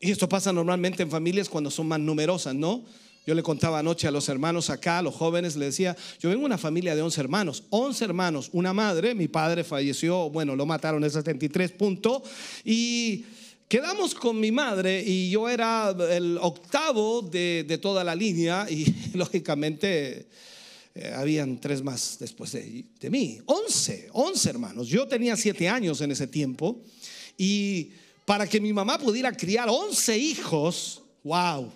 Y 0.00 0.10
esto 0.10 0.28
pasa 0.28 0.52
normalmente 0.52 1.02
en 1.02 1.10
familias 1.10 1.48
cuando 1.48 1.70
son 1.70 1.88
más 1.88 2.00
numerosas, 2.00 2.54
¿no? 2.54 2.84
Yo 3.26 3.34
le 3.34 3.42
contaba 3.42 3.78
anoche 3.78 4.06
a 4.06 4.10
los 4.10 4.28
hermanos 4.28 4.68
acá, 4.68 4.98
a 4.98 5.02
los 5.02 5.14
jóvenes, 5.14 5.56
le 5.56 5.66
decía, 5.66 5.96
yo 6.20 6.28
vengo 6.28 6.40
de 6.40 6.46
una 6.46 6.58
familia 6.58 6.94
de 6.94 7.00
11 7.00 7.20
hermanos, 7.22 7.64
11 7.70 8.04
hermanos, 8.04 8.50
una 8.52 8.74
madre, 8.74 9.14
mi 9.14 9.28
padre 9.28 9.64
falleció, 9.64 10.28
bueno, 10.28 10.54
lo 10.56 10.66
mataron 10.66 11.02
en 11.04 11.10
73 11.10 11.72
puntos, 11.72 12.22
y 12.64 13.24
quedamos 13.66 14.14
con 14.14 14.38
mi 14.38 14.52
madre 14.52 15.02
y 15.02 15.30
yo 15.30 15.48
era 15.48 15.96
el 16.10 16.36
octavo 16.38 17.22
de, 17.22 17.78
toda 17.80 18.04
la 18.04 18.14
línea 18.14 18.66
y 18.68 18.94
lógicamente 19.14 20.28
eh, 20.94 21.12
habían 21.16 21.58
tres 21.58 21.82
más 21.82 22.18
después 22.20 22.52
de, 22.52 22.84
de 23.00 23.10
mí, 23.10 23.38
11, 23.46 24.10
11 24.12 24.50
hermanos, 24.50 24.88
yo 24.88 25.08
tenía 25.08 25.34
7 25.34 25.66
años 25.66 26.02
en 26.02 26.10
ese 26.10 26.26
tiempo 26.26 26.82
y 27.38 27.92
para 28.24 28.46
que 28.46 28.60
mi 28.60 28.72
mamá 28.72 28.98
pudiera 28.98 29.32
criar 29.32 29.68
11 29.68 30.16
hijos, 30.16 31.02
wow. 31.22 31.70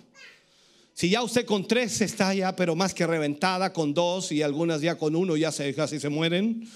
Si 0.93 1.09
ya 1.09 1.23
usted 1.23 1.45
con 1.45 1.67
tres 1.67 2.01
está 2.01 2.33
ya, 2.33 2.55
pero 2.55 2.75
más 2.75 2.93
que 2.93 3.07
reventada, 3.07 3.71
con 3.71 3.93
dos 3.93 4.31
y 4.31 4.41
algunas 4.41 4.81
ya 4.81 4.97
con 4.97 5.15
uno 5.15 5.37
ya 5.37 5.51
se, 5.51 5.73
casi 5.73 5.99
se 5.99 6.09
mueren. 6.09 6.67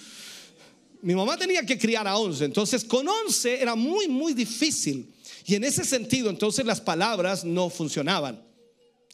Mi 1.01 1.15
mamá 1.15 1.35
tenía 1.37 1.65
que 1.65 1.77
criar 1.77 2.07
a 2.07 2.17
11, 2.17 2.45
entonces 2.45 2.85
con 2.85 3.07
11 3.07 3.61
era 3.61 3.75
muy, 3.75 4.07
muy 4.07 4.33
difícil. 4.33 5.11
Y 5.45 5.55
en 5.55 5.65
ese 5.65 5.83
sentido, 5.83 6.29
entonces 6.29 6.65
las 6.65 6.79
palabras 6.79 7.43
no 7.43 7.69
funcionaban. 7.69 8.41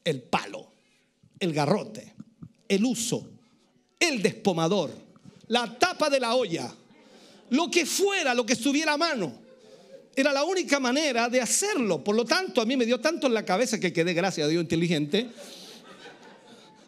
El 0.03 0.22
palo, 0.22 0.72
el 1.39 1.53
garrote, 1.53 2.14
el 2.68 2.86
uso, 2.86 3.28
el 3.99 4.22
despomador, 4.22 4.91
la 5.47 5.80
tapa 5.80 6.10
de 6.12 6.20
la 6.20 6.36
olla, 6.36 6.72
lo 7.49 7.72
que 7.72 7.86
fuera, 7.86 8.36
lo 8.36 8.45
que 8.45 8.53
estuviera 8.53 8.93
a 8.93 8.97
mano 8.97 9.49
era 10.16 10.34
la 10.34 10.43
única 10.43 10.80
manera 10.80 11.30
de 11.30 11.41
hacerlo. 11.41 12.03
Por 12.03 12.16
lo 12.16 12.26
tanto, 12.26 12.62
a 12.62 12.66
mí 12.66 12.76
me 12.76 12.86
dio 12.86 12.99
tanto 12.99 13.28
en 13.28 13.34
la 13.34 13.45
cabeza 13.45 13.80
que 13.80 13.93
quedé, 13.93 14.14
gracias 14.14 14.45
a 14.45 14.49
Dios, 14.49 14.62
inteligente. 14.62 15.30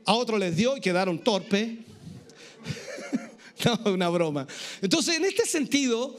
A 0.05 0.13
otro 0.13 0.37
les 0.37 0.55
dio 0.55 0.75
y 0.75 0.81
quedaron 0.81 1.19
torpe. 1.19 1.79
no, 3.65 3.93
una 3.93 4.09
broma. 4.09 4.47
Entonces, 4.81 5.17
en 5.17 5.25
este 5.25 5.45
sentido, 5.45 6.17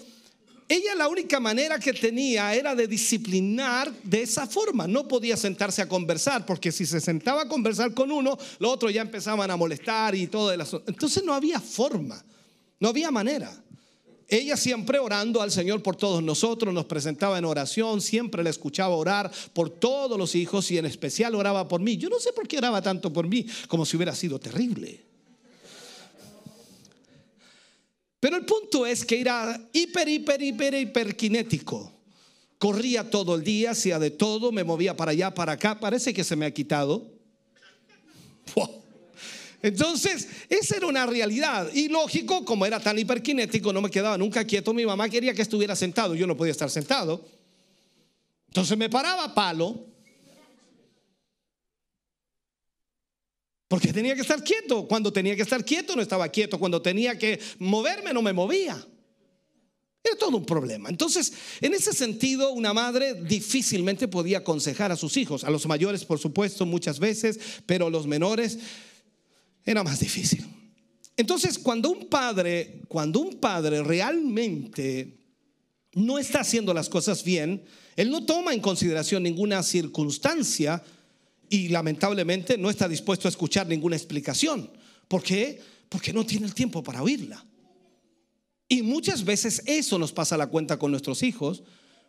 ella 0.68 0.94
la 0.94 1.08
única 1.08 1.38
manera 1.38 1.78
que 1.78 1.92
tenía 1.92 2.54
era 2.54 2.74
de 2.74 2.86
disciplinar 2.86 3.92
de 4.04 4.22
esa 4.22 4.46
forma. 4.46 4.86
No 4.86 5.06
podía 5.06 5.36
sentarse 5.36 5.82
a 5.82 5.88
conversar, 5.88 6.46
porque 6.46 6.72
si 6.72 6.86
se 6.86 7.00
sentaba 7.00 7.42
a 7.42 7.48
conversar 7.48 7.92
con 7.92 8.10
uno, 8.10 8.38
los 8.58 8.72
otros 8.72 8.92
ya 8.92 9.02
empezaban 9.02 9.50
a 9.50 9.56
molestar 9.56 10.14
y 10.14 10.28
todo. 10.28 10.52
Entonces 10.52 11.24
no 11.24 11.34
había 11.34 11.60
forma, 11.60 12.24
no 12.80 12.88
había 12.88 13.10
manera. 13.10 13.52
Ella 14.32 14.56
siempre 14.56 14.98
orando 14.98 15.42
al 15.42 15.50
Señor 15.50 15.82
por 15.82 15.94
todos 15.94 16.22
nosotros, 16.22 16.72
nos 16.72 16.86
presentaba 16.86 17.36
en 17.36 17.44
oración, 17.44 18.00
siempre 18.00 18.42
le 18.42 18.48
escuchaba 18.48 18.96
orar 18.96 19.30
por 19.52 19.68
todos 19.68 20.16
los 20.16 20.34
hijos 20.34 20.70
y 20.70 20.78
en 20.78 20.86
especial 20.86 21.34
oraba 21.34 21.68
por 21.68 21.82
mí. 21.82 21.98
Yo 21.98 22.08
no 22.08 22.18
sé 22.18 22.32
por 22.32 22.48
qué 22.48 22.56
oraba 22.56 22.80
tanto 22.80 23.12
por 23.12 23.28
mí, 23.28 23.44
como 23.68 23.84
si 23.84 23.94
hubiera 23.94 24.14
sido 24.14 24.38
terrible. 24.38 25.04
Pero 28.20 28.38
el 28.38 28.46
punto 28.46 28.86
es 28.86 29.04
que 29.04 29.20
era 29.20 29.68
hiper, 29.70 30.08
hiper, 30.08 30.40
hiper, 30.40 30.74
hiperkinético. 30.76 31.92
Corría 32.56 33.10
todo 33.10 33.34
el 33.34 33.44
día, 33.44 33.72
hacía 33.72 33.98
de 33.98 34.12
todo, 34.12 34.50
me 34.50 34.64
movía 34.64 34.96
para 34.96 35.10
allá, 35.10 35.34
para 35.34 35.52
acá. 35.52 35.78
Parece 35.78 36.14
que 36.14 36.24
se 36.24 36.36
me 36.36 36.46
ha 36.46 36.54
quitado. 36.54 37.06
Entonces, 39.62 40.28
esa 40.48 40.76
era 40.76 40.86
una 40.88 41.06
realidad. 41.06 41.70
Y 41.72 41.88
lógico, 41.88 42.44
como 42.44 42.66
era 42.66 42.80
tan 42.80 42.98
hiperkinético, 42.98 43.72
no 43.72 43.80
me 43.80 43.90
quedaba 43.90 44.18
nunca 44.18 44.44
quieto. 44.44 44.74
Mi 44.74 44.84
mamá 44.84 45.08
quería 45.08 45.34
que 45.34 45.42
estuviera 45.42 45.76
sentado. 45.76 46.16
Yo 46.16 46.26
no 46.26 46.36
podía 46.36 46.50
estar 46.50 46.68
sentado. 46.68 47.24
Entonces 48.48 48.76
me 48.76 48.90
paraba 48.90 49.32
palo. 49.32 49.86
Porque 53.68 53.92
tenía 53.92 54.16
que 54.16 54.20
estar 54.22 54.42
quieto. 54.42 54.86
Cuando 54.88 55.12
tenía 55.12 55.36
que 55.36 55.42
estar 55.42 55.64
quieto, 55.64 55.94
no 55.94 56.02
estaba 56.02 56.28
quieto. 56.28 56.58
Cuando 56.58 56.82
tenía 56.82 57.16
que 57.16 57.40
moverme, 57.58 58.12
no 58.12 58.20
me 58.20 58.32
movía. 58.32 58.84
Era 60.04 60.16
todo 60.16 60.36
un 60.36 60.44
problema. 60.44 60.88
Entonces, 60.88 61.32
en 61.60 61.72
ese 61.72 61.92
sentido, 61.92 62.50
una 62.50 62.74
madre 62.74 63.14
difícilmente 63.14 64.08
podía 64.08 64.38
aconsejar 64.38 64.90
a 64.90 64.96
sus 64.96 65.16
hijos. 65.16 65.44
A 65.44 65.50
los 65.50 65.66
mayores, 65.66 66.04
por 66.04 66.18
supuesto, 66.18 66.66
muchas 66.66 66.98
veces, 66.98 67.38
pero 67.64 67.88
los 67.88 68.08
menores 68.08 68.58
era 69.64 69.82
más 69.82 70.00
difícil. 70.00 70.44
Entonces, 71.16 71.58
cuando 71.58 71.90
un 71.90 72.08
padre, 72.08 72.82
cuando 72.88 73.20
un 73.20 73.34
padre 73.36 73.82
realmente 73.82 75.18
no 75.94 76.18
está 76.18 76.40
haciendo 76.40 76.72
las 76.72 76.88
cosas 76.88 77.22
bien, 77.22 77.62
él 77.96 78.10
no 78.10 78.24
toma 78.24 78.54
en 78.54 78.60
consideración 78.60 79.22
ninguna 79.22 79.62
circunstancia 79.62 80.82
y 81.50 81.68
lamentablemente 81.68 82.56
no 82.56 82.70
está 82.70 82.88
dispuesto 82.88 83.28
a 83.28 83.30
escuchar 83.30 83.66
ninguna 83.66 83.96
explicación. 83.96 84.70
¿Por 85.06 85.22
qué? 85.22 85.60
Porque 85.90 86.12
no 86.12 86.24
tiene 86.24 86.46
el 86.46 86.54
tiempo 86.54 86.82
para 86.82 87.02
oírla. 87.02 87.44
Y 88.68 88.80
muchas 88.80 89.22
veces 89.22 89.62
eso 89.66 89.98
nos 89.98 90.12
pasa 90.12 90.36
a 90.36 90.38
la 90.38 90.46
cuenta 90.46 90.78
con 90.78 90.90
nuestros 90.90 91.22
hijos, 91.22 91.62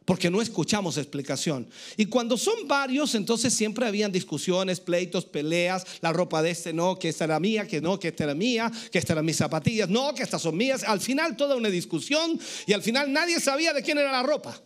porque 0.06 0.30
no 0.30 0.41
escuchamos 0.41 0.97
explicación. 0.97 1.68
Y 1.97 2.08
cuando 2.08 2.38
son 2.38 2.68
varios, 2.68 3.16
entonces 3.16 3.54
siempre 3.54 3.86
habían 3.86 4.12
discusiones, 4.12 4.80
pleitos, 4.80 5.26
peleas, 5.26 5.86
la 6.01 6.12
ropa 6.12 6.41
de 6.41 6.51
este 6.51 6.74
no, 6.74 6.99
que 6.99 7.10
esta 7.10 7.26
era 7.26 7.39
mía, 7.39 7.68
que 7.68 7.82
no, 7.82 7.99
que 7.99 8.10
esta 8.10 8.26
era 8.26 8.36
mía, 8.36 8.72
que 8.91 8.97
esta 8.97 9.14
eran 9.14 9.26
mis 9.26 9.38
zapatillas, 9.38 9.89
no, 9.89 10.14
que 10.14 10.24
estas 10.24 10.41
son 10.41 10.58
mías. 10.58 10.84
Al 10.84 10.99
final 10.99 11.38
toda 11.38 11.56
una 11.56 11.70
discusión 11.70 12.39
y 12.66 12.74
al 12.74 12.82
final 12.82 13.12
nadie 13.12 13.39
sabía 13.39 13.74
de 13.74 13.82
quién 13.82 13.97
era 13.97 14.12
la 14.12 14.24
ropa. 14.24 14.62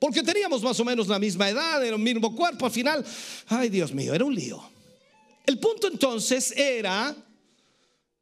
porque 0.00 0.22
teníamos 0.22 0.62
más 0.62 0.80
o 0.80 0.84
menos 0.84 1.08
la 1.08 1.18
misma 1.18 1.50
edad, 1.50 1.84
el 1.84 1.98
mismo 1.98 2.34
cuerpo, 2.34 2.64
al 2.64 2.72
final, 2.72 3.04
ay 3.48 3.68
Dios 3.68 3.92
mío, 3.92 4.14
era 4.14 4.24
un 4.24 4.34
lío. 4.34 4.62
El 5.46 5.58
punto 5.58 5.88
entonces 5.88 6.52
era 6.56 7.14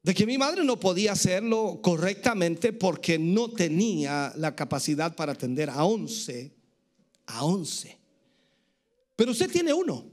de 0.08 0.14
que 0.14 0.24
mi 0.24 0.38
madre 0.38 0.64
no 0.64 0.80
podía 0.80 1.12
hacerlo 1.12 1.80
correctamente 1.82 2.72
porque 2.72 3.18
no 3.18 3.50
tenía 3.50 4.32
la 4.36 4.56
capacidad 4.56 5.14
para 5.14 5.32
atender 5.32 5.68
a 5.68 5.84
11, 5.84 6.50
a 7.26 7.44
11. 7.44 7.98
Pero 9.14 9.32
usted 9.32 9.50
tiene 9.50 9.74
uno, 9.74 10.06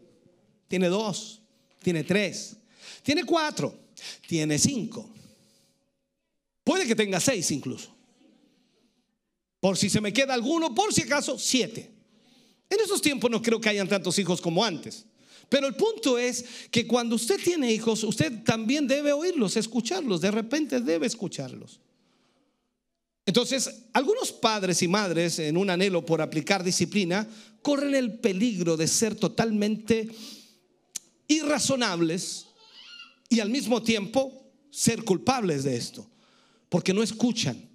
tiene 0.67 0.89
dos, 0.89 1.41
tiene 1.81 2.03
tres, 2.03 2.57
tiene 3.03 3.23
cuatro, 3.23 3.73
tiene 4.27 4.59
cinco. 4.59 5.09
Puede 6.65 6.85
que 6.85 6.95
tenga 6.97 7.21
seis 7.21 7.49
incluso. 7.51 7.95
Por 9.61 9.77
si 9.77 9.89
se 9.89 10.01
me 10.01 10.11
queda 10.11 10.33
alguno, 10.33 10.75
por 10.75 10.93
si 10.93 11.03
acaso, 11.03 11.39
siete. 11.39 11.89
En 12.69 12.81
esos 12.81 13.01
tiempos 13.01 13.31
no 13.31 13.41
creo 13.41 13.61
que 13.61 13.69
hayan 13.69 13.87
tantos 13.87 14.19
hijos 14.19 14.41
como 14.41 14.65
antes. 14.65 15.05
Pero 15.49 15.67
el 15.67 15.75
punto 15.75 16.17
es 16.17 16.45
que 16.71 16.87
cuando 16.87 17.15
usted 17.15 17.39
tiene 17.41 17.71
hijos, 17.71 18.03
usted 18.03 18.43
también 18.43 18.87
debe 18.87 19.13
oírlos, 19.13 19.57
escucharlos. 19.57 20.21
De 20.21 20.31
repente 20.31 20.81
debe 20.81 21.07
escucharlos. 21.07 21.79
Entonces, 23.25 23.83
algunos 23.93 24.31
padres 24.31 24.81
y 24.81 24.87
madres 24.87 25.39
en 25.39 25.57
un 25.57 25.69
anhelo 25.69 26.05
por 26.05 26.21
aplicar 26.21 26.63
disciplina 26.63 27.27
corren 27.61 27.95
el 27.95 28.19
peligro 28.19 28.77
de 28.77 28.87
ser 28.87 29.15
totalmente 29.15 30.09
irrazonables 31.27 32.47
y 33.29 33.39
al 33.39 33.49
mismo 33.49 33.81
tiempo 33.81 34.31
ser 34.69 35.03
culpables 35.03 35.63
de 35.63 35.75
esto 35.75 36.07
porque 36.75 36.93
no 36.93 37.03
escuchan. 37.03 37.69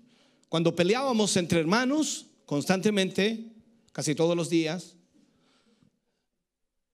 Cuando 0.51 0.77
peleábamos 0.77 1.35
entre 1.39 1.61
hermanos 1.61 2.27
constantemente, 2.45 3.47
casi 3.93 4.15
todos 4.15 4.37
los 4.37 4.51
días, 4.51 4.97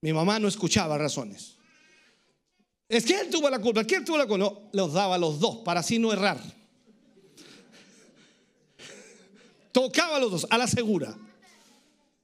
mi 0.00 0.12
mamá 0.12 0.38
no 0.38 0.48
escuchaba 0.48 0.98
razones. 0.98 1.56
Es 2.88 3.04
que 3.04 3.18
él 3.18 3.30
tuvo 3.30 3.50
la 3.50 3.58
culpa, 3.58 3.84
que 3.84 3.96
él 3.96 4.04
tuvo 4.04 4.18
la 4.18 4.26
culpa. 4.26 4.44
No, 4.44 4.70
los 4.72 4.92
daba 4.92 5.16
a 5.16 5.18
los 5.18 5.40
dos 5.40 5.56
para 5.64 5.80
así 5.80 5.98
no 5.98 6.12
errar. 6.12 6.40
Tocaba 9.72 10.16
a 10.16 10.20
los 10.20 10.30
dos, 10.30 10.46
a 10.48 10.56
la 10.56 10.66
segura. 10.66 11.16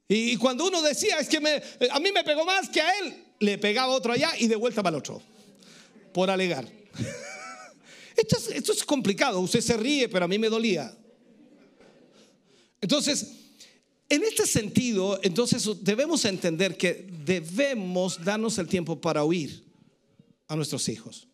Y 0.07 0.37
cuando 0.37 0.67
uno 0.67 0.81
decía, 0.81 1.19
es 1.19 1.27
que 1.27 1.37
a 1.37 1.99
mí 1.99 2.11
me 2.11 2.23
pegó 2.23 2.45
más 2.45 2.69
que 2.69 2.81
a 2.81 2.99
él, 2.99 3.25
le 3.39 3.57
pegaba 3.57 3.93
otro 3.93 4.13
allá 4.13 4.31
y 4.37 4.47
de 4.47 4.55
vuelta 4.55 4.83
para 4.83 4.95
el 4.95 4.99
otro, 4.99 5.21
por 6.13 6.29
alegar. 6.29 6.67
Esto 8.15 8.73
es, 8.73 8.83
complicado, 8.83 9.39
usted 9.39 9.61
se 9.61 9.75
ríe, 9.75 10.07
pero 10.07 10.25
a 10.25 10.27
mí 10.27 10.37
me 10.37 10.49
dolía. 10.49 10.95
Entonces, 12.79 13.42
en 14.09 14.23
este 14.23 14.45
sentido, 14.45 15.19
entonces 15.23 15.67
debemos 15.81 16.25
entender 16.25 16.77
que 16.77 17.07
debemos 17.25 18.23
darnos 18.23 18.57
el 18.57 18.67
tiempo 18.67 18.99
para 18.99 19.23
oír 19.23 19.63
a 20.47 20.55
nuestros 20.55 20.87
hijos. 20.89 21.27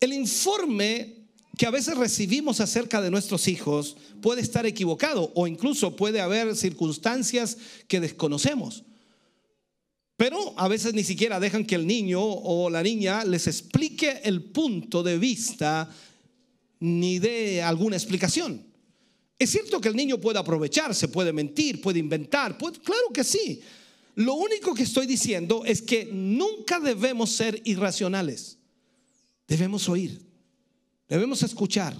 El 0.00 0.12
informe 0.12 1.22
que 1.56 1.66
a 1.66 1.70
veces 1.70 1.96
recibimos 1.96 2.60
acerca 2.60 3.00
de 3.00 3.10
nuestros 3.10 3.46
hijos 3.46 3.96
puede 4.20 4.40
estar 4.40 4.66
equivocado 4.66 5.30
o 5.34 5.46
incluso 5.46 5.96
puede 5.96 6.20
haber 6.20 6.56
circunstancias 6.56 7.58
que 7.88 8.00
desconocemos. 8.00 8.84
Pero 10.16 10.54
a 10.56 10.68
veces 10.68 10.94
ni 10.94 11.04
siquiera 11.04 11.40
dejan 11.40 11.64
que 11.64 11.74
el 11.74 11.86
niño 11.86 12.22
o 12.22 12.70
la 12.70 12.82
niña 12.82 13.24
les 13.24 13.46
explique 13.46 14.20
el 14.24 14.42
punto 14.42 15.02
de 15.02 15.18
vista 15.18 15.90
ni 16.80 17.18
dé 17.18 17.62
alguna 17.62 17.96
explicación. 17.96 18.71
Es 19.42 19.50
cierto 19.50 19.80
que 19.80 19.88
el 19.88 19.96
niño 19.96 20.20
puede 20.20 20.38
aprovecharse, 20.38 21.08
puede 21.08 21.32
mentir, 21.32 21.80
puede 21.80 21.98
inventar, 21.98 22.56
claro 22.56 23.08
que 23.12 23.24
sí. 23.24 23.60
Lo 24.14 24.34
único 24.34 24.72
que 24.72 24.84
estoy 24.84 25.04
diciendo 25.04 25.64
es 25.64 25.82
que 25.82 26.04
nunca 26.12 26.78
debemos 26.78 27.30
ser 27.32 27.60
irracionales. 27.64 28.58
Debemos 29.48 29.88
oír, 29.88 30.24
debemos 31.08 31.42
escuchar. 31.42 31.96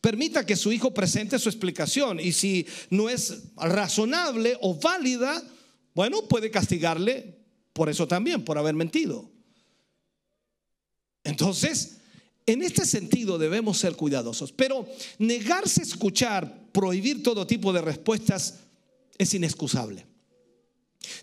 Permita 0.00 0.44
que 0.44 0.56
su 0.56 0.72
hijo 0.72 0.92
presente 0.92 1.38
su 1.38 1.48
explicación 1.48 2.18
y 2.18 2.32
si 2.32 2.66
no 2.90 3.08
es 3.08 3.52
razonable 3.54 4.58
o 4.60 4.74
válida, 4.74 5.48
bueno, 5.94 6.26
puede 6.26 6.50
castigarle 6.50 7.38
por 7.72 7.88
eso 7.88 8.08
también, 8.08 8.44
por 8.44 8.58
haber 8.58 8.74
mentido. 8.74 9.30
Entonces, 11.22 11.98
en 12.46 12.62
este 12.62 12.84
sentido 12.84 13.38
debemos 13.38 13.78
ser 13.78 13.96
cuidadosos, 13.96 14.52
pero 14.52 14.86
negarse 15.18 15.80
a 15.80 15.84
escuchar, 15.84 16.68
prohibir 16.72 17.22
todo 17.22 17.46
tipo 17.46 17.72
de 17.72 17.80
respuestas 17.80 18.60
es 19.16 19.32
inexcusable. 19.34 20.06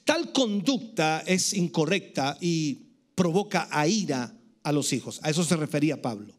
Tal 0.03 0.31
conducta 0.31 1.23
es 1.25 1.53
incorrecta 1.53 2.37
y 2.39 2.79
provoca 3.15 3.67
a 3.71 3.87
ira 3.87 4.33
a 4.63 4.71
los 4.71 4.93
hijos. 4.93 5.19
A 5.23 5.29
eso 5.29 5.43
se 5.43 5.55
refería 5.55 6.01
Pablo. 6.01 6.33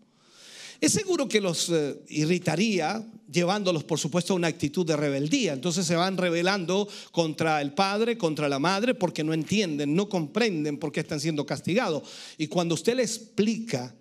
Es 0.80 0.92
seguro 0.92 1.28
que 1.28 1.40
los 1.40 1.70
eh, 1.70 2.02
irritaría, 2.08 3.06
llevándolos, 3.30 3.84
por 3.84 4.00
supuesto, 4.00 4.32
a 4.32 4.36
una 4.36 4.48
actitud 4.48 4.84
de 4.84 4.96
rebeldía. 4.96 5.52
Entonces 5.52 5.86
se 5.86 5.94
van 5.94 6.16
rebelando 6.16 6.88
contra 7.12 7.60
el 7.60 7.72
padre, 7.72 8.18
contra 8.18 8.48
la 8.48 8.58
madre, 8.58 8.94
porque 8.94 9.22
no 9.22 9.32
entienden, 9.32 9.94
no 9.94 10.08
comprenden 10.08 10.78
por 10.78 10.90
qué 10.90 10.98
están 10.98 11.20
siendo 11.20 11.46
castigados. 11.46 12.02
Y 12.36 12.48
cuando 12.48 12.74
usted 12.74 12.96
le 12.96 13.04
explica 13.04 13.94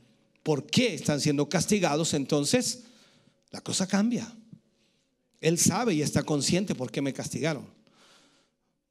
por 0.43 0.65
qué 0.65 0.93
están 0.93 1.21
siendo 1.21 1.47
castigados, 1.49 2.13
entonces 2.13 2.83
la 3.51 3.61
cosa 3.61 3.87
cambia. 3.87 4.33
Él 5.39 5.57
sabe 5.57 5.93
y 5.93 6.01
está 6.01 6.23
consciente 6.23 6.75
por 6.75 6.91
qué 6.91 7.01
me 7.01 7.13
castigaron. 7.13 7.65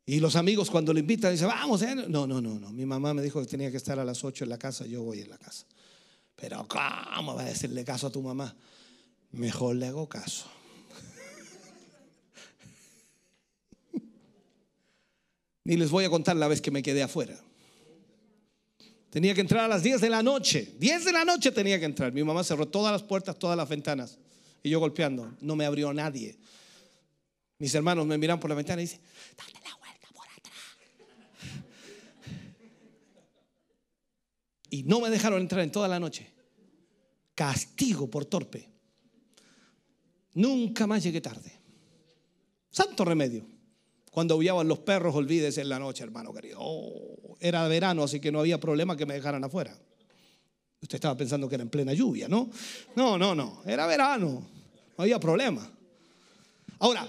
Y 0.07 0.19
los 0.19 0.35
amigos 0.37 0.71
cuando 0.71 0.93
le 0.93 1.01
invitan 1.01 1.33
dicen, 1.33 1.49
vamos, 1.49 1.83
eh". 1.83 1.95
no, 1.95 2.27
no, 2.27 2.41
no, 2.41 2.59
no. 2.59 2.73
Mi 2.73 2.85
mamá 2.85 3.15
me 3.15 3.23
dijo 3.23 3.41
que 3.41 3.47
tenía 3.47 3.71
que 3.71 3.77
estar 3.77 3.99
a 3.99 4.05
las 4.05 4.25
8 4.25 4.45
en 4.45 4.51
la 4.51 4.59
casa, 4.59 4.87
yo 4.87 5.03
voy 5.03 5.21
en 5.21 5.31
la 5.31 5.39
casa. 5.39 5.67
Pero 6.35 6.67
¿cómo 6.67 7.35
va 7.35 7.43
a 7.43 7.47
decirle 7.47 7.85
caso 7.85 8.09
a 8.09 8.11
tu 8.11 8.23
mamá? 8.23 8.57
Mejor 9.31 9.77
le 9.77 9.87
hago 9.87 10.09
caso. 10.09 10.47
Ni 15.65 15.77
les 15.77 15.91
voy 15.91 16.05
a 16.05 16.11
contar 16.11 16.35
la 16.37 16.49
vez 16.49 16.61
que 16.61 16.71
me 16.71 16.83
quedé 16.83 17.03
afuera. 17.03 17.39
Tenía 19.11 19.35
que 19.35 19.41
entrar 19.41 19.65
a 19.65 19.69
las 19.69 19.83
10 19.83 20.01
de 20.01 20.09
la 20.09 20.23
noche. 20.23 20.75
10 20.79 21.05
de 21.05 21.13
la 21.13 21.25
noche 21.25 21.51
tenía 21.51 21.79
que 21.81 21.85
entrar. 21.85 22.13
Mi 22.13 22.23
mamá 22.23 22.45
cerró 22.45 22.67
todas 22.67 22.93
las 22.93 23.03
puertas, 23.03 23.37
todas 23.39 23.57
las 23.57 23.69
ventanas. 23.69 24.19
Y 24.63 24.71
yo 24.71 24.79
golpeando. 24.79 25.37
No 25.41 25.57
me 25.57 25.65
abrió 25.65 25.93
nadie. 25.93 26.39
Mis 27.59 27.75
hermanos 27.75 28.07
me 28.07 28.17
miran 28.17 28.39
por 28.39 28.49
la 28.49 28.57
ventana 28.57 28.81
y 28.81 28.85
dicen, 28.85 29.01
dale 29.37 29.53
la 29.65 29.77
vuelta 29.77 30.09
por 30.15 30.27
atrás. 30.27 30.55
Y 34.71 34.85
no 34.85 35.01
me 35.01 35.11
dejaron 35.11 35.41
entrar 35.41 35.63
en 35.63 35.73
toda 35.73 35.89
la 35.89 35.99
noche. 35.99 36.31
Castigo 37.35 38.09
por 38.09 38.27
torpe. 38.27 38.69
Nunca 40.35 40.87
más 40.87 41.03
llegué 41.03 41.21
tarde. 41.21 41.53
Santo 42.71 43.05
remedio. 43.05 43.60
Cuando 44.11 44.35
aullaban 44.35 44.67
los 44.67 44.81
perros, 44.81 45.15
olvídese 45.15 45.61
en 45.61 45.69
la 45.69 45.79
noche, 45.79 46.03
hermano 46.03 46.33
querido. 46.33 46.59
Oh, 46.61 47.37
era 47.39 47.67
verano, 47.69 48.03
así 48.03 48.21
que 48.21 48.33
no 48.33 48.41
había 48.41 48.59
problema 48.59 48.97
que 48.97 49.07
me 49.07 49.15
dejaran 49.15 49.45
afuera. 49.45 49.77
Usted 50.83 50.97
estaba 50.97 51.17
pensando 51.17 51.49
que 51.49 51.55
era 51.55 51.63
en 51.63 51.71
plena 51.71 51.93
lluvia, 51.93 52.29
¿no? 52.29 52.51
No, 52.97 53.17
no, 53.17 53.35
no. 53.35 53.63
Era 53.67 53.87
verano. 53.87 54.47
No 54.99 55.03
había 55.05 55.21
problema. 55.21 55.71
Ahora, 56.79 57.07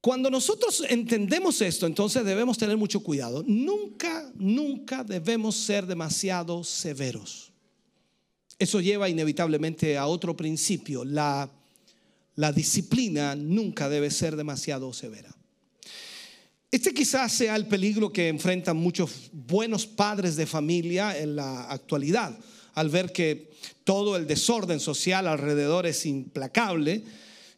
cuando 0.00 0.30
nosotros 0.30 0.84
entendemos 0.88 1.60
esto, 1.60 1.86
entonces 1.86 2.24
debemos 2.24 2.56
tener 2.56 2.76
mucho 2.76 3.00
cuidado. 3.00 3.44
Nunca, 3.46 4.30
nunca 4.36 5.04
debemos 5.04 5.56
ser 5.56 5.86
demasiado 5.86 6.64
severos. 6.64 7.52
Eso 8.58 8.80
lleva 8.80 9.08
inevitablemente 9.08 9.98
a 9.98 10.06
otro 10.06 10.36
principio. 10.36 11.04
La, 11.04 11.50
la 12.38 12.52
disciplina 12.52 13.34
nunca 13.34 13.88
debe 13.88 14.12
ser 14.12 14.36
demasiado 14.36 14.92
severa. 14.92 15.34
Este 16.70 16.94
quizás 16.94 17.32
sea 17.32 17.56
el 17.56 17.66
peligro 17.66 18.12
que 18.12 18.28
enfrentan 18.28 18.76
muchos 18.76 19.28
buenos 19.32 19.88
padres 19.88 20.36
de 20.36 20.46
familia 20.46 21.18
en 21.18 21.34
la 21.34 21.64
actualidad, 21.64 22.38
al 22.74 22.90
ver 22.90 23.10
que 23.10 23.50
todo 23.82 24.14
el 24.14 24.28
desorden 24.28 24.78
social 24.78 25.26
alrededor 25.26 25.84
es 25.84 26.06
implacable 26.06 27.02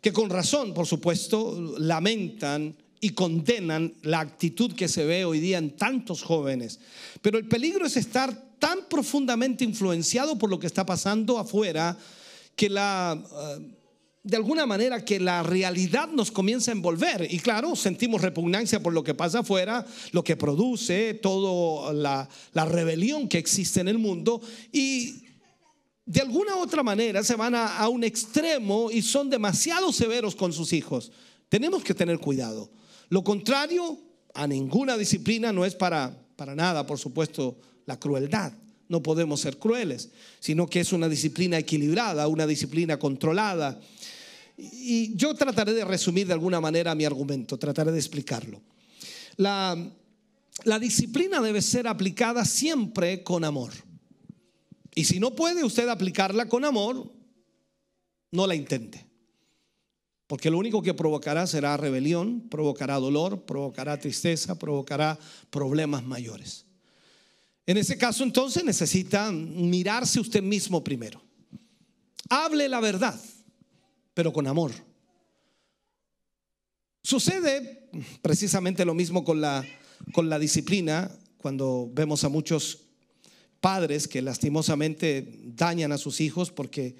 que 0.00 0.14
con 0.14 0.30
razón, 0.30 0.72
por 0.72 0.86
supuesto, 0.86 1.76
lamentan 1.76 2.74
y 3.02 3.10
condenan 3.10 3.92
la 4.00 4.20
actitud 4.20 4.72
que 4.72 4.88
se 4.88 5.04
ve 5.04 5.26
hoy 5.26 5.40
día 5.40 5.58
en 5.58 5.76
tantos 5.76 6.22
jóvenes. 6.22 6.80
Pero 7.20 7.36
el 7.36 7.46
peligro 7.46 7.84
es 7.84 7.98
estar 7.98 8.56
tan 8.58 8.88
profundamente 8.88 9.62
influenciado 9.62 10.38
por 10.38 10.48
lo 10.48 10.58
que 10.58 10.68
está 10.68 10.86
pasando 10.86 11.38
afuera 11.38 11.98
que 12.56 12.70
la... 12.70 13.22
Eh, 13.58 13.79
de 14.22 14.36
alguna 14.36 14.66
manera 14.66 15.04
que 15.04 15.18
la 15.18 15.42
realidad 15.42 16.08
nos 16.08 16.30
comienza 16.30 16.70
a 16.70 16.74
envolver. 16.74 17.26
Y 17.30 17.38
claro, 17.38 17.74
sentimos 17.74 18.20
repugnancia 18.20 18.82
por 18.82 18.92
lo 18.92 19.02
que 19.02 19.14
pasa 19.14 19.40
afuera, 19.40 19.86
lo 20.12 20.22
que 20.22 20.36
produce, 20.36 21.14
toda 21.14 21.92
la, 21.92 22.28
la, 22.52 22.64
rebelión 22.66 23.28
que 23.28 23.38
existe 23.38 23.80
en 23.80 23.88
el 23.88 23.98
mundo. 23.98 24.42
Y 24.72 25.24
de 26.10 26.20
alguna 26.20 26.56
otra 26.56 26.82
manera 26.82 27.22
se 27.22 27.36
van 27.36 27.54
a, 27.54 27.88
un 27.88 28.02
extremo 28.02 28.90
y 28.90 29.00
son 29.00 29.30
demasiado 29.30 29.92
severos 29.92 30.34
con 30.34 30.52
sus 30.52 30.72
hijos. 30.72 31.12
Tenemos 31.48 31.84
que 31.84 31.94
tener 31.94 32.18
cuidado. 32.18 32.68
Lo 33.10 33.22
contrario 33.22 33.96
a 34.34 34.48
ninguna 34.48 34.96
disciplina 34.96 35.52
no 35.52 35.64
es 35.64 35.76
para, 35.76 36.20
para 36.34 36.56
nada, 36.56 36.84
por 36.84 36.98
supuesto, 36.98 37.58
la 37.86 38.00
crueldad. 38.00 38.52
No 38.88 39.04
podemos 39.04 39.40
ser 39.40 39.58
crueles, 39.58 40.10
sino 40.40 40.66
que 40.66 40.80
es 40.80 40.92
una 40.92 41.08
disciplina 41.08 41.58
equilibrada, 41.58 42.26
una 42.26 42.44
disciplina 42.44 42.98
controlada. 42.98 43.80
Y 44.60 45.14
yo 45.16 45.34
trataré 45.34 45.72
de 45.72 45.84
resumir 45.84 46.26
de 46.26 46.32
alguna 46.32 46.60
manera 46.60 46.94
mi 46.94 47.04
argumento, 47.04 47.58
trataré 47.58 47.92
de 47.92 47.98
explicarlo. 47.98 48.60
La, 49.36 49.76
disciplina 50.78 51.40
debe 51.40 51.62
ser 51.62 51.88
aplicada 51.88 52.44
siempre 52.44 53.22
con 53.22 53.44
amor. 53.44 53.72
Y 54.94 55.04
si 55.04 55.18
no 55.18 55.34
puede 55.34 55.64
usted 55.64 55.88
aplicarla 55.88 56.48
con 56.48 56.64
amor, 56.64 57.10
no 58.32 58.46
la 58.46 58.54
intente. 58.54 59.06
Porque 60.26 60.50
lo 60.50 60.58
único 60.58 60.82
que 60.82 60.94
provocará 60.94 61.46
será 61.46 61.76
rebelión, 61.76 62.48
provocará 62.50 62.96
dolor, 62.96 63.44
provocará 63.44 63.98
tristeza, 63.98 64.58
provocará 64.58 65.18
problemas 65.50 66.04
mayores. 66.04 66.66
En 67.66 67.76
ese 67.76 67.96
caso 67.96 68.22
entonces 68.22 68.64
necesita 68.64 69.30
mirarse 69.32 70.20
usted 70.20 70.42
mismo 70.42 70.84
primero. 70.84 71.22
Hable 72.28 72.68
la 72.68 72.80
verdad, 72.80 73.18
pero 74.14 74.32
con 74.32 74.46
amor. 74.46 74.72
Sucede 77.02 77.88
precisamente 78.22 78.84
lo 78.84 78.94
mismo 78.94 79.24
con 79.24 79.40
la, 79.40 79.64
con 80.12 80.28
la 80.28 80.38
disciplina 80.38 81.10
cuando 81.38 81.90
vemos 81.92 82.24
a 82.24 82.28
muchos 82.28 82.80
padres 83.60 84.06
que 84.06 84.22
lastimosamente 84.22 85.38
dañan 85.44 85.92
a 85.92 85.98
sus 85.98 86.20
hijos 86.20 86.50
porque 86.50 86.96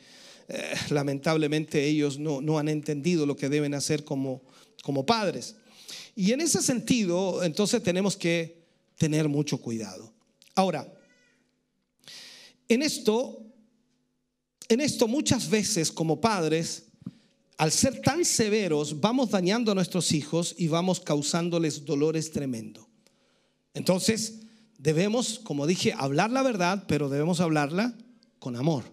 eh, 0.49 0.75
lamentablemente 0.91 1.85
ellos 1.85 2.19
no, 2.19 2.41
no, 2.41 2.59
han 2.59 2.69
entendido 2.69 3.27
lo 3.27 3.37
que 3.37 3.49
deben 3.49 3.75
hacer 3.75 4.05
como, 4.05 4.43
como 4.83 5.07
padres. 5.07 5.57
Y 6.17 6.33
en 6.33 6.41
ese 6.41 6.63
sentido, 6.63 7.43
entonces 7.45 7.83
tenemos 7.83 8.17
que 8.17 8.65
tener 8.97 9.29
mucho 9.29 9.59
cuidado. 9.59 10.13
Ahora, 10.55 10.93
en 12.69 12.83
esto, 12.83 13.43
en 14.69 14.81
esto 14.81 15.09
muchas 15.09 15.49
veces 15.49 15.91
como 15.93 16.21
padres, 16.21 16.90
al 17.61 17.73
ser 17.73 18.01
tan 18.01 18.25
severos, 18.25 19.03
vamos 19.03 19.33
dañando 19.33 19.71
a 19.71 19.75
nuestros 19.75 20.13
hijos 20.13 20.55
y 20.57 20.69
vamos 20.69 20.99
causándoles 20.99 21.85
dolores 21.85 22.31
tremendo. 22.31 22.89
Entonces, 23.75 24.41
debemos, 24.79 25.39
como 25.41 25.67
dije, 25.67 25.93
hablar 25.93 26.31
la 26.31 26.43
verdad, 26.43 26.85
pero 26.89 27.11
debemos 27.11 27.39
hablarla 27.39 27.95
con 28.39 28.57
amor. 28.57 28.85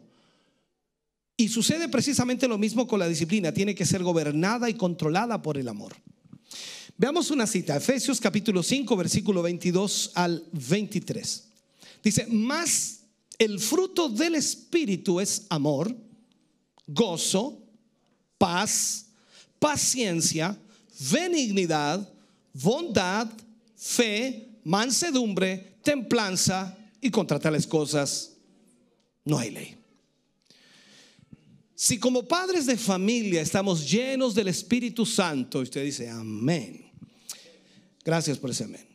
Y 1.37 1.47
sucede 1.47 1.87
precisamente 1.87 2.45
lo 2.49 2.57
mismo 2.57 2.87
con 2.87 2.99
la 2.99 3.07
disciplina, 3.07 3.53
tiene 3.53 3.73
que 3.73 3.85
ser 3.85 4.03
gobernada 4.03 4.69
y 4.69 4.73
controlada 4.73 5.41
por 5.41 5.57
el 5.57 5.69
amor. 5.69 5.95
Veamos 6.97 7.31
una 7.31 7.47
cita, 7.47 7.77
Efesios 7.77 8.19
capítulo 8.19 8.61
5, 8.61 8.97
versículo 8.97 9.41
22 9.43 10.11
al 10.13 10.43
23. 10.51 11.47
Dice, 12.03 12.27
más 12.27 12.99
el 13.39 13.61
fruto 13.61 14.09
del 14.09 14.35
Espíritu 14.35 15.21
es 15.21 15.45
amor, 15.47 15.95
gozo, 16.85 17.63
paz, 18.37 19.07
paciencia, 19.59 20.57
benignidad, 21.11 22.07
bondad, 22.53 23.27
fe, 23.75 24.49
mansedumbre, 24.63 25.77
templanza 25.83 26.77
y 27.01 27.09
contra 27.09 27.39
tales 27.39 27.65
cosas 27.65 28.33
no 29.23 29.37
hay 29.37 29.51
ley. 29.51 29.75
Si 31.75 31.99
como 31.99 32.27
padres 32.27 32.65
de 32.65 32.75
familia 32.75 33.41
estamos 33.41 33.87
llenos 33.87 34.33
del 34.33 34.47
Espíritu 34.47 35.05
Santo, 35.05 35.59
usted 35.59 35.83
dice, 35.83 36.09
amén. 36.09 36.91
Gracias 38.03 38.39
por 38.39 38.49
ese 38.49 38.63
amén. 38.63 38.87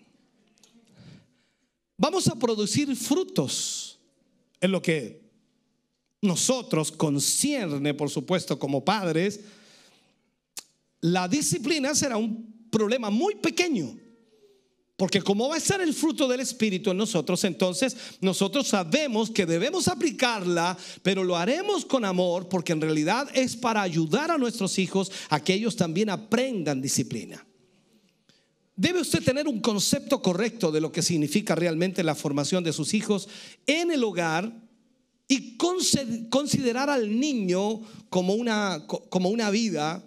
Vamos 1.97 2.27
a 2.27 2.35
producir 2.35 2.97
frutos 2.97 4.01
en 4.61 4.73
lo 4.73 4.83
que 4.83 5.22
nosotros 6.23 6.91
concierne, 6.91 7.93
por 7.93 8.09
supuesto, 8.09 8.59
como 8.59 8.85
padres. 8.85 9.41
La 11.03 11.29
disciplina 11.29 11.95
será 11.95 12.17
un 12.17 12.69
problema 12.71 13.11
muy 13.11 13.35
pequeño 13.35 13.99
porque 15.03 15.21
como 15.21 15.49
va 15.49 15.57
a 15.57 15.61
ser 15.61 15.81
el 15.81 15.95
fruto 15.95 16.29
del 16.29 16.39
Espíritu 16.39 16.93
en 16.93 16.97
nosotros, 16.97 17.43
entonces 17.43 17.97
nosotros 18.21 18.69
sabemos 18.69 19.33
que 19.33 19.47
debemos 19.47 19.89
aplicarla, 19.89 20.79
pero 21.03 21.25
lo 21.25 21.37
haremos 21.37 21.85
con 21.85 22.05
amor, 22.05 22.49
porque 22.49 22.73
en 22.73 22.81
realidad 22.81 23.29
es 23.35 23.57
para 23.57 23.83
ayudar 23.83 24.31
a 24.31 24.39
nuestros 24.39 24.79
hijos 24.79 25.11
a 25.29 25.43
que 25.43 25.55
ellos 25.55 25.75
también 25.75 26.09
aprendan 26.09 26.81
disciplina. 26.81 27.45
Debe 28.77 29.01
usted 29.01 29.25
tener 29.25 29.49
un 29.49 29.59
concepto 29.59 30.23
correcto 30.23 30.71
de 30.71 30.81
lo 30.81 30.93
que 30.93 31.03
significa 31.03 31.57
realmente 31.57 32.05
la 32.05 32.15
formación 32.15 32.63
de 32.63 32.73
sus 32.73 32.95
hijos 32.95 33.29
en 33.67 33.91
el 33.91 34.05
hogar 34.05 34.53
y 35.29 35.57
considerar 35.57 36.91
al 36.91 37.19
niño 37.19 37.81
como 38.11 38.35
una, 38.35 38.85
como 38.87 39.31
una 39.31 39.51
vida 39.51 40.05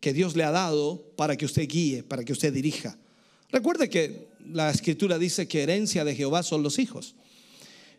que 0.00 0.12
Dios 0.12 0.34
le 0.34 0.44
ha 0.44 0.50
dado 0.50 1.12
para 1.16 1.36
que 1.36 1.44
usted 1.44 1.68
guíe, 1.68 2.02
para 2.02 2.24
que 2.24 2.32
usted 2.32 2.52
dirija. 2.52 2.98
Recuerde 3.50 3.88
que 3.90 4.28
la 4.50 4.70
escritura 4.70 5.18
dice 5.18 5.46
que 5.46 5.62
herencia 5.62 6.04
de 6.04 6.16
Jehová 6.16 6.42
son 6.42 6.62
los 6.62 6.78
hijos. 6.78 7.14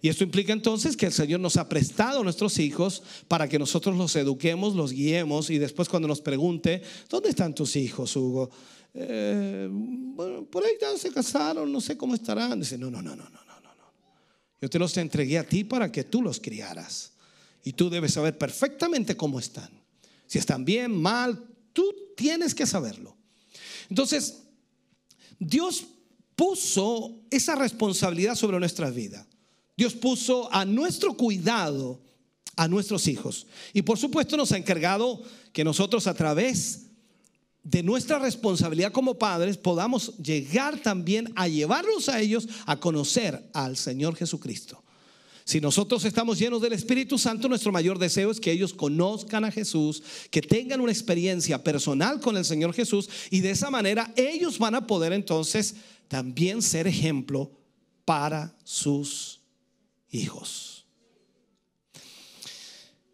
Y 0.01 0.09
esto 0.09 0.25
implica 0.25 0.51
entonces 0.51 0.97
que 0.97 1.05
el 1.05 1.13
Señor 1.13 1.39
nos 1.39 1.55
ha 1.55 1.69
prestado 1.69 2.19
a 2.19 2.23
nuestros 2.23 2.59
hijos 2.59 3.03
para 3.29 3.47
que 3.47 3.57
nosotros 3.57 3.95
los 3.95 4.13
eduquemos, 4.17 4.75
los 4.75 4.91
guiemos 4.91 5.49
y 5.49 5.59
después 5.59 5.87
cuando 5.87 6.09
nos 6.09 6.19
pregunte, 6.19 6.81
¿dónde 7.09 7.29
están 7.29 7.55
tus 7.55 7.77
hijos, 7.77 8.13
Hugo? 8.17 8.49
Eh, 8.93 9.69
bueno, 9.71 10.43
por 10.43 10.65
ahí 10.65 10.73
ya 10.81 10.97
se 10.97 11.09
casaron, 11.09 11.71
no 11.71 11.79
sé 11.79 11.95
cómo 11.95 12.15
estarán. 12.15 12.59
Dice, 12.59 12.77
no, 12.77 12.91
no, 12.91 13.01
no, 13.01 13.15
no, 13.15 13.23
no. 13.23 13.52
Yo 14.63 14.69
te 14.69 14.79
los 14.79 14.95
entregué 14.95 15.37
a 15.37 15.43
ti 15.43 15.65
para 15.65 15.91
que 15.91 16.05
tú 16.05 16.21
los 16.21 16.39
criaras. 16.39 17.11
Y 17.65 17.73
tú 17.73 17.89
debes 17.89 18.13
saber 18.13 18.37
perfectamente 18.37 19.17
cómo 19.17 19.37
están. 19.37 19.69
Si 20.25 20.39
están 20.39 20.63
bien, 20.63 21.01
mal, 21.01 21.37
tú 21.73 21.93
tienes 22.15 22.55
que 22.55 22.65
saberlo. 22.65 23.17
Entonces, 23.89 24.43
Dios 25.37 25.83
puso 26.37 27.25
esa 27.29 27.55
responsabilidad 27.55 28.35
sobre 28.35 28.57
nuestra 28.57 28.89
vida. 28.89 29.27
Dios 29.75 29.95
puso 29.95 30.47
a 30.53 30.63
nuestro 30.63 31.17
cuidado 31.17 32.01
a 32.55 32.69
nuestros 32.69 33.09
hijos. 33.09 33.47
Y 33.73 33.81
por 33.81 33.97
supuesto 33.97 34.37
nos 34.37 34.53
ha 34.53 34.57
encargado 34.57 35.21
que 35.51 35.65
nosotros 35.65 36.07
a 36.07 36.13
través 36.13 36.82
de 37.63 37.81
nuestra 37.81 38.19
responsabilidad 38.19 38.91
como 38.91 39.17
padres 39.17 39.57
podamos 39.57 40.17
llegar 40.17 40.77
también 40.79 41.31
a 41.35 41.47
llevarlos 41.47 42.09
a 42.09 42.19
ellos 42.19 42.47
a 42.65 42.79
conocer 42.79 43.49
al 43.53 43.77
Señor 43.77 44.15
Jesucristo. 44.15 44.83
Si 45.45 45.59
nosotros 45.59 46.05
estamos 46.05 46.39
llenos 46.39 46.61
del 46.61 46.73
Espíritu 46.73 47.17
Santo, 47.17 47.49
nuestro 47.49 47.71
mayor 47.71 47.99
deseo 47.99 48.31
es 48.31 48.39
que 48.39 48.51
ellos 48.51 48.73
conozcan 48.73 49.43
a 49.43 49.51
Jesús, 49.51 50.01
que 50.29 50.41
tengan 50.41 50.79
una 50.79 50.91
experiencia 50.91 51.61
personal 51.61 52.21
con 52.21 52.37
el 52.37 52.45
Señor 52.45 52.73
Jesús 52.73 53.09
y 53.29 53.41
de 53.41 53.51
esa 53.51 53.69
manera 53.69 54.13
ellos 54.15 54.57
van 54.57 54.75
a 54.75 54.87
poder 54.87 55.11
entonces 55.11 55.75
también 56.07 56.61
ser 56.61 56.87
ejemplo 56.87 57.51
para 58.05 58.55
sus 58.63 59.41
hijos. 60.11 60.72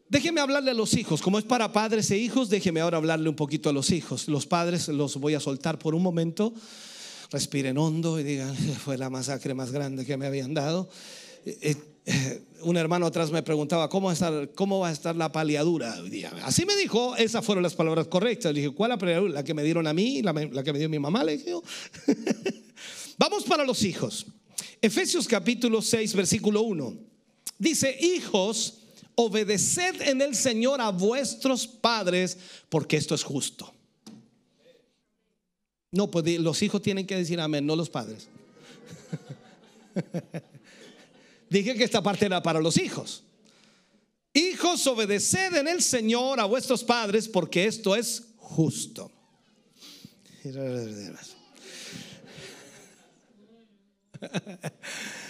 Déjeme 0.10 0.42
hablarle 0.42 0.72
a 0.72 0.74
los 0.74 0.96
hijos, 0.96 1.22
como 1.22 1.38
es 1.38 1.46
para 1.46 1.72
padres 1.72 2.10
e 2.10 2.18
hijos, 2.18 2.50
déjeme 2.50 2.82
ahora 2.82 2.98
hablarle 2.98 3.30
un 3.30 3.36
poquito 3.36 3.70
a 3.70 3.74
los 3.74 3.92
hijos. 3.92 4.28
Los 4.28 4.48
padres 4.48 4.88
los 4.88 5.18
voy 5.18 5.36
a 5.36 5.40
soltar 5.40 5.78
por 5.78 5.94
un 5.94 6.02
momento, 6.02 6.52
respiren 7.30 7.78
hondo 7.78 8.20
y 8.20 8.24
digan, 8.24 8.56
fue 8.84 8.98
la 8.98 9.12
masacre 9.12 9.54
más 9.54 9.72
grande 9.72 10.08
que 10.08 10.18
me 10.18 10.26
habían 10.26 10.56
dado. 10.56 10.90
Eh, 11.46 11.76
eh, 12.08 12.42
un 12.62 12.76
hermano 12.76 13.06
atrás 13.06 13.30
me 13.30 13.44
preguntaba, 13.44 13.88
¿cómo 13.88 14.08
va 14.08 14.12
a 14.12 14.14
estar, 14.14 14.52
cómo 14.56 14.80
va 14.80 14.90
a 14.90 14.92
estar 14.92 15.16
la 15.16 15.32
paliadura 15.32 15.96
Así 16.44 16.66
me 16.66 16.76
dijo, 16.76 17.16
esas 17.16 17.46
fueron 17.46 17.62
las 17.62 17.76
palabras 17.76 18.08
correctas. 18.08 18.52
Le 18.52 18.62
dije, 18.62 18.74
¿cuál 18.74 18.90
la 18.90 18.98
paliadura? 18.98 19.32
La 19.32 19.44
que 19.44 19.54
me 19.54 19.64
dieron 19.64 19.86
a 19.86 19.94
mí, 19.94 20.24
la, 20.24 20.64
que 20.64 20.74
me 20.74 20.80
dio 20.80 20.90
mi 20.90 20.98
mamá, 20.98 21.24
le 21.24 21.38
dije. 21.38 21.54
Vamos 23.20 23.44
para 23.44 23.64
los 23.64 23.84
hijos. 23.84 24.26
Efesios 24.82 25.28
capítulo 25.28 25.84
6, 25.84 26.16
versículo 26.16 26.64
1. 26.64 26.98
Dice, 27.60 27.96
hijos, 28.02 28.80
obedeced 29.22 30.02
en 30.08 30.22
el 30.22 30.34
Señor 30.34 30.80
a 30.80 30.92
vuestros 30.92 31.68
padres, 31.68 32.38
porque 32.70 32.96
esto 32.96 33.14
es 33.14 33.22
justo. 33.22 33.74
No, 35.92 36.10
pues 36.10 36.40
los 36.40 36.62
hijos 36.62 36.82
tienen 36.82 37.06
que 37.06 37.18
decir 37.18 37.38
amén, 37.42 37.66
no 37.66 37.76
los 37.76 37.90
padres. 37.90 38.30
Dije 41.50 41.76
que 41.76 41.84
esta 41.84 42.02
parte 42.02 42.28
era 42.28 42.42
para 42.42 42.62
los 42.62 42.78
hijos. 42.78 43.24
Hijos, 44.34 44.88
obedeced 44.88 45.54
en 45.54 45.68
el 45.68 45.82
Señor 45.82 46.40
a 46.40 46.46
vuestros 46.46 46.82
padres, 46.86 47.28
porque 47.28 47.66
esto 47.66 47.98
es 47.98 48.24
justo. 48.38 49.12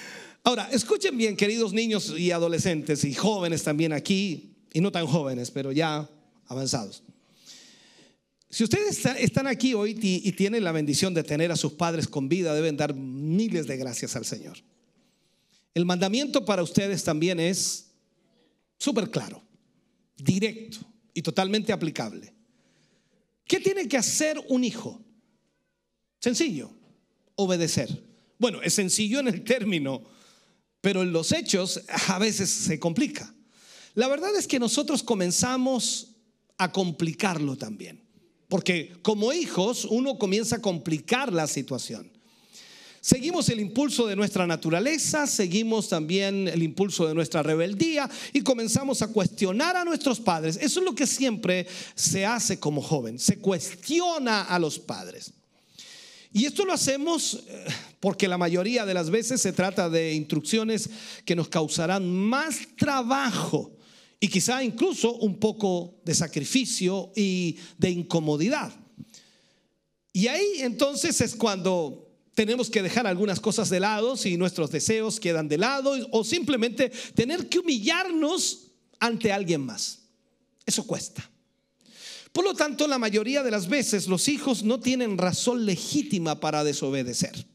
Ahora, 0.50 0.68
escuchen 0.72 1.16
bien, 1.16 1.38
queridos 1.38 1.74
niños 1.74 2.12
y 2.18 2.32
adolescentes 2.32 3.04
y 3.04 3.14
jóvenes 3.14 3.62
también 3.62 3.94
aquí, 3.94 4.56
y 4.74 4.82
no 4.82 4.92
tan 4.92 5.06
jóvenes, 5.06 5.52
pero 5.52 5.72
ya 5.72 6.10
avanzados. 6.48 7.04
Si 8.50 8.64
ustedes 8.64 9.06
están 9.06 9.46
aquí 9.46 9.76
hoy 9.76 9.96
y 10.02 10.32
tienen 10.32 10.64
la 10.64 10.72
bendición 10.72 11.14
de 11.14 11.22
tener 11.22 11.52
a 11.52 11.56
sus 11.56 11.74
padres 11.74 12.08
con 12.08 12.28
vida, 12.30 12.56
deben 12.56 12.78
dar 12.78 12.96
miles 12.96 13.68
de 13.68 13.78
gracias 13.78 14.16
al 14.16 14.26
Señor. 14.26 14.58
El 15.76 15.86
mandamiento 15.86 16.44
para 16.44 16.64
ustedes 16.64 17.04
también 17.04 17.40
es 17.40 17.92
súper 18.80 19.12
claro, 19.12 19.44
directo 20.18 20.80
y 21.14 21.22
totalmente 21.22 21.72
aplicable. 21.72 22.34
¿Qué 23.46 23.60
tiene 23.60 23.88
que 23.88 23.98
hacer 23.98 24.44
un 24.48 24.64
hijo? 24.64 25.00
Sencillo, 26.20 26.72
obedecer. 27.36 28.04
Bueno, 28.40 28.64
es 28.64 28.74
sencillo 28.74 29.20
en 29.20 29.28
el 29.28 29.44
término, 29.44 30.18
pero 30.82 31.02
en 31.02 31.12
los 31.12 31.32
hechos 31.32 31.82
a 32.08 32.20
veces 32.20 32.50
se 32.50 32.80
complica. 32.80 33.34
La 33.96 34.08
verdad 34.08 34.36
es 34.36 34.48
que 34.48 34.60
nosotros 34.60 35.04
comenzamos 35.04 36.16
a 36.58 36.72
complicarlo 36.72 37.58
también, 37.58 38.04
porque 38.48 38.94
como 39.02 39.34
hijos 39.34 39.86
uno 39.86 40.18
comienza 40.18 40.58
a 40.58 40.62
complicar 40.62 41.34
la 41.34 41.48
situación. 41.48 42.12
Seguimos 43.02 43.48
el 43.48 43.62
impulso 43.62 44.08
de 44.08 44.16
nuestra 44.18 44.46
naturaleza, 44.46 45.26
seguimos 45.26 45.88
también 45.88 46.50
el 46.50 46.62
impulso 46.62 47.08
de 47.08 47.16
nuestra 47.16 47.42
rebeldía 47.42 48.10
y 48.34 48.42
comenzamos 48.42 49.02
a 49.02 49.08
cuestionar 49.08 49.78
a 49.78 49.86
nuestros 49.86 50.20
padres. 50.20 50.58
Eso 50.62 50.82
es 50.82 50.86
lo 50.86 50.94
que 50.94 51.08
siempre 51.08 51.66
se 51.96 52.26
hace 52.26 52.60
como 52.60 52.82
joven, 52.82 53.18
se 53.18 53.40
cuestiona 53.40 54.44
a 54.44 54.60
los 54.60 54.80
padres. 54.80 55.34
Y 56.32 56.46
esto 56.46 56.64
lo 56.66 56.74
hacemos 56.74 57.44
eh, 57.48 57.66
porque 58.00 58.28
la 58.28 58.38
mayoría 58.38 58.86
de 58.86 58.94
las 58.94 59.10
veces 59.10 59.42
se 59.42 59.54
trata 59.54 59.90
de 59.90 60.14
instrucciones 60.14 60.90
que 61.26 61.36
nos 61.36 61.50
causarán 61.50 62.08
más 62.10 62.60
trabajo 62.78 63.76
y 64.20 64.28
quizá 64.28 64.64
incluso 64.64 65.16
un 65.16 65.40
poco 65.40 66.00
de 66.06 66.14
sacrificio 66.14 67.12
y 67.16 67.58
de 67.78 67.90
incomodidad. 67.90 68.72
Y 70.14 70.28
ahí 70.28 70.46
entonces 70.60 71.20
es 71.22 71.36
cuando 71.36 72.10
tenemos 72.36 72.70
que 72.70 72.82
dejar 72.82 73.08
algunas 73.08 73.40
cosas 73.40 73.70
de 73.70 73.80
lado 73.80 74.16
si 74.16 74.38
nuestros 74.38 74.72
deseos 74.72 75.20
quedan 75.20 75.48
de 75.48 75.58
lado 75.58 75.94
o 76.12 76.24
simplemente 76.24 76.90
tener 77.14 77.50
que 77.50 77.60
humillarnos 77.60 78.68
ante 79.00 79.32
alguien 79.32 79.62
más. 79.62 80.00
Eso 80.66 80.86
cuesta. 80.86 81.30
Por 82.32 82.44
lo 82.44 82.54
tanto, 82.54 82.88
la 82.88 83.00
mayoría 83.00 83.44
de 83.44 83.52
las 83.52 83.68
veces 83.68 84.08
los 84.08 84.28
hijos 84.28 84.64
no 84.64 84.80
tienen 84.80 85.18
razón 85.18 85.66
legítima 85.66 86.40
para 86.40 86.64
desobedecer. 86.64 87.46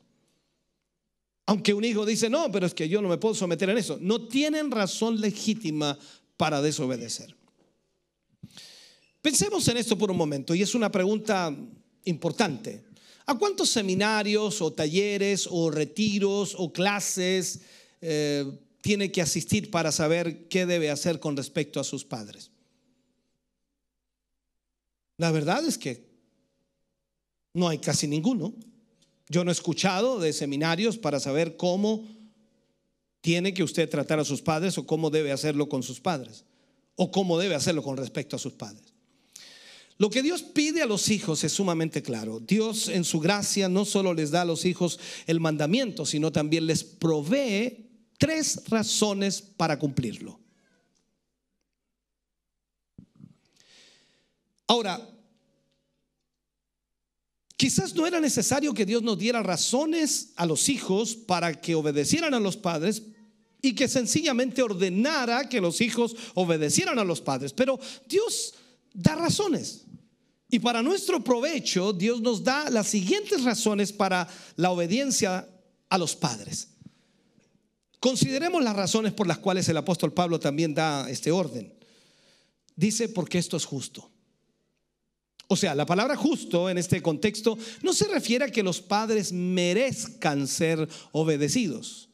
Aunque 1.46 1.74
un 1.74 1.84
hijo 1.84 2.06
dice, 2.06 2.30
no, 2.30 2.50
pero 2.50 2.66
es 2.66 2.74
que 2.74 2.88
yo 2.88 3.02
no 3.02 3.08
me 3.08 3.18
puedo 3.18 3.34
someter 3.34 3.68
en 3.70 3.78
eso. 3.78 3.98
No 4.00 4.28
tienen 4.28 4.70
razón 4.70 5.20
legítima 5.20 5.98
para 6.36 6.62
desobedecer. 6.62 7.34
Pensemos 9.20 9.66
en 9.68 9.76
esto 9.76 9.96
por 9.96 10.10
un 10.10 10.16
momento 10.16 10.54
y 10.54 10.62
es 10.62 10.74
una 10.74 10.90
pregunta 10.90 11.54
importante. 12.04 12.84
¿A 13.26 13.38
cuántos 13.38 13.70
seminarios 13.70 14.60
o 14.60 14.72
talleres 14.72 15.48
o 15.50 15.70
retiros 15.70 16.54
o 16.58 16.72
clases 16.72 17.60
eh, 18.02 18.44
tiene 18.82 19.10
que 19.10 19.22
asistir 19.22 19.70
para 19.70 19.92
saber 19.92 20.46
qué 20.48 20.66
debe 20.66 20.90
hacer 20.90 21.20
con 21.20 21.36
respecto 21.36 21.80
a 21.80 21.84
sus 21.84 22.04
padres? 22.04 22.50
La 25.16 25.30
verdad 25.30 25.64
es 25.64 25.78
que 25.78 26.04
no 27.52 27.68
hay 27.68 27.78
casi 27.78 28.06
ninguno. 28.06 28.54
Yo 29.28 29.44
no 29.44 29.50
he 29.50 29.52
escuchado 29.52 30.18
de 30.18 30.32
seminarios 30.32 30.98
para 30.98 31.20
saber 31.20 31.56
cómo 31.56 32.04
tiene 33.20 33.54
que 33.54 33.62
usted 33.62 33.88
tratar 33.88 34.18
a 34.18 34.24
sus 34.24 34.42
padres 34.42 34.76
o 34.76 34.86
cómo 34.86 35.08
debe 35.10 35.32
hacerlo 35.32 35.68
con 35.68 35.82
sus 35.82 36.00
padres 36.00 36.44
o 36.96 37.10
cómo 37.10 37.38
debe 37.38 37.54
hacerlo 37.54 37.82
con 37.82 37.96
respecto 37.96 38.36
a 38.36 38.38
sus 38.38 38.52
padres. 38.52 38.92
Lo 39.96 40.10
que 40.10 40.22
Dios 40.22 40.42
pide 40.42 40.82
a 40.82 40.86
los 40.86 41.08
hijos 41.08 41.44
es 41.44 41.52
sumamente 41.52 42.02
claro. 42.02 42.40
Dios 42.40 42.88
en 42.88 43.04
su 43.04 43.20
gracia 43.20 43.68
no 43.68 43.84
solo 43.84 44.12
les 44.12 44.30
da 44.30 44.42
a 44.42 44.44
los 44.44 44.64
hijos 44.64 44.98
el 45.26 45.38
mandamiento, 45.38 46.04
sino 46.04 46.32
también 46.32 46.66
les 46.66 46.82
provee 46.82 47.86
tres 48.18 48.62
razones 48.68 49.40
para 49.40 49.78
cumplirlo. 49.78 50.40
Ahora, 54.66 55.00
quizás 57.56 57.94
no 57.94 58.06
era 58.06 58.20
necesario 58.20 58.74
que 58.74 58.86
Dios 58.86 59.02
nos 59.02 59.18
diera 59.18 59.42
razones 59.42 60.32
a 60.36 60.46
los 60.46 60.68
hijos 60.68 61.14
para 61.14 61.60
que 61.60 61.74
obedecieran 61.74 62.34
a 62.34 62.40
los 62.40 62.56
padres 62.56 63.02
y 63.60 63.74
que 63.74 63.88
sencillamente 63.88 64.62
ordenara 64.62 65.48
que 65.48 65.60
los 65.60 65.80
hijos 65.80 66.14
obedecieran 66.34 66.98
a 66.98 67.04
los 67.04 67.20
padres, 67.20 67.52
pero 67.52 67.78
Dios 68.06 68.54
da 68.92 69.14
razones. 69.14 69.84
Y 70.50 70.58
para 70.58 70.82
nuestro 70.82 71.24
provecho, 71.24 71.92
Dios 71.92 72.20
nos 72.20 72.44
da 72.44 72.70
las 72.70 72.86
siguientes 72.86 73.42
razones 73.42 73.92
para 73.92 74.28
la 74.56 74.70
obediencia 74.70 75.48
a 75.88 75.98
los 75.98 76.14
padres. 76.14 76.68
Consideremos 77.98 78.62
las 78.62 78.76
razones 78.76 79.14
por 79.14 79.26
las 79.26 79.38
cuales 79.38 79.68
el 79.68 79.78
apóstol 79.78 80.12
Pablo 80.12 80.38
también 80.38 80.74
da 80.74 81.08
este 81.08 81.32
orden. 81.32 81.72
Dice, 82.76 83.08
porque 83.08 83.38
esto 83.38 83.56
es 83.56 83.64
justo. 83.64 84.10
O 85.48 85.56
sea, 85.56 85.74
la 85.74 85.86
palabra 85.86 86.16
justo 86.16 86.70
en 86.70 86.78
este 86.78 87.02
contexto 87.02 87.58
no 87.82 87.92
se 87.92 88.08
refiere 88.08 88.46
a 88.46 88.50
que 88.50 88.62
los 88.62 88.80
padres 88.80 89.32
merezcan 89.32 90.48
ser 90.48 90.88
obedecidos, 91.12 92.08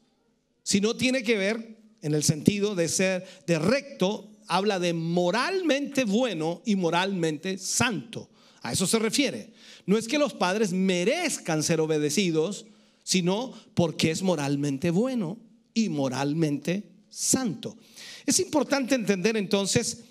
sino 0.63 0.95
tiene 0.95 1.23
que 1.23 1.37
ver 1.37 1.77
en 2.01 2.13
el 2.13 2.23
sentido 2.23 2.75
de 2.75 2.89
ser 2.89 3.25
de 3.47 3.59
recto, 3.59 4.29
habla 4.47 4.79
de 4.79 4.93
moralmente 4.93 6.03
bueno 6.03 6.61
y 6.65 6.75
moralmente 6.75 7.57
santo. 7.57 8.29
A 8.63 8.73
eso 8.73 8.85
se 8.85 8.99
refiere. 8.99 9.53
No 9.85 9.97
es 9.97 10.07
que 10.07 10.19
los 10.19 10.33
padres 10.33 10.71
merezcan 10.73 11.63
ser 11.63 11.79
obedecidos, 11.79 12.65
sino 13.03 13.53
porque 13.73 14.11
es 14.11 14.21
moralmente 14.21 14.91
bueno 14.91 15.39
y 15.73 15.89
moralmente 15.89 16.83
santo. 17.09 17.77
Es 18.25 18.39
importante 18.39 18.95
entender 18.95 19.37
entonces 19.37 20.03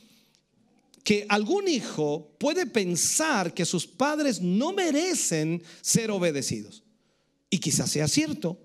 que 1.10 1.26
algún 1.28 1.66
hijo 1.66 2.36
puede 2.38 2.66
pensar 2.66 3.52
que 3.52 3.64
sus 3.64 3.84
padres 3.84 4.40
no 4.40 4.72
merecen 4.72 5.60
ser 5.80 6.08
obedecidos. 6.08 6.84
Y 7.50 7.58
quizás 7.58 7.90
sea 7.90 8.06
cierto, 8.06 8.60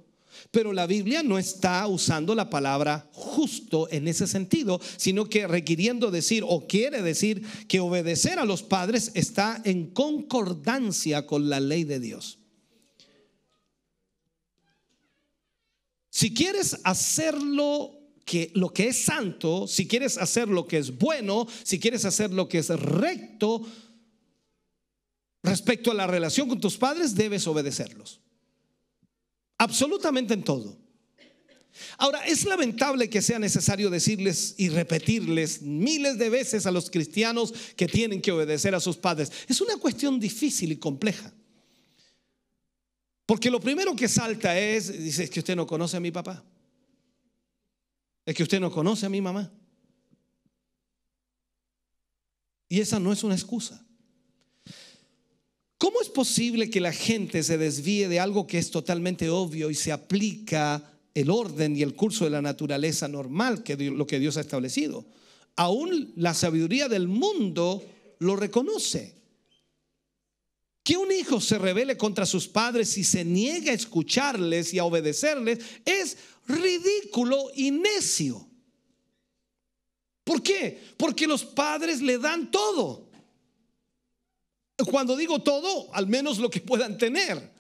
pero 0.51 0.71
la 0.71 0.85
Biblia 0.85 1.23
no 1.23 1.39
está 1.39 1.87
usando 1.87 2.35
la 2.35 2.51
palabra 2.51 3.09
justo 3.13 3.87
en 3.89 4.07
ese 4.07 4.27
sentido, 4.27 4.79
sino 4.95 5.27
que 5.27 5.47
requiriendo 5.47 6.11
decir 6.11 6.43
o 6.47 6.67
quiere 6.67 7.01
decir 7.01 7.41
que 7.67 7.79
obedecer 7.79 8.37
a 8.37 8.45
los 8.45 8.61
padres 8.61 9.09
está 9.15 9.59
en 9.65 9.87
concordancia 9.87 11.25
con 11.25 11.49
la 11.49 11.59
ley 11.59 11.83
de 11.83 11.99
Dios. 11.99 12.37
Si 16.11 16.31
quieres 16.31 16.79
hacerlo 16.83 17.94
que 18.25 18.51
lo 18.55 18.73
que 18.73 18.87
es 18.87 19.05
santo, 19.05 19.67
si 19.67 19.87
quieres 19.87 20.17
hacer 20.17 20.49
lo 20.49 20.67
que 20.67 20.79
es 20.79 20.97
bueno, 20.97 21.47
si 21.63 21.79
quieres 21.79 22.03
hacer 22.05 22.31
lo 22.31 22.49
que 22.49 22.57
es 22.57 22.69
recto 22.69 23.61
respecto 25.43 25.91
a 25.91 25.93
la 25.93 26.07
relación 26.07 26.49
con 26.49 26.59
tus 26.59 26.75
padres, 26.75 27.13
debes 27.13 27.45
obedecerlos. 27.45 28.19
Absolutamente 29.59 30.33
en 30.33 30.43
todo. 30.43 30.75
Ahora, 31.97 32.25
es 32.25 32.45
lamentable 32.45 33.09
que 33.09 33.21
sea 33.21 33.37
necesario 33.37 33.89
decirles 33.89 34.55
y 34.57 34.69
repetirles 34.69 35.61
miles 35.61 36.17
de 36.17 36.29
veces 36.29 36.65
a 36.65 36.71
los 36.71 36.89
cristianos 36.89 37.53
que 37.75 37.87
tienen 37.87 38.21
que 38.21 38.31
obedecer 38.31 38.73
a 38.73 38.79
sus 38.79 38.97
padres. 38.97 39.31
Es 39.47 39.61
una 39.61 39.77
cuestión 39.77 40.19
difícil 40.19 40.71
y 40.71 40.77
compleja. 40.77 41.31
Porque 43.25 43.51
lo 43.51 43.59
primero 43.59 43.95
que 43.95 44.07
salta 44.07 44.57
es, 44.57 44.97
dice, 45.03 45.25
es 45.25 45.29
que 45.29 45.39
usted 45.39 45.55
no 45.55 45.67
conoce 45.67 45.97
a 45.97 45.99
mi 45.99 46.11
papá. 46.11 46.43
Es 48.25 48.35
que 48.35 48.43
usted 48.43 48.59
no 48.59 48.71
conoce 48.71 49.05
a 49.05 49.09
mi 49.09 49.21
mamá. 49.21 49.51
Y 52.67 52.79
esa 52.79 52.99
no 52.99 53.13
es 53.13 53.23
una 53.23 53.35
excusa. 53.35 53.85
¿Cómo 55.77 56.01
es 56.01 56.09
posible 56.09 56.69
que 56.69 56.81
la 56.81 56.93
gente 56.93 57.43
se 57.43 57.57
desvíe 57.57 58.07
de 58.07 58.19
algo 58.19 58.47
que 58.47 58.57
es 58.57 58.71
totalmente 58.71 59.29
obvio 59.29 59.69
y 59.69 59.75
se 59.75 59.91
aplica 59.91 60.91
el 61.13 61.29
orden 61.29 61.75
y 61.75 61.83
el 61.83 61.95
curso 61.95 62.23
de 62.23 62.31
la 62.31 62.41
naturaleza 62.41 63.07
normal, 63.07 63.61
que 63.61 63.75
lo 63.77 64.07
que 64.07 64.19
Dios 64.19 64.37
ha 64.37 64.41
establecido? 64.41 65.05
Aún 65.55 66.13
la 66.15 66.33
sabiduría 66.33 66.89
del 66.89 67.07
mundo 67.07 67.85
lo 68.19 68.35
reconoce. 68.35 69.13
Que 70.83 70.97
un 70.97 71.11
hijo 71.11 71.41
se 71.41 71.57
revele 71.57 71.97
contra 71.97 72.25
sus 72.25 72.47
padres 72.47 72.97
y 72.97 73.03
se 73.03 73.25
niega 73.25 73.71
a 73.71 73.75
escucharles 73.75 74.73
y 74.73 74.79
a 74.79 74.85
obedecerles 74.85 75.59
es 75.83 76.17
ridículo 76.47 77.49
y 77.55 77.71
necio. 77.71 78.47
¿Por 80.23 80.41
qué? 80.41 80.83
Porque 80.97 81.27
los 81.27 81.45
padres 81.45 82.01
le 82.01 82.17
dan 82.17 82.49
todo. 82.49 83.09
Cuando 84.89 85.15
digo 85.15 85.39
todo, 85.39 85.93
al 85.93 86.07
menos 86.07 86.39
lo 86.39 86.49
que 86.49 86.61
puedan 86.61 86.97
tener. 86.97 87.53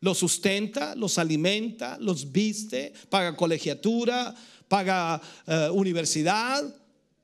Los 0.00 0.18
sustenta, 0.18 0.94
los 0.94 1.18
alimenta, 1.18 1.98
los 2.00 2.32
viste, 2.32 2.92
paga 3.08 3.36
colegiatura, 3.36 4.34
paga 4.68 5.20
eh, 5.46 5.68
universidad. 5.72 6.64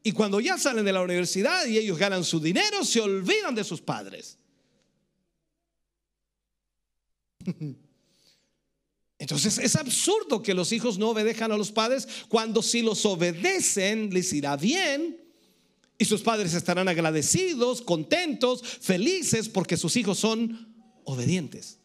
Y 0.03 0.13
cuando 0.13 0.41
ya 0.41 0.59
salen 0.59 0.85
de 0.85 0.93
la 0.93 1.03
universidad 1.03 1.67
y 1.67 1.79
ellos 1.79 1.99
ganan 1.99 2.25
su 2.25 2.41
dinero, 2.41 2.85
se 2.85 3.01
olvidan 3.01 3.55
de 3.55 3.65
sus 3.65 3.81
padres. 3.81 4.37
Entonces 9.29 9.59
es 9.59 9.77
absurdo 9.77 10.43
que 10.43 10.55
los 10.55 10.73
hijos 10.73 10.97
no 10.97 11.11
obedezcan 11.11 11.53
a 11.53 11.59
los 11.59 11.71
padres 11.71 12.09
cuando 12.31 12.63
si 12.63 12.81
los 12.81 13.05
obedecen 13.05 14.09
les 14.09 14.33
irá 14.33 14.57
bien 14.57 15.21
y 15.99 16.07
sus 16.07 16.23
padres 16.23 16.55
estarán 16.55 16.89
agradecidos, 16.89 17.83
contentos, 17.83 18.63
felices 18.63 19.51
porque 19.51 19.77
sus 19.77 19.97
hijos 19.97 20.19
son 20.19 20.75
obedientes. 21.05 21.79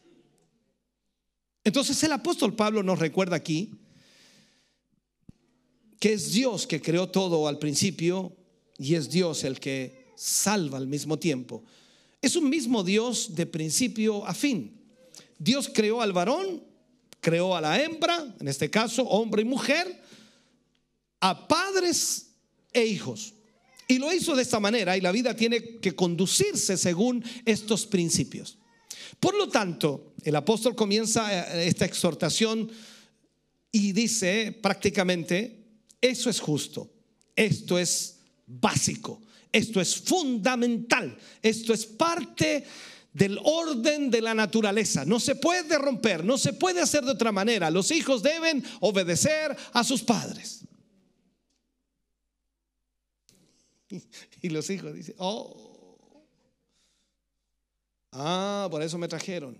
Entonces 1.64 2.02
el 2.02 2.12
apóstol 2.12 2.54
Pablo 2.56 2.82
nos 2.82 2.98
recuerda 2.98 3.36
aquí 3.36 3.72
que 6.00 6.14
es 6.14 6.32
Dios 6.32 6.66
que 6.66 6.80
creó 6.80 7.10
todo 7.10 7.46
al 7.46 7.58
principio 7.58 8.34
y 8.78 8.94
es 8.94 9.10
Dios 9.10 9.44
el 9.44 9.60
que 9.60 10.14
salva 10.16 10.78
al 10.78 10.86
mismo 10.86 11.18
tiempo. 11.18 11.62
Es 12.22 12.36
un 12.36 12.48
mismo 12.48 12.82
Dios 12.82 13.34
de 13.34 13.44
principio 13.44 14.26
a 14.26 14.32
fin. 14.32 14.80
Dios 15.38 15.70
creó 15.70 16.00
al 16.00 16.14
varón 16.14 16.72
creó 17.24 17.56
a 17.56 17.60
la 17.62 17.82
hembra, 17.82 18.36
en 18.38 18.48
este 18.48 18.68
caso 18.68 19.02
hombre 19.04 19.40
y 19.40 19.46
mujer, 19.46 19.98
a 21.20 21.48
padres 21.48 22.26
e 22.70 22.84
hijos. 22.84 23.32
Y 23.88 23.98
lo 23.98 24.12
hizo 24.12 24.36
de 24.36 24.42
esta 24.42 24.60
manera 24.60 24.94
y 24.94 25.00
la 25.00 25.10
vida 25.10 25.34
tiene 25.34 25.78
que 25.78 25.96
conducirse 25.96 26.76
según 26.76 27.24
estos 27.46 27.86
principios. 27.86 28.58
Por 29.18 29.34
lo 29.36 29.48
tanto, 29.48 30.12
el 30.22 30.36
apóstol 30.36 30.76
comienza 30.76 31.56
eh, 31.56 31.66
esta 31.66 31.86
exhortación 31.86 32.70
y 33.72 33.92
dice 33.92 34.52
prácticamente, 34.60 35.64
eso 36.02 36.28
es 36.28 36.40
justo, 36.40 36.90
esto 37.34 37.78
es 37.78 38.18
básico, 38.46 39.22
esto 39.50 39.80
es 39.80 39.96
fundamental, 39.96 41.16
esto 41.40 41.72
es 41.72 41.86
parte 41.86 42.64
del 43.14 43.38
orden 43.42 44.10
de 44.10 44.20
la 44.20 44.34
naturaleza. 44.34 45.04
No 45.06 45.18
se 45.20 45.36
puede 45.36 45.78
romper, 45.78 46.24
no 46.24 46.36
se 46.36 46.52
puede 46.52 46.82
hacer 46.82 47.04
de 47.04 47.12
otra 47.12 47.32
manera. 47.32 47.70
Los 47.70 47.90
hijos 47.92 48.22
deben 48.22 48.62
obedecer 48.80 49.56
a 49.72 49.82
sus 49.82 50.02
padres. 50.02 50.60
Y 54.42 54.50
los 54.50 54.68
hijos 54.68 54.92
dicen, 54.92 55.14
oh, 55.16 56.26
ah, 58.12 58.68
por 58.70 58.82
eso 58.82 58.98
me 58.98 59.08
trajeron. 59.08 59.56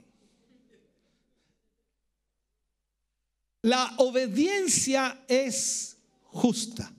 La 3.62 3.94
obediencia 3.96 5.24
es 5.26 5.96
justa. 6.24 6.92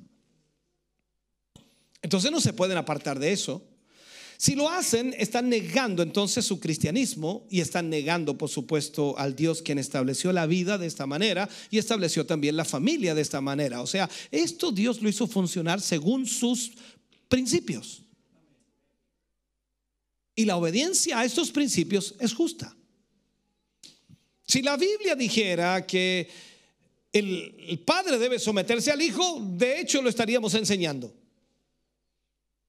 Entonces 2.01 2.31
no 2.31 2.41
se 2.41 2.53
pueden 2.53 2.77
apartar 2.77 3.19
de 3.19 3.33
eso. 3.33 3.61
Si 4.37 4.55
lo 4.55 4.69
hacen, 4.69 5.15
están 5.17 5.49
negando 5.49 6.03
entonces 6.03 6.45
su 6.45 6.59
cristianismo 6.59 7.45
y 7.49 7.61
están 7.61 7.89
negando, 7.89 8.37
por 8.37 8.49
supuesto, 8.49 9.17
al 9.17 9.35
Dios 9.35 9.61
quien 9.61 9.79
estableció 9.79 10.31
la 10.33 10.45
vida 10.45 10.77
de 10.77 10.87
esta 10.87 11.05
manera 11.05 11.47
y 11.71 11.77
estableció 11.77 12.25
también 12.25 12.57
la 12.57 12.65
familia 12.65 13.15
de 13.15 13.21
esta 13.21 13.39
manera. 13.39 13.81
O 13.81 13.87
sea, 13.87 14.09
esto 14.31 14.71
Dios 14.71 15.01
lo 15.01 15.09
hizo 15.09 15.27
funcionar 15.27 15.79
según 15.79 16.25
sus 16.25 16.71
principios. 17.29 18.01
Y 20.35 20.45
la 20.45 20.57
obediencia 20.57 21.19
a 21.19 21.25
estos 21.25 21.51
principios 21.51 22.15
es 22.19 22.33
justa. 22.33 22.75
Si 24.47 24.61
la 24.61 24.77
Biblia 24.77 25.15
dijera 25.15 25.87
que 25.87 26.29
el, 27.13 27.81
padre 27.85 28.19
debe 28.19 28.37
someterse 28.37 28.91
al 28.91 29.01
hijo, 29.01 29.41
de 29.41 29.79
hecho 29.79 30.01
lo 30.01 30.09
estaríamos 30.09 30.53
enseñando. 30.53 31.13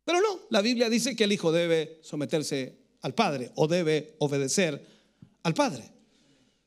Pero 0.06 0.20
no, 0.20 0.42
la 0.50 0.62
Biblia 0.62 0.88
dice 0.88 1.16
que 1.16 1.24
el 1.24 1.32
hijo 1.32 1.50
debe 1.50 1.98
someterse 2.00 2.78
al 3.00 3.12
padre 3.12 3.50
o 3.56 3.66
debe 3.66 4.14
obedecer 4.20 4.86
al 5.42 5.52
padre. 5.52 5.92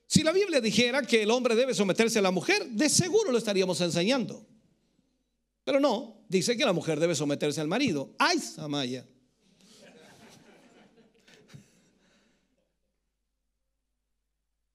Si 0.05 0.23
la 0.23 0.33
Biblia 0.33 0.59
dijera 0.59 1.03
que 1.03 1.23
el 1.23 1.31
hombre 1.31 1.55
debe 1.55 1.73
someterse 1.73 2.19
a 2.19 2.21
la 2.21 2.31
mujer, 2.31 2.67
de 2.67 2.89
seguro 2.89 3.31
lo 3.31 3.37
estaríamos 3.37 3.79
enseñando. 3.79 4.45
Pero 5.63 5.79
no, 5.79 6.25
dice 6.27 6.57
que 6.57 6.65
la 6.65 6.73
mujer 6.73 6.99
debe 6.99 7.15
someterse 7.15 7.61
al 7.61 7.69
marido. 7.69 8.13
¡Ay, 8.19 8.39
Samaya! 8.39 9.07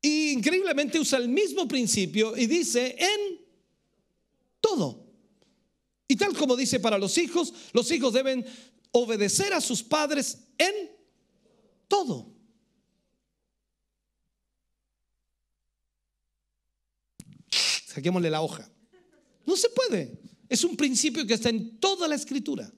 Y 0.00 0.30
increíblemente 0.32 0.98
usa 0.98 1.18
el 1.18 1.28
mismo 1.28 1.68
principio 1.68 2.34
y 2.34 2.46
dice 2.46 2.96
en 2.98 3.44
todo. 4.62 5.03
Y 6.06 6.16
tal 6.16 6.36
como 6.36 6.56
dice 6.56 6.80
para 6.80 6.98
los 6.98 7.16
hijos, 7.18 7.52
los 7.72 7.90
hijos 7.90 8.12
deben 8.12 8.44
obedecer 8.90 9.52
a 9.52 9.60
sus 9.60 9.82
padres 9.82 10.38
en 10.58 10.90
todo. 11.88 12.32
Saquémosle 17.86 18.30
la 18.30 18.42
hoja. 18.42 18.68
No 19.46 19.56
se 19.56 19.68
puede. 19.70 20.20
Es 20.48 20.64
un 20.64 20.76
principio 20.76 21.26
que 21.26 21.34
está 21.34 21.48
en 21.48 21.78
toda 21.78 22.06
la 22.08 22.14
escritura. 22.14 22.70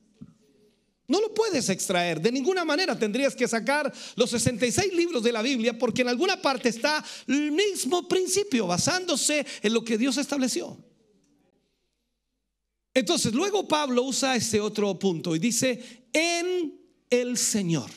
No 1.09 1.21
lo 1.21 1.33
puedes 1.33 1.69
extraer. 1.69 2.21
De 2.21 2.33
ninguna 2.33 2.65
manera 2.65 2.99
tendrías 2.99 3.35
que 3.35 3.47
sacar 3.47 3.93
los 4.17 4.31
66 4.31 4.93
libros 4.93 5.23
de 5.23 5.33
la 5.33 5.43
Biblia 5.43 5.79
porque 5.79 6.03
en 6.03 6.09
alguna 6.09 6.41
parte 6.41 6.69
está 6.69 7.05
el 7.27 7.53
mismo 7.53 8.09
principio 8.09 8.67
basándose 8.67 9.47
en 9.63 9.73
lo 9.73 9.85
que 9.85 9.99
Dios 9.99 10.17
estableció. 10.17 10.77
Entonces, 12.97 13.35
luego 13.35 13.69
Pablo 13.69 14.05
usa 14.05 14.37
este 14.37 14.59
otro 14.59 14.99
punto 14.99 15.37
y 15.37 15.39
dice, 15.39 16.09
en 16.15 16.81
el 17.11 17.37
Señor, 17.37 17.91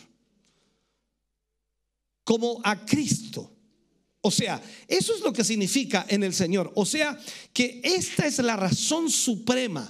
como 2.25 2.59
a 2.65 2.85
Cristo. 2.85 3.49
O 4.19 4.29
sea, 4.29 4.61
eso 4.89 5.15
es 5.15 5.21
lo 5.21 5.31
que 5.31 5.45
significa 5.45 6.05
en 6.09 6.21
el 6.23 6.33
Señor. 6.33 6.73
O 6.75 6.85
sea, 6.85 7.17
que 7.53 7.79
esta 7.81 8.27
es 8.27 8.39
la 8.39 8.57
razón 8.57 9.09
suprema. 9.09 9.89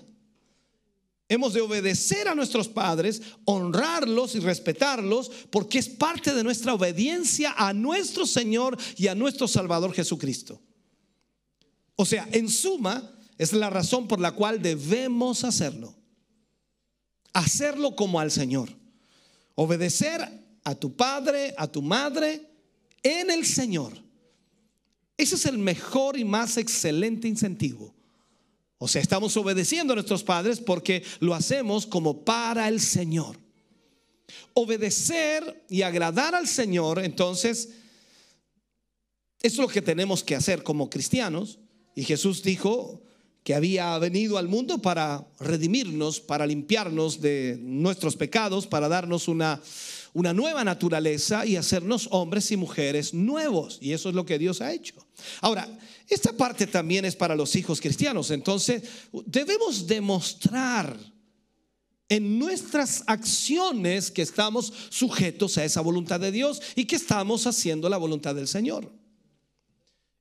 Hemos 1.27 1.53
de 1.55 1.61
obedecer 1.61 2.27
a 2.27 2.35
nuestros 2.35 2.67
padres, 2.67 3.19
honrarlos 3.45 4.35
y 4.35 4.39
respetarlos, 4.39 5.31
porque 5.49 5.79
es 5.79 5.89
parte 5.89 6.35
de 6.35 6.43
nuestra 6.43 6.75
obediencia 6.75 7.55
a 7.57 7.73
nuestro 7.73 8.27
Señor 8.27 8.77
y 8.95 9.07
a 9.07 9.15
nuestro 9.15 9.47
Salvador 9.47 9.91
Jesucristo. 9.91 10.61
O 11.95 12.05
sea, 12.05 12.29
en 12.31 12.47
suma, 12.47 13.15
es 13.39 13.53
la 13.53 13.69
razón 13.69 14.07
por 14.07 14.19
la 14.19 14.33
cual 14.33 14.61
debemos 14.61 15.45
hacerlo. 15.45 15.95
Hacerlo 17.33 17.95
como 17.95 18.19
al 18.19 18.31
Señor. 18.31 18.69
Obedecer 19.55 20.29
a 20.65 20.75
tu 20.75 20.93
padre, 20.95 21.55
a 21.57 21.65
tu 21.65 21.81
madre, 21.81 22.45
en 23.01 23.31
el 23.31 23.45
Señor. 23.45 23.93
Ese 25.15 25.35
es 25.35 25.45
el 25.45 25.57
mejor 25.57 26.19
y 26.19 26.25
más 26.25 26.57
excelente 26.57 27.29
incentivo. 27.29 27.93
O 28.77 28.89
sea, 28.89 29.01
estamos 29.01 29.35
obedeciendo 29.37 29.93
a 29.93 29.95
nuestros 29.95 30.23
padres 30.23 30.59
porque 30.59 31.03
lo 31.21 31.33
hacemos 31.33 31.87
como 31.87 32.25
para 32.25 32.67
el 32.67 32.81
Señor. 32.81 33.37
Obedecer 34.53 35.65
y 35.69 35.83
agradar 35.83 36.35
al 36.35 36.47
Señor, 36.47 36.99
entonces, 36.99 37.69
es 39.41 39.55
lo 39.57 39.69
que 39.69 39.81
tenemos 39.81 40.25
que 40.25 40.35
hacer 40.35 40.61
como 40.61 40.89
cristianos. 40.89 41.57
Y 41.95 42.03
Jesús 42.03 42.43
dijo, 42.43 43.01
que 43.43 43.55
había 43.55 43.97
venido 43.97 44.37
al 44.37 44.47
mundo 44.47 44.81
para 44.81 45.25
redimirnos, 45.39 46.19
para 46.19 46.45
limpiarnos 46.45 47.21
de 47.21 47.57
nuestros 47.61 48.15
pecados, 48.15 48.67
para 48.67 48.87
darnos 48.87 49.27
una, 49.27 49.61
una 50.13 50.33
nueva 50.33 50.63
naturaleza 50.63 51.45
y 51.45 51.55
hacernos 51.55 52.07
hombres 52.11 52.51
y 52.51 52.57
mujeres 52.57 53.13
nuevos. 53.13 53.77
Y 53.81 53.93
eso 53.93 54.09
es 54.09 54.15
lo 54.15 54.25
que 54.25 54.37
Dios 54.37 54.61
ha 54.61 54.73
hecho. 54.73 54.95
Ahora, 55.41 55.67
esta 56.07 56.33
parte 56.35 56.67
también 56.67 57.05
es 57.05 57.15
para 57.15 57.35
los 57.35 57.55
hijos 57.55 57.79
cristianos. 57.79 58.31
Entonces, 58.31 58.83
debemos 59.25 59.87
demostrar 59.87 60.97
en 62.09 62.39
nuestras 62.39 63.03
acciones 63.05 64.09
que 64.09 64.23
estamos 64.23 64.73
sujetos 64.89 65.57
a 65.57 65.63
esa 65.63 65.81
voluntad 65.81 66.19
de 66.19 66.31
Dios 66.31 66.61
y 66.75 66.85
que 66.85 66.95
estamos 66.95 67.45
haciendo 67.45 67.87
la 67.87 67.97
voluntad 67.97 68.33
del 68.33 68.47
Señor. 68.47 68.98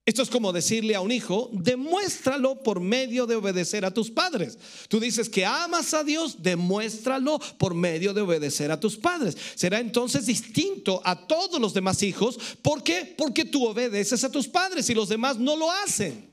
Esto 0.08 0.22
es 0.22 0.30
como 0.30 0.54
decirle 0.54 0.94
a 0.94 1.02
un 1.02 1.12
hijo, 1.12 1.50
demuéstralo 1.52 2.62
por 2.62 2.80
medio 2.80 3.26
de 3.26 3.36
obedecer 3.36 3.84
a 3.84 3.92
tus 3.92 4.10
padres. 4.10 4.56
Tú 4.88 4.98
dices 4.98 5.28
que 5.28 5.44
amas 5.44 5.92
a 5.92 6.02
Dios, 6.02 6.42
demuéstralo 6.42 7.38
por 7.58 7.74
medio 7.74 8.14
de 8.14 8.22
obedecer 8.22 8.72
a 8.72 8.80
tus 8.80 8.96
padres. 8.96 9.36
Será 9.54 9.80
entonces 9.80 10.24
distinto 10.24 11.02
a 11.04 11.26
todos 11.26 11.60
los 11.60 11.74
demás 11.74 12.02
hijos. 12.02 12.38
¿Por 12.62 12.82
qué? 12.82 13.14
Porque 13.18 13.44
tú 13.44 13.66
obedeces 13.66 14.24
a 14.24 14.32
tus 14.32 14.48
padres 14.48 14.88
y 14.88 14.94
los 14.94 15.10
demás 15.10 15.36
no 15.36 15.56
lo 15.56 15.70
hacen. 15.70 16.32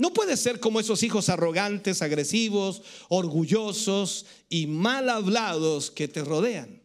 No 0.00 0.12
puedes 0.12 0.40
ser 0.40 0.58
como 0.58 0.80
esos 0.80 1.04
hijos 1.04 1.28
arrogantes, 1.28 2.02
agresivos, 2.02 2.82
orgullosos 3.08 4.26
y 4.48 4.66
mal 4.66 5.08
hablados 5.08 5.92
que 5.92 6.08
te 6.08 6.24
rodean. 6.24 6.81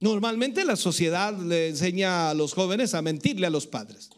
Normalmente 0.00 0.64
la 0.64 0.76
sociedad 0.76 1.38
le 1.38 1.68
enseña 1.68 2.30
a 2.30 2.34
los 2.34 2.54
jóvenes 2.54 2.94
a 2.94 3.02
mentirle 3.02 3.46
a 3.46 3.50
los 3.50 3.66
padres. 3.66 4.10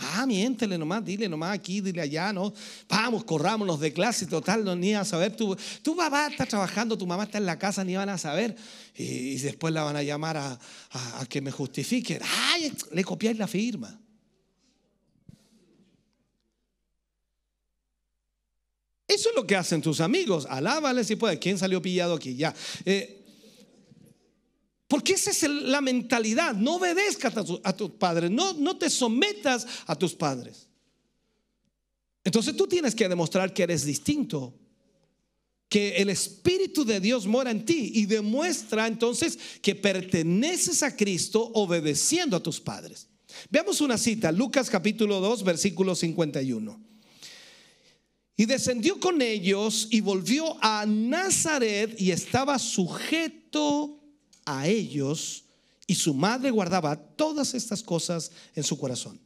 Ah, 0.00 0.26
miéntele 0.26 0.78
nomás, 0.78 1.04
dile 1.04 1.28
nomás 1.28 1.54
aquí, 1.54 1.80
dile 1.80 2.02
allá, 2.02 2.32
¿no? 2.32 2.52
Vamos, 2.88 3.24
corrámonos 3.24 3.80
de 3.80 3.92
clase, 3.92 4.26
total, 4.26 4.64
no 4.64 4.76
ni 4.76 4.94
a 4.94 5.04
saber. 5.04 5.34
Tu, 5.34 5.56
tu 5.82 5.96
papá 5.96 6.28
está 6.28 6.46
trabajando, 6.46 6.96
tu 6.96 7.06
mamá 7.06 7.24
está 7.24 7.38
en 7.38 7.46
la 7.46 7.58
casa, 7.58 7.82
ni 7.82 7.96
van 7.96 8.08
a 8.08 8.18
saber. 8.18 8.54
Y, 8.94 9.36
después 9.38 9.74
la 9.74 9.82
van 9.82 9.96
a 9.96 10.02
llamar 10.02 10.36
a, 10.36 10.58
a, 10.92 11.26
que 11.26 11.40
me 11.40 11.50
justifique. 11.50 12.20
Ay, 12.52 12.72
le 12.92 13.02
copiáis 13.02 13.38
la 13.38 13.48
firma. 13.48 13.98
Eso 19.08 19.30
es 19.30 19.34
lo 19.34 19.46
que 19.46 19.56
hacen 19.56 19.80
tus 19.80 20.00
amigos. 20.00 20.46
Alábale 20.48 21.02
si 21.02 21.16
puede. 21.16 21.38
¿Quién 21.38 21.58
salió 21.58 21.82
pillado 21.82 22.14
aquí? 22.14 22.36
Ya. 22.36 22.54
Eh, 22.84 23.17
porque 24.88 25.12
esa 25.12 25.30
es 25.30 25.42
la 25.42 25.82
mentalidad. 25.82 26.54
No 26.54 26.76
obedezcas 26.76 27.34
a, 27.62 27.76
tus 27.76 27.90
padres, 27.90 28.30
no, 28.30 28.54
no 28.54 28.78
te 28.78 28.88
sometas 28.88 29.66
a 29.86 29.94
tus 29.94 30.14
padres. 30.14 30.66
Entonces 32.24 32.56
tú 32.56 32.66
tienes 32.66 32.94
que 32.94 33.08
demostrar 33.08 33.52
que 33.52 33.62
eres 33.62 33.84
distinto, 33.84 34.54
que 35.68 35.98
el 35.98 36.08
Espíritu 36.08 36.86
de 36.86 37.00
Dios 37.00 37.26
mora 37.26 37.50
en 37.50 37.66
ti 37.66 37.92
y 37.94 38.06
demuestra 38.06 38.86
entonces 38.86 39.38
que 39.60 39.74
perteneces 39.74 40.82
a 40.82 40.96
Cristo 40.96 41.50
obedeciendo 41.54 42.36
a 42.36 42.42
tus 42.42 42.58
padres. 42.58 43.08
Veamos 43.50 43.82
una 43.82 43.98
cita, 43.98 44.32
Lucas 44.32 44.70
capítulo 44.70 45.20
2, 45.20 45.44
versículo 45.44 45.94
51. 45.94 46.80
Y 48.36 48.46
descendió 48.46 48.98
con 48.98 49.20
ellos 49.20 49.88
y 49.90 50.00
volvió 50.00 50.56
a 50.62 50.86
Nazaret 50.86 52.00
y 52.00 52.10
estaba 52.10 52.58
sujeto 52.58 53.97
a 54.48 54.66
ellos 54.66 55.44
y 55.86 55.94
su 55.94 56.14
madre 56.14 56.50
guardaba 56.50 56.96
todas 56.96 57.54
estas 57.54 57.82
cosas 57.82 58.30
en 58.54 58.62
su 58.62 58.78
corazón. 58.78 59.20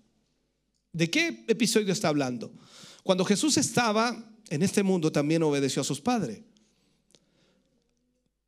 ¿De 0.93 1.11
qué 1.11 1.45
episodio 1.49 1.93
está 1.93 2.09
hablando? 2.09 2.53
Cuando 3.03 3.25
Jesús 3.25 3.57
estaba 3.57 4.33
en 4.51 4.63
este 4.63 4.83
mundo 4.83 5.11
también 5.11 5.43
obedeció 5.43 5.83
a 5.83 5.85
sus 5.85 6.01
padres. 6.01 6.43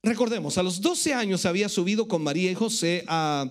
Recordemos, 0.02 0.58
a 0.58 0.62
los 0.62 0.80
12 0.82 1.14
años 1.14 1.46
había 1.46 1.68
subido 1.68 2.06
con 2.06 2.22
María 2.22 2.50
y 2.50 2.54
José 2.54 3.04
a 3.06 3.50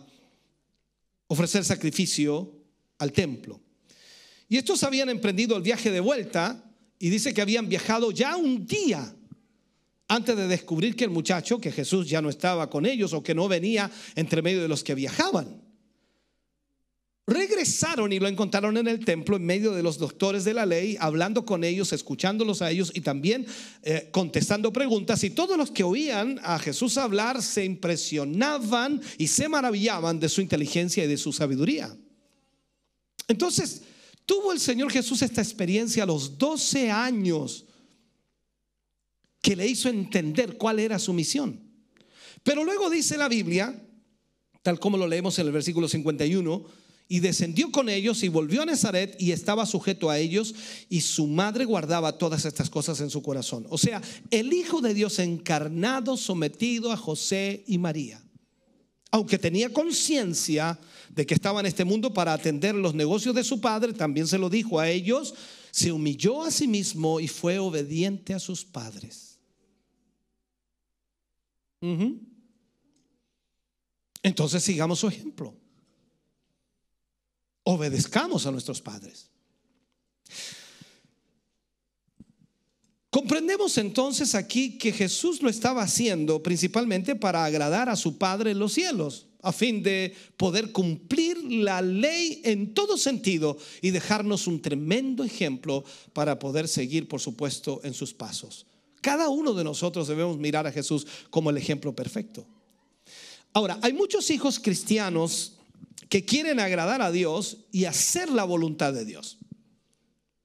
ofrecer 1.28 1.66
sacrificio 1.66 2.54
al 3.00 3.12
templo. 3.12 3.60
Y 4.48 4.58
estos 4.58 4.84
habían 4.84 5.10
emprendido 5.10 5.58
el 5.58 5.64
viaje 5.64 5.90
de 5.90 6.00
vuelta 6.00 6.64
y 7.00 7.10
dice 7.10 7.34
que 7.34 7.42
habían 7.42 7.68
viajado 7.68 8.12
ya 8.12 8.36
un 8.36 8.68
día 8.68 9.16
antes 10.14 10.38
de 10.38 10.48
descubrir 10.48 10.96
que 10.96 11.06
el 11.06 11.10
muchacho, 11.10 11.60
que 11.60 11.72
Jesús 11.72 12.08
ya 12.08 12.22
no 12.22 12.30
estaba 12.30 12.70
con 12.70 12.86
ellos 12.86 13.14
o 13.14 13.24
que 13.24 13.34
no 13.34 13.48
venía 13.48 13.90
entre 14.16 14.44
medio 14.44 14.62
de 14.62 14.68
los 14.68 14.84
que 14.84 14.94
viajaban. 14.94 15.62
Regresaron 17.26 18.12
y 18.12 18.20
lo 18.20 18.28
encontraron 18.28 18.78
en 18.78 18.88
el 18.88 19.04
templo 19.04 19.38
en 19.38 19.46
medio 19.46 19.72
de 19.72 19.82
los 19.82 19.98
doctores 19.98 20.44
de 20.44 20.54
la 20.54 20.66
ley, 20.66 20.98
hablando 21.00 21.46
con 21.46 21.64
ellos, 21.64 21.94
escuchándolos 21.94 22.62
a 22.62 22.70
ellos 22.70 22.92
y 22.94 23.02
también 23.02 23.48
eh, 23.82 24.10
contestando 24.12 24.72
preguntas. 24.72 25.24
Y 25.24 25.32
todos 25.32 25.58
los 25.58 25.72
que 25.72 25.84
oían 25.84 26.40
a 26.44 26.60
Jesús 26.60 26.98
hablar 26.98 27.42
se 27.42 27.66
impresionaban 27.66 29.02
y 29.18 29.28
se 29.28 29.50
maravillaban 29.50 30.20
de 30.20 30.30
su 30.30 30.42
inteligencia 30.42 31.06
y 31.06 31.08
de 31.08 31.18
su 31.18 31.34
sabiduría. 31.34 31.96
Entonces, 33.28 33.82
tuvo 34.26 34.52
el 34.52 34.60
Señor 34.60 34.92
Jesús 34.92 35.24
esta 35.24 35.42
experiencia 35.42 36.04
a 36.04 36.08
los 36.08 36.38
12 36.38 36.92
años 36.92 37.66
que 39.44 39.58
le 39.58 39.68
hizo 39.68 39.90
entender 39.90 40.58
cuál 40.58 40.80
era 40.80 40.98
su 40.98 41.12
misión. 41.12 41.60
Pero 42.44 42.64
luego 42.64 42.90
dice 42.90 43.18
la 43.18 43.28
Biblia, 43.28 43.78
tal 44.62 44.80
como 44.80 44.98
lo 44.98 45.06
leemos 45.06 45.38
en 45.38 45.48
el 45.48 45.52
versículo 45.52 45.90
51, 45.90 46.66
y 47.10 47.20
descendió 47.20 47.70
con 47.70 47.90
ellos 47.90 48.24
y 48.24 48.30
volvió 48.30 48.62
a 48.62 48.66
Nazaret 48.66 49.18
y 49.20 49.34
estaba 49.34 49.66
sujeto 49.66 50.10
a 50.10 50.18
ellos 50.18 50.56
y 50.88 51.02
su 51.02 51.28
madre 51.28 51.66
guardaba 51.66 52.18
todas 52.18 52.46
estas 52.46 52.70
cosas 52.70 53.02
en 53.02 53.10
su 53.10 53.22
corazón. 53.22 53.68
O 53.70 53.78
sea, 53.78 54.02
el 54.32 54.54
Hijo 54.54 54.80
de 54.80 54.94
Dios 54.94 55.20
encarnado, 55.20 56.16
sometido 56.16 56.94
a 56.94 56.98
José 56.98 57.66
y 57.68 57.78
María. 57.78 58.24
Aunque 59.12 59.38
tenía 59.38 59.74
conciencia 59.74 60.80
de 61.10 61.26
que 61.26 61.34
estaba 61.34 61.60
en 61.60 61.66
este 61.66 61.84
mundo 61.84 62.14
para 62.14 62.32
atender 62.32 62.76
los 62.76 62.96
negocios 62.96 63.36
de 63.36 63.44
su 63.44 63.60
padre, 63.60 63.92
también 63.92 64.26
se 64.26 64.38
lo 64.38 64.50
dijo 64.50 64.80
a 64.80 64.90
ellos, 64.90 65.36
se 65.70 65.92
humilló 65.92 66.44
a 66.44 66.50
sí 66.50 66.66
mismo 66.66 67.20
y 67.20 67.28
fue 67.28 67.60
obediente 67.60 68.34
a 68.34 68.40
sus 68.40 68.64
padres. 68.64 69.33
Entonces 74.22 74.64
sigamos 74.64 75.00
su 75.00 75.08
ejemplo. 75.08 75.54
Obedezcamos 77.64 78.46
a 78.46 78.52
nuestros 78.52 78.82
padres. 78.82 79.30
Comprendemos 83.10 83.78
entonces 83.78 84.34
aquí 84.34 84.78
que 84.78 84.92
Jesús 84.92 85.42
lo 85.44 85.50
estaba 85.50 85.84
haciendo 85.84 86.42
principalmente 86.42 87.16
para 87.16 87.46
agradar 87.46 87.88
a 87.88 87.96
su 87.96 88.18
Padre 88.18 88.52
en 88.52 88.60
los 88.60 88.74
cielos, 88.74 89.28
a 89.44 89.52
fin 89.52 89.84
de 89.84 90.16
poder 90.36 90.72
cumplir 90.72 91.38
la 91.44 91.82
ley 91.84 92.42
en 92.44 92.74
todo 92.74 92.98
sentido 92.98 93.58
y 93.84 93.92
dejarnos 93.92 94.48
un 94.48 94.62
tremendo 94.64 95.24
ejemplo 95.24 95.84
para 96.14 96.40
poder 96.40 96.68
seguir, 96.68 97.08
por 97.08 97.22
supuesto, 97.22 97.82
en 97.84 97.94
sus 97.94 98.16
pasos. 98.16 98.66
Cada 99.04 99.28
uno 99.28 99.54
de 99.54 99.66
nosotros 99.66 100.08
debemos 100.08 100.38
mirar 100.38 100.66
a 100.66 100.72
Jesús 100.72 101.06
como 101.30 101.50
el 101.50 101.58
ejemplo 101.58 101.94
perfecto. 101.94 102.48
Ahora, 103.52 103.78
hay 103.82 103.92
muchos 103.92 104.32
hijos 104.32 104.62
cristianos 104.62 105.58
que 106.08 106.24
quieren 106.24 106.62
agradar 106.62 107.02
a 107.02 107.12
Dios 107.12 107.58
y 107.74 107.84
hacer 107.84 108.30
la 108.30 108.46
voluntad 108.46 108.94
de 108.94 109.04
Dios. 109.04 109.40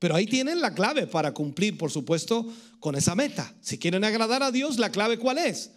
Pero 0.01 0.17
ahí 0.17 0.27
tienen 0.27 0.61
la 0.61 0.75
clave 0.75 1.07
para 1.07 1.33
cumplir, 1.33 1.79
por 1.79 1.93
supuesto, 1.93 2.53
con 2.81 2.97
esa 2.97 3.15
meta. 3.15 3.55
Si 3.61 3.79
quieren 3.79 4.03
agradar 4.03 4.43
a 4.43 4.51
Dios, 4.51 4.77
la 4.79 4.91
clave 4.91 5.19
cuál 5.19 5.39
es? 5.39 5.71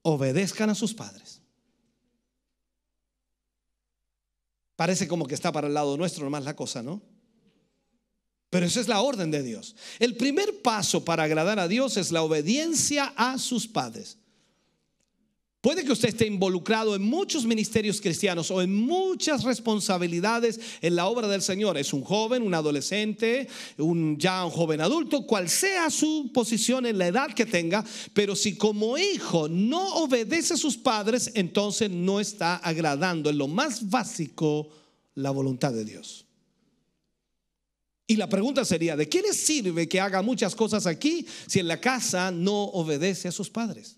Obedezcan 0.00 0.70
a 0.70 0.74
sus 0.74 0.94
padres. 0.94 1.42
Parece 4.76 5.06
como 5.06 5.26
que 5.26 5.34
está 5.34 5.52
para 5.52 5.66
el 5.66 5.74
lado 5.74 5.98
nuestro 5.98 6.24
nomás 6.24 6.44
la 6.44 6.56
cosa, 6.56 6.82
¿no? 6.82 7.02
Pero 8.52 8.66
esa 8.66 8.80
es 8.82 8.88
la 8.88 9.00
orden 9.00 9.30
de 9.30 9.42
Dios. 9.42 9.74
El 9.98 10.14
primer 10.14 10.60
paso 10.60 11.06
para 11.06 11.22
agradar 11.22 11.58
a 11.58 11.68
Dios 11.68 11.96
es 11.96 12.12
la 12.12 12.22
obediencia 12.22 13.10
a 13.16 13.38
sus 13.38 13.66
padres. 13.66 14.18
Puede 15.62 15.86
que 15.86 15.92
usted 15.92 16.10
esté 16.10 16.26
involucrado 16.26 16.94
en 16.94 17.02
muchos 17.02 17.46
ministerios 17.46 17.98
cristianos 17.98 18.50
o 18.50 18.60
en 18.60 18.74
muchas 18.74 19.44
responsabilidades 19.44 20.60
en 20.82 20.96
la 20.96 21.06
obra 21.06 21.28
del 21.28 21.40
Señor. 21.40 21.78
Es 21.78 21.94
un 21.94 22.04
joven, 22.04 22.42
un 22.42 22.52
adolescente, 22.52 23.48
un 23.78 24.18
ya 24.18 24.44
un 24.44 24.50
joven 24.50 24.82
adulto, 24.82 25.26
cual 25.26 25.48
sea 25.48 25.88
su 25.88 26.30
posición 26.34 26.84
en 26.84 26.98
la 26.98 27.06
edad 27.06 27.32
que 27.32 27.46
tenga, 27.46 27.82
pero 28.12 28.36
si 28.36 28.58
como 28.58 28.98
hijo 28.98 29.48
no 29.48 29.94
obedece 29.94 30.52
a 30.52 30.58
sus 30.58 30.76
padres, 30.76 31.30
entonces 31.36 31.90
no 31.90 32.20
está 32.20 32.56
agradando 32.56 33.30
en 33.30 33.38
lo 33.38 33.48
más 33.48 33.88
básico 33.88 34.68
la 35.14 35.30
voluntad 35.30 35.72
de 35.72 35.86
Dios. 35.86 36.21
Y 38.06 38.16
la 38.16 38.28
pregunta 38.28 38.64
sería, 38.64 38.96
¿de 38.96 39.08
qué 39.08 39.22
le 39.22 39.32
sirve 39.32 39.88
que 39.88 40.00
haga 40.00 40.22
muchas 40.22 40.54
cosas 40.54 40.86
aquí 40.86 41.26
si 41.46 41.60
en 41.60 41.68
la 41.68 41.80
casa 41.80 42.30
no 42.30 42.64
obedece 42.64 43.28
a 43.28 43.32
sus 43.32 43.48
padres? 43.48 43.96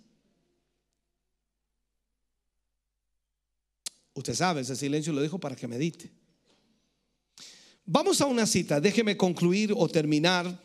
Usted 4.13 4.35
sabe, 4.35 4.61
ese 4.61 4.77
silencio 4.77 5.13
lo 5.13 5.21
dejo 5.21 5.41
para 5.41 5.57
que 5.57 5.67
medite. 5.67 6.11
Vamos 7.87 8.21
a 8.21 8.27
una 8.27 8.47
cita, 8.47 8.81
déjeme 8.81 9.17
concluir 9.17 9.73
o 9.77 9.89
terminar 9.89 10.63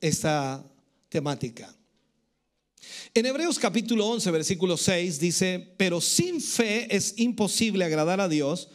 esta 0.00 0.62
temática. 1.08 1.74
En 3.14 3.26
Hebreos 3.26 3.58
capítulo 3.58 4.06
11, 4.06 4.30
versículo 4.30 4.76
6 4.76 5.18
dice, 5.18 5.74
pero 5.76 6.00
sin 6.00 6.40
fe 6.40 6.94
es 6.94 7.14
imposible 7.18 7.84
agradar 7.84 8.20
a 8.20 8.28
Dios 8.28 8.68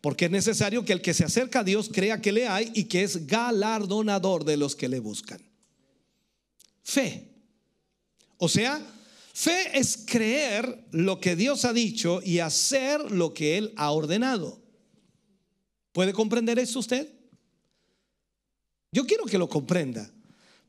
porque 0.00 0.26
es 0.26 0.30
necesario 0.30 0.84
que 0.84 0.92
el 0.92 1.02
que 1.02 1.14
se 1.14 1.24
acerca 1.24 1.60
a 1.60 1.64
Dios 1.64 1.90
crea 1.92 2.20
que 2.20 2.32
le 2.32 2.48
hay 2.48 2.70
y 2.74 2.84
que 2.84 3.02
es 3.02 3.26
galardonador 3.26 4.44
de 4.44 4.56
los 4.56 4.74
que 4.74 4.88
le 4.88 4.98
buscan. 4.98 5.40
Fe. 6.82 7.28
O 8.38 8.48
sea, 8.48 8.80
fe 9.34 9.78
es 9.78 10.04
creer 10.06 10.86
lo 10.92 11.20
que 11.20 11.36
Dios 11.36 11.66
ha 11.66 11.74
dicho 11.74 12.22
y 12.24 12.38
hacer 12.38 13.10
lo 13.10 13.34
que 13.34 13.58
Él 13.58 13.74
ha 13.76 13.90
ordenado. 13.90 14.62
¿Puede 15.92 16.14
comprender 16.14 16.58
eso 16.58 16.78
usted? 16.78 17.12
Yo 18.92 19.06
quiero 19.06 19.24
que 19.24 19.38
lo 19.38 19.48
comprenda. 19.48 20.10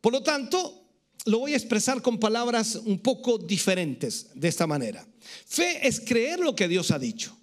Por 0.01 0.11
lo 0.11 0.21
tanto, 0.21 0.89
lo 1.25 1.39
voy 1.39 1.53
a 1.53 1.57
expresar 1.57 2.01
con 2.01 2.19
palabras 2.19 2.75
un 2.75 2.99
poco 2.99 3.37
diferentes 3.37 4.27
de 4.33 4.49
esta 4.49 4.67
manera. 4.67 5.07
Fe 5.45 5.87
es 5.87 6.01
creer 6.01 6.39
lo 6.39 6.55
que 6.55 6.67
Dios 6.67 6.91
ha 6.91 6.99
dicho 6.99 7.37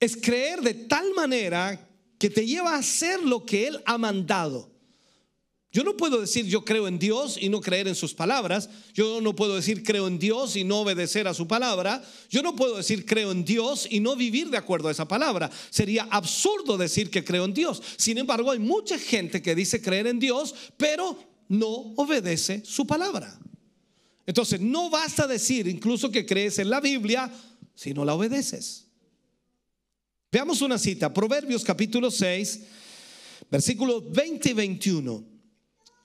es 0.00 0.16
creer 0.16 0.62
de 0.62 0.74
tal 0.74 1.14
manera 1.14 1.88
que 2.18 2.30
te 2.30 2.46
lleva 2.46 2.74
a 2.74 2.78
hacer 2.78 3.22
lo 3.22 3.44
que 3.44 3.68
Él 3.68 3.82
ha 3.84 3.98
mandado. 3.98 4.70
Yo 5.72 5.84
no 5.84 5.96
puedo 5.96 6.20
decir 6.20 6.46
yo 6.46 6.64
creo 6.64 6.88
en 6.88 6.98
Dios 6.98 7.38
y 7.40 7.48
no 7.48 7.60
creer 7.60 7.86
en 7.86 7.94
sus 7.94 8.12
palabras. 8.12 8.68
Yo 8.92 9.20
no 9.20 9.36
puedo 9.36 9.54
decir 9.54 9.84
creo 9.84 10.08
en 10.08 10.18
Dios 10.18 10.56
y 10.56 10.64
no 10.64 10.80
obedecer 10.80 11.28
a 11.28 11.34
su 11.34 11.46
palabra. 11.46 12.02
Yo 12.28 12.42
no 12.42 12.56
puedo 12.56 12.76
decir 12.76 13.06
creo 13.06 13.30
en 13.30 13.44
Dios 13.44 13.86
y 13.88 14.00
no 14.00 14.16
vivir 14.16 14.50
de 14.50 14.56
acuerdo 14.56 14.88
a 14.88 14.92
esa 14.92 15.06
palabra. 15.06 15.48
Sería 15.70 16.08
absurdo 16.10 16.76
decir 16.76 17.08
que 17.08 17.22
creo 17.22 17.44
en 17.44 17.54
Dios. 17.54 17.80
Sin 17.96 18.18
embargo, 18.18 18.50
hay 18.50 18.58
mucha 18.58 18.98
gente 18.98 19.42
que 19.42 19.54
dice 19.54 19.80
creer 19.80 20.08
en 20.08 20.18
Dios, 20.18 20.56
pero 20.76 21.16
no 21.46 21.68
obedece 21.96 22.64
su 22.64 22.84
palabra. 22.84 23.38
Entonces, 24.26 24.60
no 24.60 24.90
basta 24.90 25.28
decir 25.28 25.68
incluso 25.68 26.10
que 26.10 26.26
crees 26.26 26.58
en 26.58 26.68
la 26.68 26.80
Biblia 26.80 27.32
si 27.74 27.94
no 27.94 28.04
la 28.04 28.14
obedeces. 28.14 28.89
Veamos 30.32 30.62
una 30.62 30.78
cita, 30.78 31.12
Proverbios 31.12 31.64
capítulo 31.64 32.08
6, 32.08 32.60
versículos 33.50 34.12
20 34.12 34.50
y 34.50 34.52
21. 34.52 35.24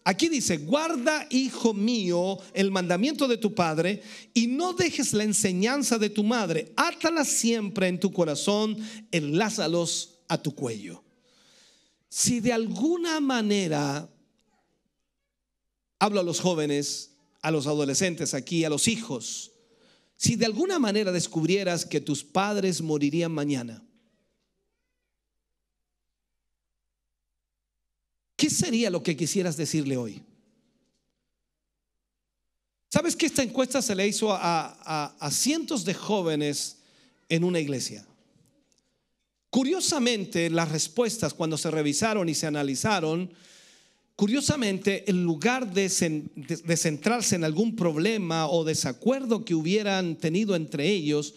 Aquí 0.04 0.30
dice, 0.30 0.58
guarda, 0.58 1.28
hijo 1.30 1.76
mío, 1.76 2.40
el 2.54 2.72
mandamiento 2.72 3.28
de 3.28 3.38
tu 3.38 3.54
padre 3.54 4.02
y 4.34 4.48
no 4.48 4.74
dejes 4.74 5.14
la 5.14 5.24
enseñanza 5.24 6.00
de 6.00 6.10
tu 6.10 6.24
madre. 6.24 6.74
Átala 6.76 7.24
siempre 7.24 7.88
en 7.88 8.00
tu 8.00 8.12
corazón, 8.12 8.78
enlázalos 9.12 10.22
a 10.28 10.42
tu 10.42 10.56
cuello. 10.56 11.04
Si 12.10 12.40
de 12.40 12.54
alguna 12.54 13.20
manera, 13.20 14.10
hablo 16.00 16.20
a 16.20 16.24
los 16.24 16.40
jóvenes, 16.40 17.12
a 17.44 17.52
los 17.52 17.68
adolescentes 17.68 18.34
aquí, 18.34 18.64
a 18.64 18.70
los 18.70 18.88
hijos, 18.88 19.52
si 20.18 20.36
de 20.36 20.48
alguna 20.48 20.80
manera 20.80 21.12
descubrieras 21.12 21.86
que 21.86 22.02
tus 22.02 22.24
padres 22.24 22.82
morirían 22.82 23.32
mañana, 23.32 23.85
¿qué 28.36 28.50
sería 28.50 28.90
lo 28.90 29.04
que 29.04 29.16
quisieras 29.16 29.58
decirle 29.58 29.98
hoy? 29.98 30.22
¿Sabes 32.96 33.18
que 33.18 33.26
esta 33.26 33.44
encuesta 33.44 33.82
se 33.82 33.94
le 33.94 34.08
hizo 34.08 34.32
a, 34.32 35.30
cientos 35.30 35.84
de 35.84 35.94
jóvenes 35.94 36.78
en 37.28 37.44
una 37.44 37.60
iglesia? 37.60 38.06
Curiosamente, 39.50 40.50
las 40.50 40.72
respuestas 40.72 41.34
cuando 41.34 41.58
se 41.58 41.72
revisaron 41.72 42.30
y 42.30 42.36
se 42.36 42.48
analizaron, 42.48 43.34
curiosamente, 44.16 45.10
en 45.10 45.24
lugar 45.24 45.74
de, 45.74 45.90
de 46.38 46.78
centrarse 46.78 47.36
en 47.36 47.44
algún 47.44 47.76
problema 47.76 48.48
o 48.48 48.64
desacuerdo 48.64 49.44
que 49.44 49.56
hubieran 49.56 50.16
tenido 50.16 50.56
entre 50.56 50.90
ellos, 50.90 51.36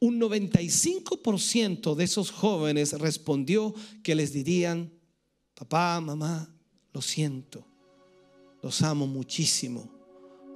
un 0.00 0.20
95% 0.20 1.94
de 1.94 2.04
esos 2.04 2.32
jóvenes 2.32 2.94
respondió 2.94 3.74
que 4.02 4.16
les 4.16 4.32
dirían, 4.32 4.90
papá, 5.56 6.00
mamá, 6.00 6.48
lo 6.92 7.00
siento, 7.00 7.66
los 8.62 8.82
amo 8.82 9.06
muchísimo, 9.06 9.90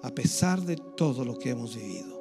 a 0.03 0.11
pesar 0.11 0.61
de 0.61 0.76
todo 0.96 1.24
lo 1.24 1.38
que 1.38 1.51
hemos 1.51 1.74
vivido. 1.74 2.20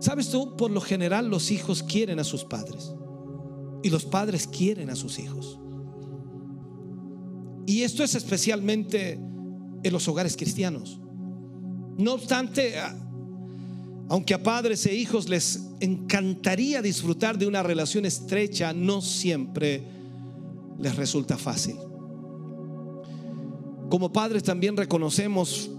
¿Sabes 0.00 0.30
tú? 0.30 0.56
Por 0.56 0.70
lo 0.70 0.80
general 0.80 1.28
los 1.28 1.50
hijos 1.50 1.82
quieren 1.82 2.20
a 2.20 2.24
sus 2.24 2.44
padres 2.44 2.94
y 3.82 3.90
los 3.90 4.04
padres 4.04 4.46
quieren 4.46 4.90
a 4.90 4.96
sus 4.96 5.18
hijos. 5.18 5.58
Y 7.66 7.82
esto 7.82 8.04
es 8.04 8.14
especialmente 8.14 9.12
en 9.82 9.92
los 9.92 10.06
hogares 10.08 10.36
cristianos. 10.36 11.00
No 11.96 12.14
obstante, 12.14 12.74
aunque 14.08 14.34
a 14.34 14.42
padres 14.42 14.86
e 14.86 14.94
hijos 14.94 15.28
les 15.28 15.64
encantaría 15.80 16.80
disfrutar 16.80 17.36
de 17.36 17.46
una 17.46 17.62
relación 17.62 18.06
estrecha, 18.06 18.72
no 18.72 19.02
siempre 19.02 19.97
les 20.78 20.96
resulta 20.96 21.36
fácil. 21.36 21.76
Como 23.90 24.12
padres 24.12 24.42
también 24.42 24.76
reconocemos 24.76 25.70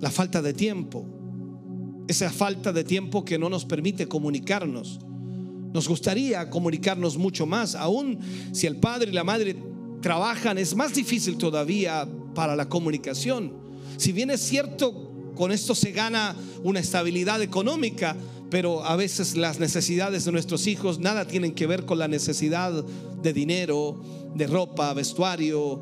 la 0.00 0.10
falta 0.10 0.42
de 0.42 0.52
tiempo, 0.52 1.06
esa 2.08 2.30
falta 2.30 2.72
de 2.72 2.84
tiempo 2.84 3.24
que 3.24 3.38
no 3.38 3.48
nos 3.48 3.64
permite 3.64 4.08
comunicarnos. 4.08 5.00
Nos 5.72 5.88
gustaría 5.88 6.50
comunicarnos 6.50 7.16
mucho 7.16 7.46
más, 7.46 7.74
aún 7.74 8.18
si 8.52 8.66
el 8.66 8.76
padre 8.76 9.10
y 9.10 9.14
la 9.14 9.24
madre 9.24 9.56
trabajan, 10.00 10.58
es 10.58 10.74
más 10.74 10.94
difícil 10.94 11.38
todavía 11.38 12.06
para 12.34 12.56
la 12.56 12.68
comunicación. 12.68 13.52
Si 13.96 14.12
bien 14.12 14.30
es 14.30 14.40
cierto, 14.40 15.32
con 15.34 15.52
esto 15.52 15.74
se 15.74 15.92
gana 15.92 16.36
una 16.62 16.80
estabilidad 16.80 17.40
económica, 17.40 18.16
pero 18.52 18.84
a 18.84 18.96
veces 18.96 19.34
las 19.34 19.58
necesidades 19.58 20.26
de 20.26 20.32
nuestros 20.32 20.66
hijos 20.66 20.98
nada 20.98 21.26
tienen 21.26 21.54
que 21.54 21.66
ver 21.66 21.86
con 21.86 21.98
la 21.98 22.06
necesidad 22.06 22.84
de 22.84 23.32
dinero, 23.32 23.98
de 24.34 24.46
ropa, 24.46 24.92
vestuario 24.92 25.80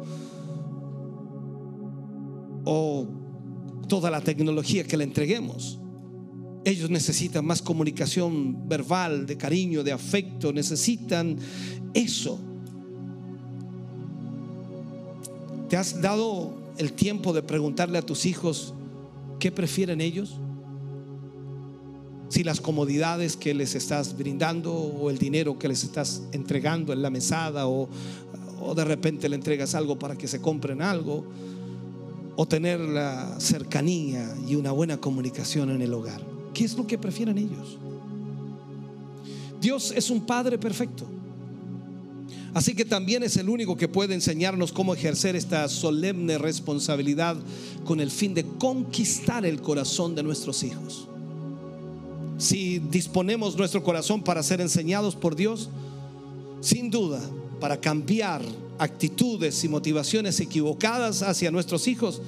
o 2.64 3.08
toda 3.88 4.08
la 4.08 4.20
tecnología 4.20 4.84
que 4.84 4.96
le 4.96 5.02
entreguemos. 5.02 5.80
Ellos 6.64 6.90
necesitan 6.90 7.44
más 7.44 7.60
comunicación 7.60 8.68
verbal, 8.68 9.26
de 9.26 9.36
cariño, 9.36 9.82
de 9.82 9.90
afecto, 9.90 10.52
necesitan 10.52 11.38
eso. 11.92 12.38
¿Te 15.68 15.76
has 15.76 16.00
dado 16.00 16.54
el 16.78 16.92
tiempo 16.92 17.32
de 17.32 17.42
preguntarle 17.42 17.98
a 17.98 18.02
tus 18.02 18.26
hijos 18.26 18.74
qué 19.40 19.50
prefieren 19.50 20.00
ellos? 20.00 20.38
Si 22.30 22.44
las 22.44 22.60
comodidades 22.60 23.36
que 23.36 23.52
les 23.52 23.74
estás 23.74 24.16
brindando 24.16 24.72
o 24.72 25.10
el 25.10 25.18
dinero 25.18 25.58
que 25.58 25.66
les 25.66 25.82
estás 25.82 26.22
entregando 26.30 26.92
en 26.92 27.02
la 27.02 27.10
mesada 27.10 27.66
o, 27.66 27.88
o 28.60 28.74
de 28.74 28.84
repente 28.84 29.28
le 29.28 29.34
entregas 29.34 29.74
algo 29.74 29.98
para 29.98 30.16
que 30.16 30.28
se 30.28 30.40
compren 30.40 30.80
algo 30.80 31.24
o 32.36 32.46
tener 32.46 32.78
la 32.78 33.38
cercanía 33.40 34.32
y 34.48 34.54
una 34.54 34.70
buena 34.70 34.98
comunicación 34.98 35.70
en 35.70 35.82
el 35.82 35.92
hogar. 35.92 36.22
¿Qué 36.54 36.64
es 36.64 36.76
lo 36.76 36.86
que 36.86 36.98
prefieren 36.98 37.36
ellos? 37.36 37.78
Dios 39.60 39.92
es 39.94 40.08
un 40.08 40.24
Padre 40.24 40.56
perfecto. 40.56 41.06
Así 42.54 42.74
que 42.74 42.84
también 42.84 43.24
es 43.24 43.36
el 43.36 43.48
único 43.48 43.76
que 43.76 43.88
puede 43.88 44.14
enseñarnos 44.14 44.70
cómo 44.70 44.94
ejercer 44.94 45.34
esta 45.34 45.68
solemne 45.68 46.38
responsabilidad 46.38 47.36
con 47.84 47.98
el 47.98 48.10
fin 48.12 48.34
de 48.34 48.44
conquistar 48.44 49.44
el 49.44 49.60
corazón 49.60 50.14
de 50.14 50.22
nuestros 50.22 50.62
hijos 50.62 51.09
si 52.41 52.78
disponemos 52.78 53.57
nuestro 53.57 53.82
corazón 53.82 54.22
para 54.22 54.43
ser 54.43 54.61
enseñados 54.61 55.14
por 55.14 55.36
Dios, 55.36 55.68
sin 56.61 56.91
duda, 56.91 57.20
para 57.61 57.80
cambiar 57.80 58.41
actitudes 58.78 59.62
y 59.62 59.68
motivaciones 59.68 60.41
equivocadas 60.41 61.22
hacia 61.22 61.51
nuestros 61.51 61.86
hijos, 61.86 62.22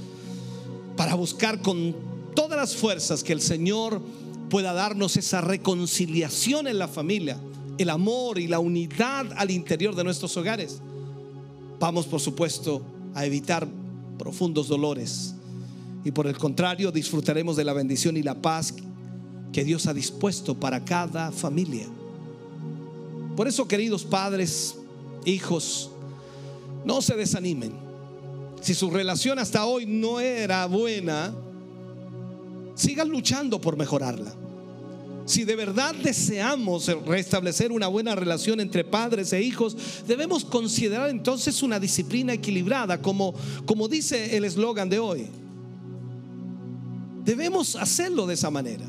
para 0.97 1.15
buscar 1.15 1.63
con 1.63 1.97
todas 2.35 2.59
las 2.59 2.77
fuerzas 2.77 3.25
que 3.25 3.33
el 3.33 3.41
Señor 3.41 4.03
pueda 4.51 4.75
darnos 4.75 5.17
esa 5.17 5.41
reconciliación 5.41 6.69
en 6.69 6.79
la 6.79 6.89
familia, 6.89 7.39
el 7.79 7.89
amor 7.89 8.39
y 8.39 8.49
la 8.49 8.59
unidad 8.59 9.27
al 9.37 9.51
interior 9.51 9.95
de 9.95 10.05
nuestros 10.05 10.37
hogares. 10.37 10.81
Vamos, 11.81 12.07
por 12.07 12.21
supuesto, 12.21 12.83
a 13.15 13.25
evitar 13.25 13.67
profundos 14.19 14.69
dolores 14.69 15.35
y 16.05 16.11
por 16.11 16.27
el 16.27 16.37
contrario 16.37 16.93
disfrutaremos 16.93 17.57
de 17.57 17.65
la 17.65 17.73
bendición 17.73 18.19
y 18.19 18.23
la 18.23 18.35
paz 18.35 18.75
que 19.53 19.65
Dios 19.65 19.87
ha 19.87 19.95
dispuesto 19.95 20.55
para 20.55 20.85
cada 20.85 21.31
familia. 21.31 21.87
Por 23.37 23.49
eso, 23.49 23.69
queridos 23.69 24.05
padres, 24.05 24.77
hijos, 25.25 25.91
no 26.85 27.03
se 27.03 27.15
desanimen. 27.15 27.73
Si 28.61 28.75
su 28.75 28.91
relación 28.91 29.39
hasta 29.39 29.65
hoy 29.65 29.87
no 29.87 30.21
era 30.21 30.67
buena, 30.67 31.35
sigan 32.75 33.09
luchando 33.09 33.61
por 33.61 33.77
mejorarla. 33.77 34.33
Si 35.25 35.45
de 35.45 35.55
verdad 35.55 35.95
deseamos 35.95 36.87
restablecer 37.07 37.71
una 37.71 37.87
buena 37.87 38.15
relación 38.15 38.61
entre 38.61 38.85
padres 38.85 39.33
e 39.33 39.41
hijos, 39.41 39.77
debemos 40.07 40.45
considerar 40.45 41.11
entonces 41.11 41.63
una 41.63 41.79
disciplina 41.79 42.33
equilibrada, 42.33 43.01
como, 43.01 43.35
como 43.65 43.87
dice 43.89 44.37
el 44.37 44.45
eslogan 44.45 44.89
de 44.89 44.99
hoy. 44.99 45.27
Debemos 47.25 47.77
hacerlo 47.77 48.27
de 48.27 48.35
esa 48.35 48.51
manera. 48.51 48.85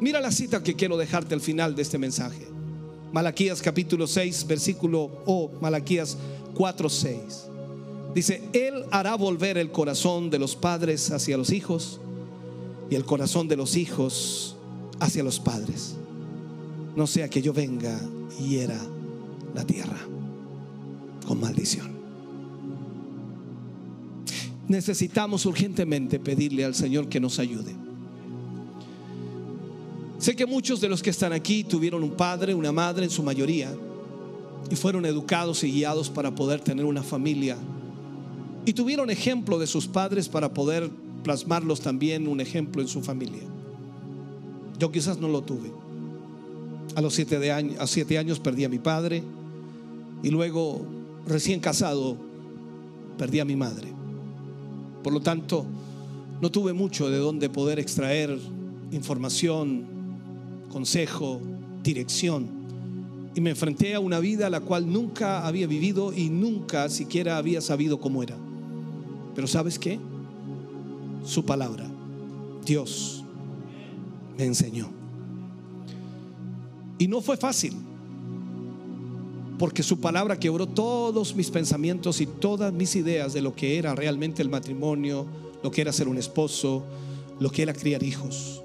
Mira 0.00 0.20
la 0.20 0.32
cita 0.32 0.62
que 0.62 0.74
quiero 0.74 0.96
dejarte 0.96 1.34
al 1.34 1.42
final 1.42 1.74
de 1.74 1.82
este 1.82 1.98
mensaje. 1.98 2.48
Malaquías 3.12 3.60
capítulo 3.60 4.06
6, 4.06 4.46
versículo 4.46 5.22
o 5.26 5.50
Malaquías 5.60 6.16
4, 6.54 6.88
6. 6.88 7.20
Dice, 8.14 8.42
Él 8.52 8.84
hará 8.90 9.14
volver 9.14 9.58
el 9.58 9.70
corazón 9.70 10.30
de 10.30 10.38
los 10.38 10.56
padres 10.56 11.10
hacia 11.10 11.36
los 11.36 11.50
hijos 11.50 12.00
y 12.88 12.94
el 12.94 13.04
corazón 13.04 13.46
de 13.46 13.56
los 13.56 13.76
hijos 13.76 14.56
hacia 15.00 15.22
los 15.22 15.38
padres. 15.38 15.96
No 16.96 17.06
sea 17.06 17.28
que 17.28 17.42
yo 17.42 17.52
venga 17.52 18.00
y 18.38 18.48
hiera 18.48 18.80
la 19.54 19.64
tierra 19.64 19.98
con 21.26 21.40
maldición. 21.40 21.90
Necesitamos 24.66 25.46
urgentemente 25.46 26.18
pedirle 26.20 26.64
al 26.64 26.74
Señor 26.74 27.08
que 27.08 27.20
nos 27.20 27.38
ayude. 27.38 27.79
Sé 30.20 30.36
que 30.36 30.44
muchos 30.44 30.82
de 30.82 30.88
los 30.90 31.02
que 31.02 31.08
están 31.08 31.32
aquí 31.32 31.64
tuvieron 31.64 32.04
un 32.04 32.10
padre, 32.10 32.54
una 32.54 32.72
madre 32.72 33.04
en 33.04 33.10
su 33.10 33.22
mayoría, 33.22 33.74
y 34.70 34.76
fueron 34.76 35.06
educados 35.06 35.64
y 35.64 35.72
guiados 35.72 36.10
para 36.10 36.34
poder 36.34 36.60
tener 36.60 36.84
una 36.84 37.02
familia. 37.02 37.56
Y 38.66 38.74
tuvieron 38.74 39.08
ejemplo 39.08 39.58
de 39.58 39.66
sus 39.66 39.86
padres 39.86 40.28
para 40.28 40.52
poder 40.52 40.90
plasmarlos 41.24 41.80
también 41.80 42.28
un 42.28 42.42
ejemplo 42.42 42.82
en 42.82 42.88
su 42.88 43.00
familia. 43.00 43.40
Yo 44.78 44.92
quizás 44.92 45.18
no 45.18 45.26
lo 45.26 45.40
tuve. 45.40 45.72
A 46.96 47.00
los 47.00 47.14
siete, 47.14 47.38
de 47.38 47.50
a 47.50 47.86
siete 47.86 48.18
años 48.18 48.40
perdí 48.40 48.64
a 48.64 48.68
mi 48.68 48.78
padre 48.78 49.22
y 50.22 50.28
luego, 50.28 50.82
recién 51.26 51.60
casado, 51.60 52.18
perdí 53.16 53.40
a 53.40 53.46
mi 53.46 53.56
madre. 53.56 53.88
Por 55.02 55.14
lo 55.14 55.20
tanto, 55.20 55.64
no 56.42 56.50
tuve 56.50 56.74
mucho 56.74 57.08
de 57.08 57.16
donde 57.16 57.48
poder 57.48 57.78
extraer 57.78 58.38
información, 58.92 59.89
consejo, 60.70 61.40
dirección 61.82 62.60
y 63.34 63.40
me 63.40 63.50
enfrenté 63.50 63.94
a 63.94 64.00
una 64.00 64.18
vida 64.18 64.46
a 64.46 64.50
la 64.50 64.60
cual 64.60 64.90
nunca 64.90 65.46
había 65.46 65.66
vivido 65.66 66.12
y 66.12 66.30
nunca 66.30 66.88
siquiera 66.88 67.36
había 67.36 67.60
sabido 67.60 68.00
cómo 68.00 68.22
era. 68.22 68.36
Pero 69.34 69.46
¿sabes 69.46 69.78
qué? 69.78 70.00
Su 71.24 71.44
palabra, 71.44 71.88
Dios, 72.64 73.24
me 74.36 74.44
enseñó. 74.44 74.88
Y 76.98 77.06
no 77.06 77.20
fue 77.20 77.36
fácil, 77.36 77.74
porque 79.58 79.82
su 79.82 80.00
palabra 80.00 80.38
quebró 80.38 80.66
todos 80.66 81.36
mis 81.36 81.50
pensamientos 81.50 82.20
y 82.20 82.26
todas 82.26 82.72
mis 82.72 82.96
ideas 82.96 83.32
de 83.32 83.42
lo 83.42 83.54
que 83.54 83.78
era 83.78 83.94
realmente 83.94 84.42
el 84.42 84.50
matrimonio, 84.50 85.26
lo 85.62 85.70
que 85.70 85.82
era 85.82 85.92
ser 85.92 86.08
un 86.08 86.18
esposo, 86.18 86.84
lo 87.38 87.50
que 87.50 87.62
era 87.62 87.72
criar 87.72 88.02
hijos. 88.02 88.62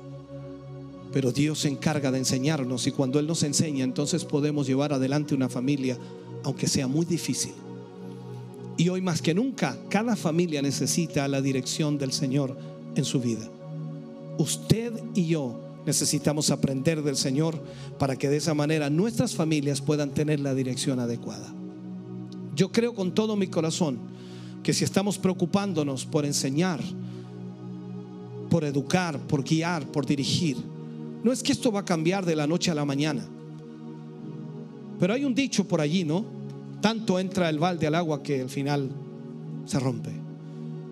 Pero 1.15 1.31
Dios 1.31 1.59
se 1.59 1.69
encarga 1.69 2.11
de 2.11 2.17
enseñarnos 2.17 2.87
y 2.87 2.91
cuando 2.91 3.19
Él 3.19 3.27
nos 3.27 3.43
enseña, 3.43 3.85
entonces 3.85 4.25
podemos 4.25 4.67
llevar 4.67 4.91
adelante 4.91 5.33
una 5.33 5.47
familia, 5.47 5.97
aunque 6.43 6.67
sea 6.67 6.89
muy 6.89 7.05
difícil. 7.05 7.53
Y 8.75 8.89
hoy 8.89 8.99
más 8.99 9.21
que 9.21 9.33
nunca, 9.33 9.77
cada 9.87 10.17
familia 10.17 10.61
necesita 10.61 11.25
la 11.29 11.41
dirección 11.41 11.97
del 11.97 12.11
Señor 12.11 12.57
en 12.97 13.05
su 13.05 13.21
vida. 13.21 13.49
Usted 14.37 14.91
y 15.13 15.27
yo 15.27 15.57
necesitamos 15.85 16.49
aprender 16.49 17.01
del 17.01 17.15
Señor 17.15 17.63
para 17.97 18.17
que 18.17 18.27
de 18.27 18.35
esa 18.35 18.53
manera 18.53 18.89
nuestras 18.89 19.35
familias 19.35 19.79
puedan 19.79 20.13
tener 20.13 20.41
la 20.41 20.53
dirección 20.53 20.99
adecuada. 20.99 21.47
Yo 22.57 22.73
creo 22.73 22.93
con 22.93 23.13
todo 23.15 23.37
mi 23.37 23.47
corazón 23.47 23.99
que 24.63 24.73
si 24.73 24.83
estamos 24.83 25.17
preocupándonos 25.17 26.05
por 26.05 26.25
enseñar, 26.25 26.81
por 28.49 28.65
educar, 28.65 29.17
por 29.17 29.45
guiar, 29.45 29.89
por 29.89 30.05
dirigir, 30.05 30.74
no 31.25 31.31
es 31.31 31.41
que 31.41 31.53
esto 31.53 31.71
va 31.71 31.79
a 31.79 31.85
cambiar 31.85 32.23
de 32.23 32.35
la 32.35 32.45
noche 32.45 32.69
a 32.69 32.75
la 32.75 32.85
mañana. 32.85 33.27
Pero 34.99 35.11
hay 35.11 35.25
un 35.25 35.33
dicho 35.33 35.67
por 35.67 35.81
allí, 35.81 36.03
¿no? 36.03 36.23
Tanto 36.81 37.17
entra 37.17 37.49
el 37.49 37.57
balde 37.57 37.87
al 37.87 37.95
agua 37.95 38.21
que 38.21 38.41
al 38.41 38.49
final 38.49 38.91
se 39.65 39.79
rompe. 39.79 40.11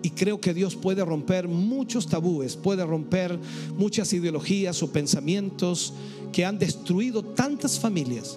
Y 0.02 0.10
creo 0.10 0.40
que 0.40 0.52
Dios 0.52 0.74
puede 0.74 1.04
romper 1.04 1.46
muchos 1.46 2.08
tabúes, 2.08 2.56
puede 2.56 2.84
romper 2.84 3.38
muchas 3.78 4.12
ideologías 4.12 4.82
o 4.82 4.90
pensamientos 4.90 5.94
que 6.32 6.44
han 6.44 6.58
destruido 6.58 7.22
tantas 7.22 7.78
familias. 7.78 8.36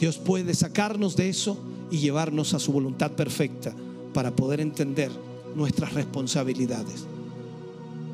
Dios 0.00 0.18
puede 0.18 0.52
sacarnos 0.52 1.14
de 1.14 1.28
eso 1.28 1.56
y 1.92 1.98
llevarnos 1.98 2.54
a 2.54 2.58
su 2.58 2.72
voluntad 2.72 3.12
perfecta 3.12 3.72
para 4.12 4.34
poder 4.34 4.60
entender 4.60 5.12
nuestras 5.54 5.92
responsabilidades. 5.92 7.06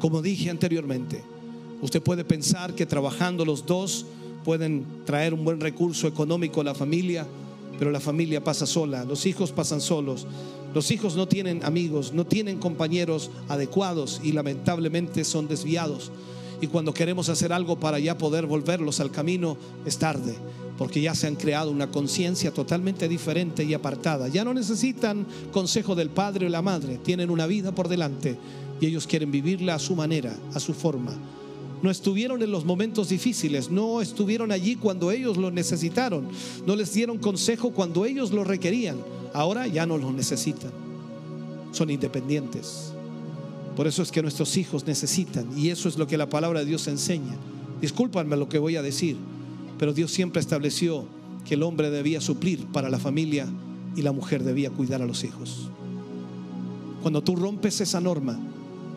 Como 0.01 0.21
dije 0.21 0.51
anteriormente, 0.51 1.25
Usted 1.85 2.01
puede 2.01 2.25
pensar 2.25 2.75
que 2.75 2.87
trabajando 2.87 3.45
los 3.45 3.67
dos 3.67 4.07
pueden 4.43 4.87
traer 5.05 5.35
un 5.35 5.45
buen 5.45 5.61
recurso 5.61 6.09
económico 6.09 6.63
a 6.63 6.65
la 6.65 6.75
familia, 6.75 7.27
pero 7.79 7.91
la 7.91 8.01
familia 8.01 8.43
pasa 8.43 8.65
sola, 8.65 9.05
los 9.05 9.27
hijos 9.27 9.53
pasan 9.53 9.83
solos, 9.83 10.27
los 10.73 10.91
hijos 10.91 11.15
no 11.15 11.29
tienen 11.29 11.63
amigos, 11.63 12.15
no 12.15 12.25
tienen 12.25 12.59
compañeros 12.59 13.31
adecuados 13.51 14.23
y 14.25 14.33
lamentablemente 14.33 15.25
son 15.25 15.47
desviados. 15.47 16.11
Y 16.63 16.69
cuando 16.69 16.95
queremos 16.95 17.29
hacer 17.29 17.53
algo 17.53 17.79
para 17.79 17.99
ya 17.99 18.17
poder 18.17 18.47
volverlos 18.47 19.01
al 19.01 19.11
camino, 19.11 19.59
es 19.85 19.99
tarde, 19.99 20.37
porque 20.79 21.03
ya 21.03 21.15
se 21.15 21.27
han 21.27 21.37
creado 21.37 21.71
una 21.71 21.91
conciencia 21.91 22.51
totalmente 22.51 23.09
diferente 23.09 23.63
y 23.63 23.75
apartada. 23.75 24.29
Ya 24.29 24.43
no 24.43 24.55
necesitan 24.55 25.27
consejo 25.53 25.95
del 25.95 26.09
padre 26.09 26.47
o 26.47 26.49
la 26.49 26.63
madre, 26.63 26.97
tienen 26.97 27.29
una 27.29 27.47
vida 27.47 27.75
por 27.75 27.89
delante 27.89 28.39
y 28.81 28.87
ellos 28.87 29.07
quieren 29.07 29.31
vivirla 29.31 29.75
a 29.75 29.79
su 29.79 29.95
manera, 29.95 30.35
a 30.55 30.61
su 30.61 30.73
forma 30.73 31.13
no 31.85 31.91
estuvieron 31.91 32.43
en 32.43 32.51
los 32.51 32.65
momentos 32.65 33.11
difíciles, 33.11 33.71
no 33.71 34.01
estuvieron 34.01 34.51
allí 34.51 34.75
cuando 34.75 35.11
ellos 35.11 35.37
lo 35.37 35.51
necesitaron, 35.51 36.27
no 36.67 36.77
les 36.77 36.95
dieron 36.95 37.19
consejo 37.19 37.73
cuando 37.73 38.07
ellos 38.07 38.31
lo 38.33 38.43
requerían. 38.43 38.97
Ahora 39.35 39.67
ya 39.67 39.85
no 39.85 39.99
lo 39.99 40.11
necesitan, 40.11 40.71
son 41.73 41.91
independientes. 41.91 42.95
Por 43.77 43.87
eso 43.87 44.03
es 44.03 44.11
que 44.11 44.23
nuestros 44.23 44.57
hijos 44.57 44.87
necesitan, 44.87 45.47
y 45.59 45.69
eso 45.69 45.87
es 45.91 45.99
lo 45.99 46.07
que 46.07 46.17
la 46.17 46.31
palabra 46.31 46.61
de 46.61 46.67
Dios 46.67 46.89
enseña. 46.89 47.37
Discúlpanme 47.83 48.39
lo 48.39 48.49
que 48.49 48.59
voy 48.59 48.77
a 48.77 48.83
decir, 48.83 49.19
pero 49.79 49.93
Dios 49.93 50.11
siempre 50.11 50.41
estableció 50.41 51.05
que 51.45 51.53
el 51.53 51.63
hombre 51.63 51.91
debía 51.91 52.23
suplir 52.23 52.65
para 52.69 52.89
la 52.89 52.99
familia 52.99 53.47
y 53.95 54.01
la 54.01 54.13
mujer 54.13 54.43
debía 54.43 54.71
cuidar 54.71 55.03
a 55.03 55.07
los 55.07 55.23
hijos. 55.23 55.69
Cuando 57.03 57.23
tú 57.23 57.37
rompes 57.37 57.83
esa 57.83 58.01
norma, 58.01 58.41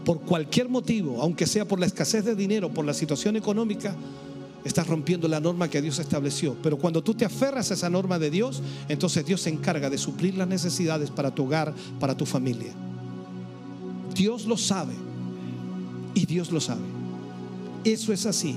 por 0.07 0.21
cualquier 0.21 0.69
motivo, 0.69 1.21
aunque 1.21 1.45
sea 1.45 1.67
por 1.67 1.81
la 1.81 1.85
escasez 1.85 2.23
de 2.23 2.33
dinero, 2.33 2.69
por 2.69 2.85
la 2.85 2.93
situación 2.93 3.35
económica, 3.35 3.93
estás 4.63 4.87
rompiendo 4.87 5.27
la 5.27 5.41
norma 5.41 5.69
que 5.69 5.81
Dios 5.81 5.99
estableció. 5.99 6.55
Pero 6.63 6.77
cuando 6.77 7.03
tú 7.03 7.13
te 7.13 7.25
aferras 7.25 7.71
a 7.71 7.73
esa 7.73 7.89
norma 7.89 8.17
de 8.17 8.31
Dios, 8.31 8.61
entonces 8.87 9.25
Dios 9.25 9.41
se 9.41 9.49
encarga 9.49 9.89
de 9.89 9.97
suplir 9.97 10.35
las 10.35 10.47
necesidades 10.47 11.11
para 11.11 11.35
tu 11.35 11.43
hogar, 11.43 11.73
para 11.99 12.15
tu 12.15 12.25
familia. 12.25 12.71
Dios 14.15 14.45
lo 14.45 14.55
sabe 14.55 14.93
y 16.13 16.25
Dios 16.25 16.53
lo 16.53 16.61
sabe. 16.61 16.85
Eso 17.83 18.13
es 18.13 18.25
así. 18.25 18.55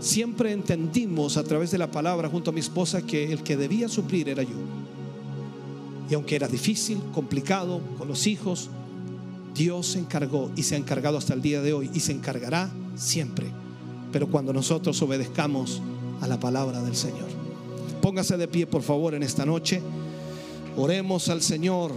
Siempre 0.00 0.50
entendimos 0.50 1.36
a 1.36 1.44
través 1.44 1.70
de 1.70 1.78
la 1.78 1.92
palabra 1.92 2.28
junto 2.28 2.50
a 2.50 2.52
mi 2.52 2.58
esposa 2.58 3.00
que 3.00 3.32
el 3.32 3.44
que 3.44 3.56
debía 3.56 3.88
suplir 3.88 4.28
era 4.28 4.42
yo. 4.42 4.58
Y 6.10 6.14
aunque 6.14 6.34
era 6.34 6.48
difícil, 6.48 6.98
complicado, 7.14 7.80
con 7.96 8.08
los 8.08 8.26
hijos, 8.26 8.70
Dios 9.56 9.86
se 9.86 9.98
encargó 9.98 10.50
y 10.54 10.62
se 10.62 10.74
ha 10.74 10.78
encargado 10.78 11.16
hasta 11.16 11.32
el 11.32 11.40
día 11.40 11.62
de 11.62 11.72
hoy 11.72 11.90
y 11.94 12.00
se 12.00 12.12
encargará 12.12 12.70
siempre. 12.94 13.46
Pero 14.12 14.28
cuando 14.28 14.52
nosotros 14.52 15.00
obedezcamos 15.02 15.80
a 16.20 16.26
la 16.26 16.38
palabra 16.38 16.82
del 16.82 16.94
Señor. 16.94 17.28
Póngase 18.02 18.36
de 18.36 18.48
pie, 18.48 18.66
por 18.66 18.82
favor, 18.82 19.14
en 19.14 19.22
esta 19.22 19.46
noche. 19.46 19.82
Oremos 20.76 21.28
al 21.28 21.42
Señor. 21.42 21.92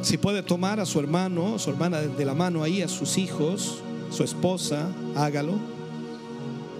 Si 0.00 0.18
puede 0.18 0.42
tomar 0.42 0.80
a 0.80 0.86
su 0.86 1.00
hermano, 1.00 1.58
su 1.58 1.68
hermana 1.70 2.00
de 2.00 2.24
la 2.24 2.34
mano 2.34 2.62
ahí, 2.62 2.80
a 2.80 2.88
sus 2.88 3.18
hijos, 3.18 3.82
su 4.10 4.22
esposa, 4.22 4.88
hágalo. 5.16 5.54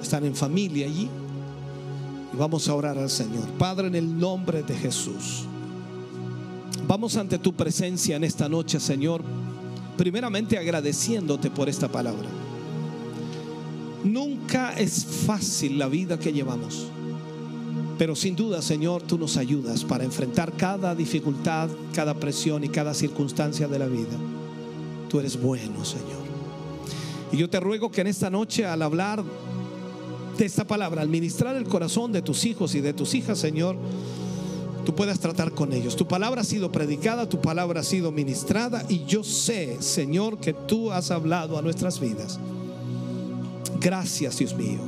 Están 0.01 0.25
en 0.25 0.35
familia 0.35 0.87
allí. 0.87 1.11
Vamos 2.33 2.69
a 2.69 2.75
orar 2.75 2.99
al 2.99 3.11
Señor. 3.11 3.47
Padre, 3.59 3.89
en 3.89 3.95
el 3.95 4.19
nombre 4.19 4.63
de 4.63 4.75
Jesús. 4.75 5.45
Vamos 6.87 7.17
ante 7.17 7.39
tu 7.39 7.53
presencia 7.53 8.17
en 8.17 8.25
esta 8.25 8.49
noche, 8.49 8.79
Señor. 8.79 9.23
Primeramente 9.97 10.59
agradeciéndote 10.59 11.51
por 11.51 11.69
esta 11.69 11.89
palabra. 11.89 12.29
Nunca 14.05 14.73
es 14.75 15.05
fácil 15.05 15.79
la 15.79 15.89
vida 15.89 16.19
que 16.19 16.33
llevamos. 16.33 16.87
Pero 17.99 18.15
sin 18.15 18.37
duda, 18.37 18.61
Señor, 18.61 19.03
tú 19.03 19.19
nos 19.19 19.37
ayudas 19.37 19.83
para 19.85 20.05
enfrentar 20.05 20.53
cada 20.53 20.95
dificultad, 20.95 21.71
cada 21.95 22.15
presión 22.15 22.63
y 22.63 22.69
cada 22.69 22.93
circunstancia 22.93 23.69
de 23.69 23.79
la 23.79 23.87
vida. 23.87 24.17
Tú 25.09 25.19
eres 25.19 25.41
bueno, 25.41 25.85
Señor. 25.85 26.27
Y 27.33 27.39
yo 27.39 27.49
te 27.49 27.59
ruego 27.59 27.91
que 27.91 28.03
en 28.03 28.07
esta 28.09 28.29
noche, 28.29 28.67
al 28.67 28.83
hablar 28.83 29.25
de 30.37 30.47
esta 30.47 30.67
palabra, 30.67 31.03
al 31.03 31.09
ministrar 31.09 31.57
el 31.57 31.65
corazón 31.65 32.13
de 32.13 32.23
tus 32.23 32.45
hijos 32.45 32.75
y 32.75 32.81
de 32.81 32.93
tus 32.93 33.15
hijas, 33.15 33.39
Señor, 33.39 33.77
tú 34.85 34.95
puedas 34.95 35.19
tratar 35.19 35.53
con 35.53 35.73
ellos. 35.73 35.97
Tu 35.97 36.07
palabra 36.07 36.43
ha 36.43 36.45
sido 36.45 36.71
predicada, 36.71 37.29
tu 37.29 37.41
palabra 37.41 37.81
ha 37.81 37.85
sido 37.85 38.13
ministrada 38.13 38.85
y 38.89 39.05
yo 39.05 39.25
sé, 39.25 39.77
Señor, 39.81 40.39
que 40.39 40.53
tú 40.53 40.93
has 40.93 41.11
hablado 41.11 41.59
a 41.59 41.63
nuestras 41.63 42.01
vidas. 42.01 42.39
Gracias, 43.81 44.39
Dios 44.39 44.55
mío. 44.55 44.81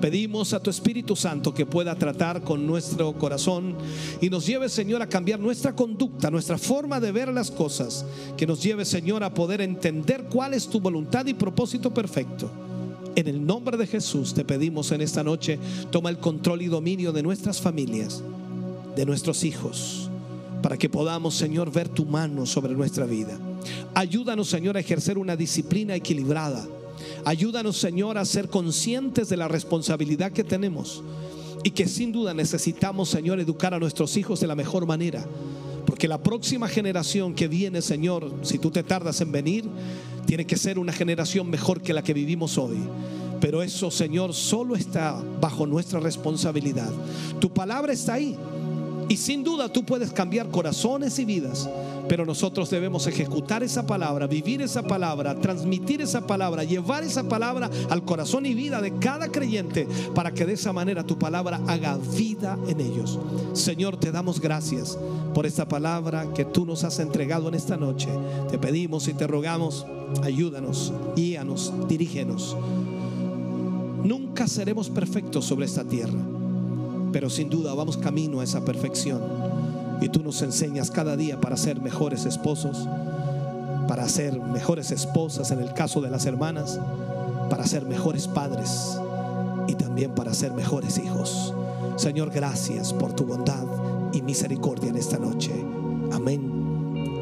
Pedimos 0.00 0.52
a 0.52 0.60
tu 0.60 0.68
Espíritu 0.68 1.16
Santo 1.16 1.54
que 1.54 1.64
pueda 1.64 1.94
tratar 1.96 2.42
con 2.42 2.66
nuestro 2.66 3.14
corazón 3.14 3.74
y 4.20 4.28
nos 4.28 4.46
lleve, 4.46 4.68
Señor, 4.68 5.00
a 5.00 5.08
cambiar 5.08 5.40
nuestra 5.40 5.74
conducta, 5.74 6.30
nuestra 6.30 6.58
forma 6.58 7.00
de 7.00 7.12
ver 7.12 7.28
las 7.28 7.50
cosas. 7.50 8.04
Que 8.36 8.46
nos 8.46 8.62
lleve, 8.62 8.84
Señor, 8.84 9.24
a 9.24 9.32
poder 9.32 9.62
entender 9.62 10.24
cuál 10.30 10.52
es 10.52 10.68
tu 10.68 10.80
voluntad 10.80 11.24
y 11.26 11.34
propósito 11.34 11.94
perfecto. 11.94 12.50
En 13.16 13.28
el 13.28 13.46
nombre 13.46 13.78
de 13.78 13.86
Jesús 13.86 14.34
te 14.34 14.44
pedimos 14.44 14.92
en 14.92 15.00
esta 15.00 15.24
noche, 15.24 15.58
toma 15.90 16.10
el 16.10 16.18
control 16.18 16.60
y 16.60 16.66
dominio 16.66 17.12
de 17.12 17.22
nuestras 17.22 17.62
familias, 17.62 18.22
de 18.94 19.06
nuestros 19.06 19.42
hijos, 19.42 20.10
para 20.62 20.76
que 20.76 20.90
podamos, 20.90 21.34
Señor, 21.34 21.72
ver 21.72 21.88
tu 21.88 22.04
mano 22.04 22.44
sobre 22.44 22.74
nuestra 22.74 23.06
vida. 23.06 23.38
Ayúdanos, 23.94 24.48
Señor, 24.48 24.76
a 24.76 24.80
ejercer 24.80 25.16
una 25.16 25.34
disciplina 25.34 25.94
equilibrada. 25.94 26.68
Ayúdanos, 27.24 27.78
Señor, 27.78 28.18
a 28.18 28.24
ser 28.26 28.50
conscientes 28.50 29.30
de 29.30 29.38
la 29.38 29.48
responsabilidad 29.48 30.32
que 30.32 30.44
tenemos 30.44 31.02
y 31.64 31.70
que 31.70 31.88
sin 31.88 32.12
duda 32.12 32.34
necesitamos, 32.34 33.08
Señor, 33.08 33.40
educar 33.40 33.72
a 33.72 33.78
nuestros 33.78 34.14
hijos 34.18 34.40
de 34.40 34.46
la 34.46 34.54
mejor 34.54 34.84
manera. 34.84 35.24
Porque 35.86 36.06
la 36.06 36.22
próxima 36.22 36.68
generación 36.68 37.34
que 37.34 37.48
viene, 37.48 37.80
Señor, 37.80 38.30
si 38.42 38.58
tú 38.58 38.70
te 38.70 38.82
tardas 38.82 39.22
en 39.22 39.32
venir, 39.32 39.64
tiene 40.26 40.44
que 40.44 40.56
ser 40.56 40.78
una 40.78 40.92
generación 40.92 41.48
mejor 41.48 41.80
que 41.80 41.92
la 41.92 42.02
que 42.02 42.12
vivimos 42.12 42.58
hoy. 42.58 42.76
Pero 43.40 43.62
eso, 43.62 43.90
Señor, 43.90 44.34
solo 44.34 44.74
está 44.74 45.22
bajo 45.40 45.66
nuestra 45.66 46.00
responsabilidad. 46.00 46.90
Tu 47.38 47.52
palabra 47.52 47.92
está 47.92 48.14
ahí. 48.14 48.36
Y 49.08 49.16
sin 49.16 49.44
duda 49.44 49.72
tú 49.72 49.84
puedes 49.84 50.12
cambiar 50.12 50.48
corazones 50.50 51.18
y 51.20 51.24
vidas, 51.24 51.68
pero 52.08 52.24
nosotros 52.24 52.70
debemos 52.70 53.06
ejecutar 53.06 53.62
esa 53.62 53.86
palabra, 53.86 54.26
vivir 54.26 54.62
esa 54.62 54.82
palabra, 54.82 55.34
transmitir 55.36 56.00
esa 56.00 56.26
palabra, 56.26 56.64
llevar 56.64 57.04
esa 57.04 57.24
palabra 57.24 57.70
al 57.90 58.04
corazón 58.04 58.46
y 58.46 58.54
vida 58.54 58.80
de 58.80 58.98
cada 58.98 59.28
creyente 59.28 59.86
para 60.14 60.32
que 60.32 60.46
de 60.46 60.54
esa 60.54 60.72
manera 60.72 61.04
tu 61.04 61.18
palabra 61.18 61.60
haga 61.66 61.98
vida 62.16 62.58
en 62.68 62.80
ellos. 62.80 63.18
Señor, 63.52 63.96
te 63.96 64.12
damos 64.12 64.40
gracias 64.40 64.98
por 65.34 65.46
esta 65.46 65.66
palabra 65.66 66.32
que 66.34 66.44
tú 66.44 66.64
nos 66.66 66.84
has 66.84 66.98
entregado 66.98 67.48
en 67.48 67.54
esta 67.54 67.76
noche. 67.76 68.08
Te 68.50 68.58
pedimos 68.58 69.08
y 69.08 69.14
te 69.14 69.26
rogamos, 69.26 69.86
ayúdanos, 70.22 70.92
guíanos, 71.14 71.72
dirígenos. 71.88 72.56
Nunca 74.04 74.46
seremos 74.46 74.88
perfectos 74.88 75.44
sobre 75.44 75.66
esta 75.66 75.84
tierra 75.84 76.20
pero 77.16 77.30
sin 77.30 77.48
duda 77.48 77.72
vamos 77.72 77.96
camino 77.96 78.40
a 78.40 78.44
esa 78.44 78.62
perfección. 78.62 79.22
Y 80.00 80.08
tú 80.08 80.22
nos 80.22 80.42
enseñas 80.42 80.90
cada 80.90 81.16
día 81.16 81.40
para 81.40 81.56
ser 81.56 81.80
mejores 81.80 82.26
esposos, 82.26 82.88
para 83.88 84.08
ser 84.08 84.38
mejores 84.40 84.90
esposas 84.90 85.50
en 85.50 85.60
el 85.60 85.72
caso 85.72 86.00
de 86.00 86.10
las 86.10 86.26
hermanas, 86.26 86.78
para 87.48 87.66
ser 87.66 87.86
mejores 87.86 88.28
padres 88.28 88.98
y 89.68 89.74
también 89.74 90.14
para 90.14 90.34
ser 90.34 90.52
mejores 90.52 90.98
hijos. 90.98 91.54
Señor, 91.96 92.30
gracias 92.30 92.92
por 92.92 93.14
tu 93.14 93.24
bondad 93.24 93.64
y 94.12 94.22
misericordia 94.22 94.90
en 94.90 94.96
esta 94.96 95.18
noche. 95.18 95.52
Amén 96.12 96.56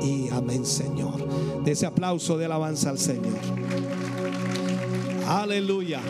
y 0.02 0.28
amén, 0.30 0.66
Señor. 0.66 1.62
De 1.64 1.72
ese 1.72 1.86
aplauso 1.86 2.36
de 2.36 2.44
alabanza 2.46 2.90
al 2.90 2.98
Señor. 2.98 3.38
Aleluya. 5.26 6.00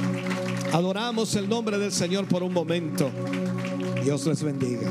Adoramos 0.73 1.35
el 1.37 1.49
nombre 1.49 1.79
del 1.79 1.93
Señor 1.93 2.27
por 2.27 2.43
un 2.43 2.53
momento. 2.53 3.11
Dios 4.03 4.27
les 4.27 4.43
bendiga. 4.43 4.91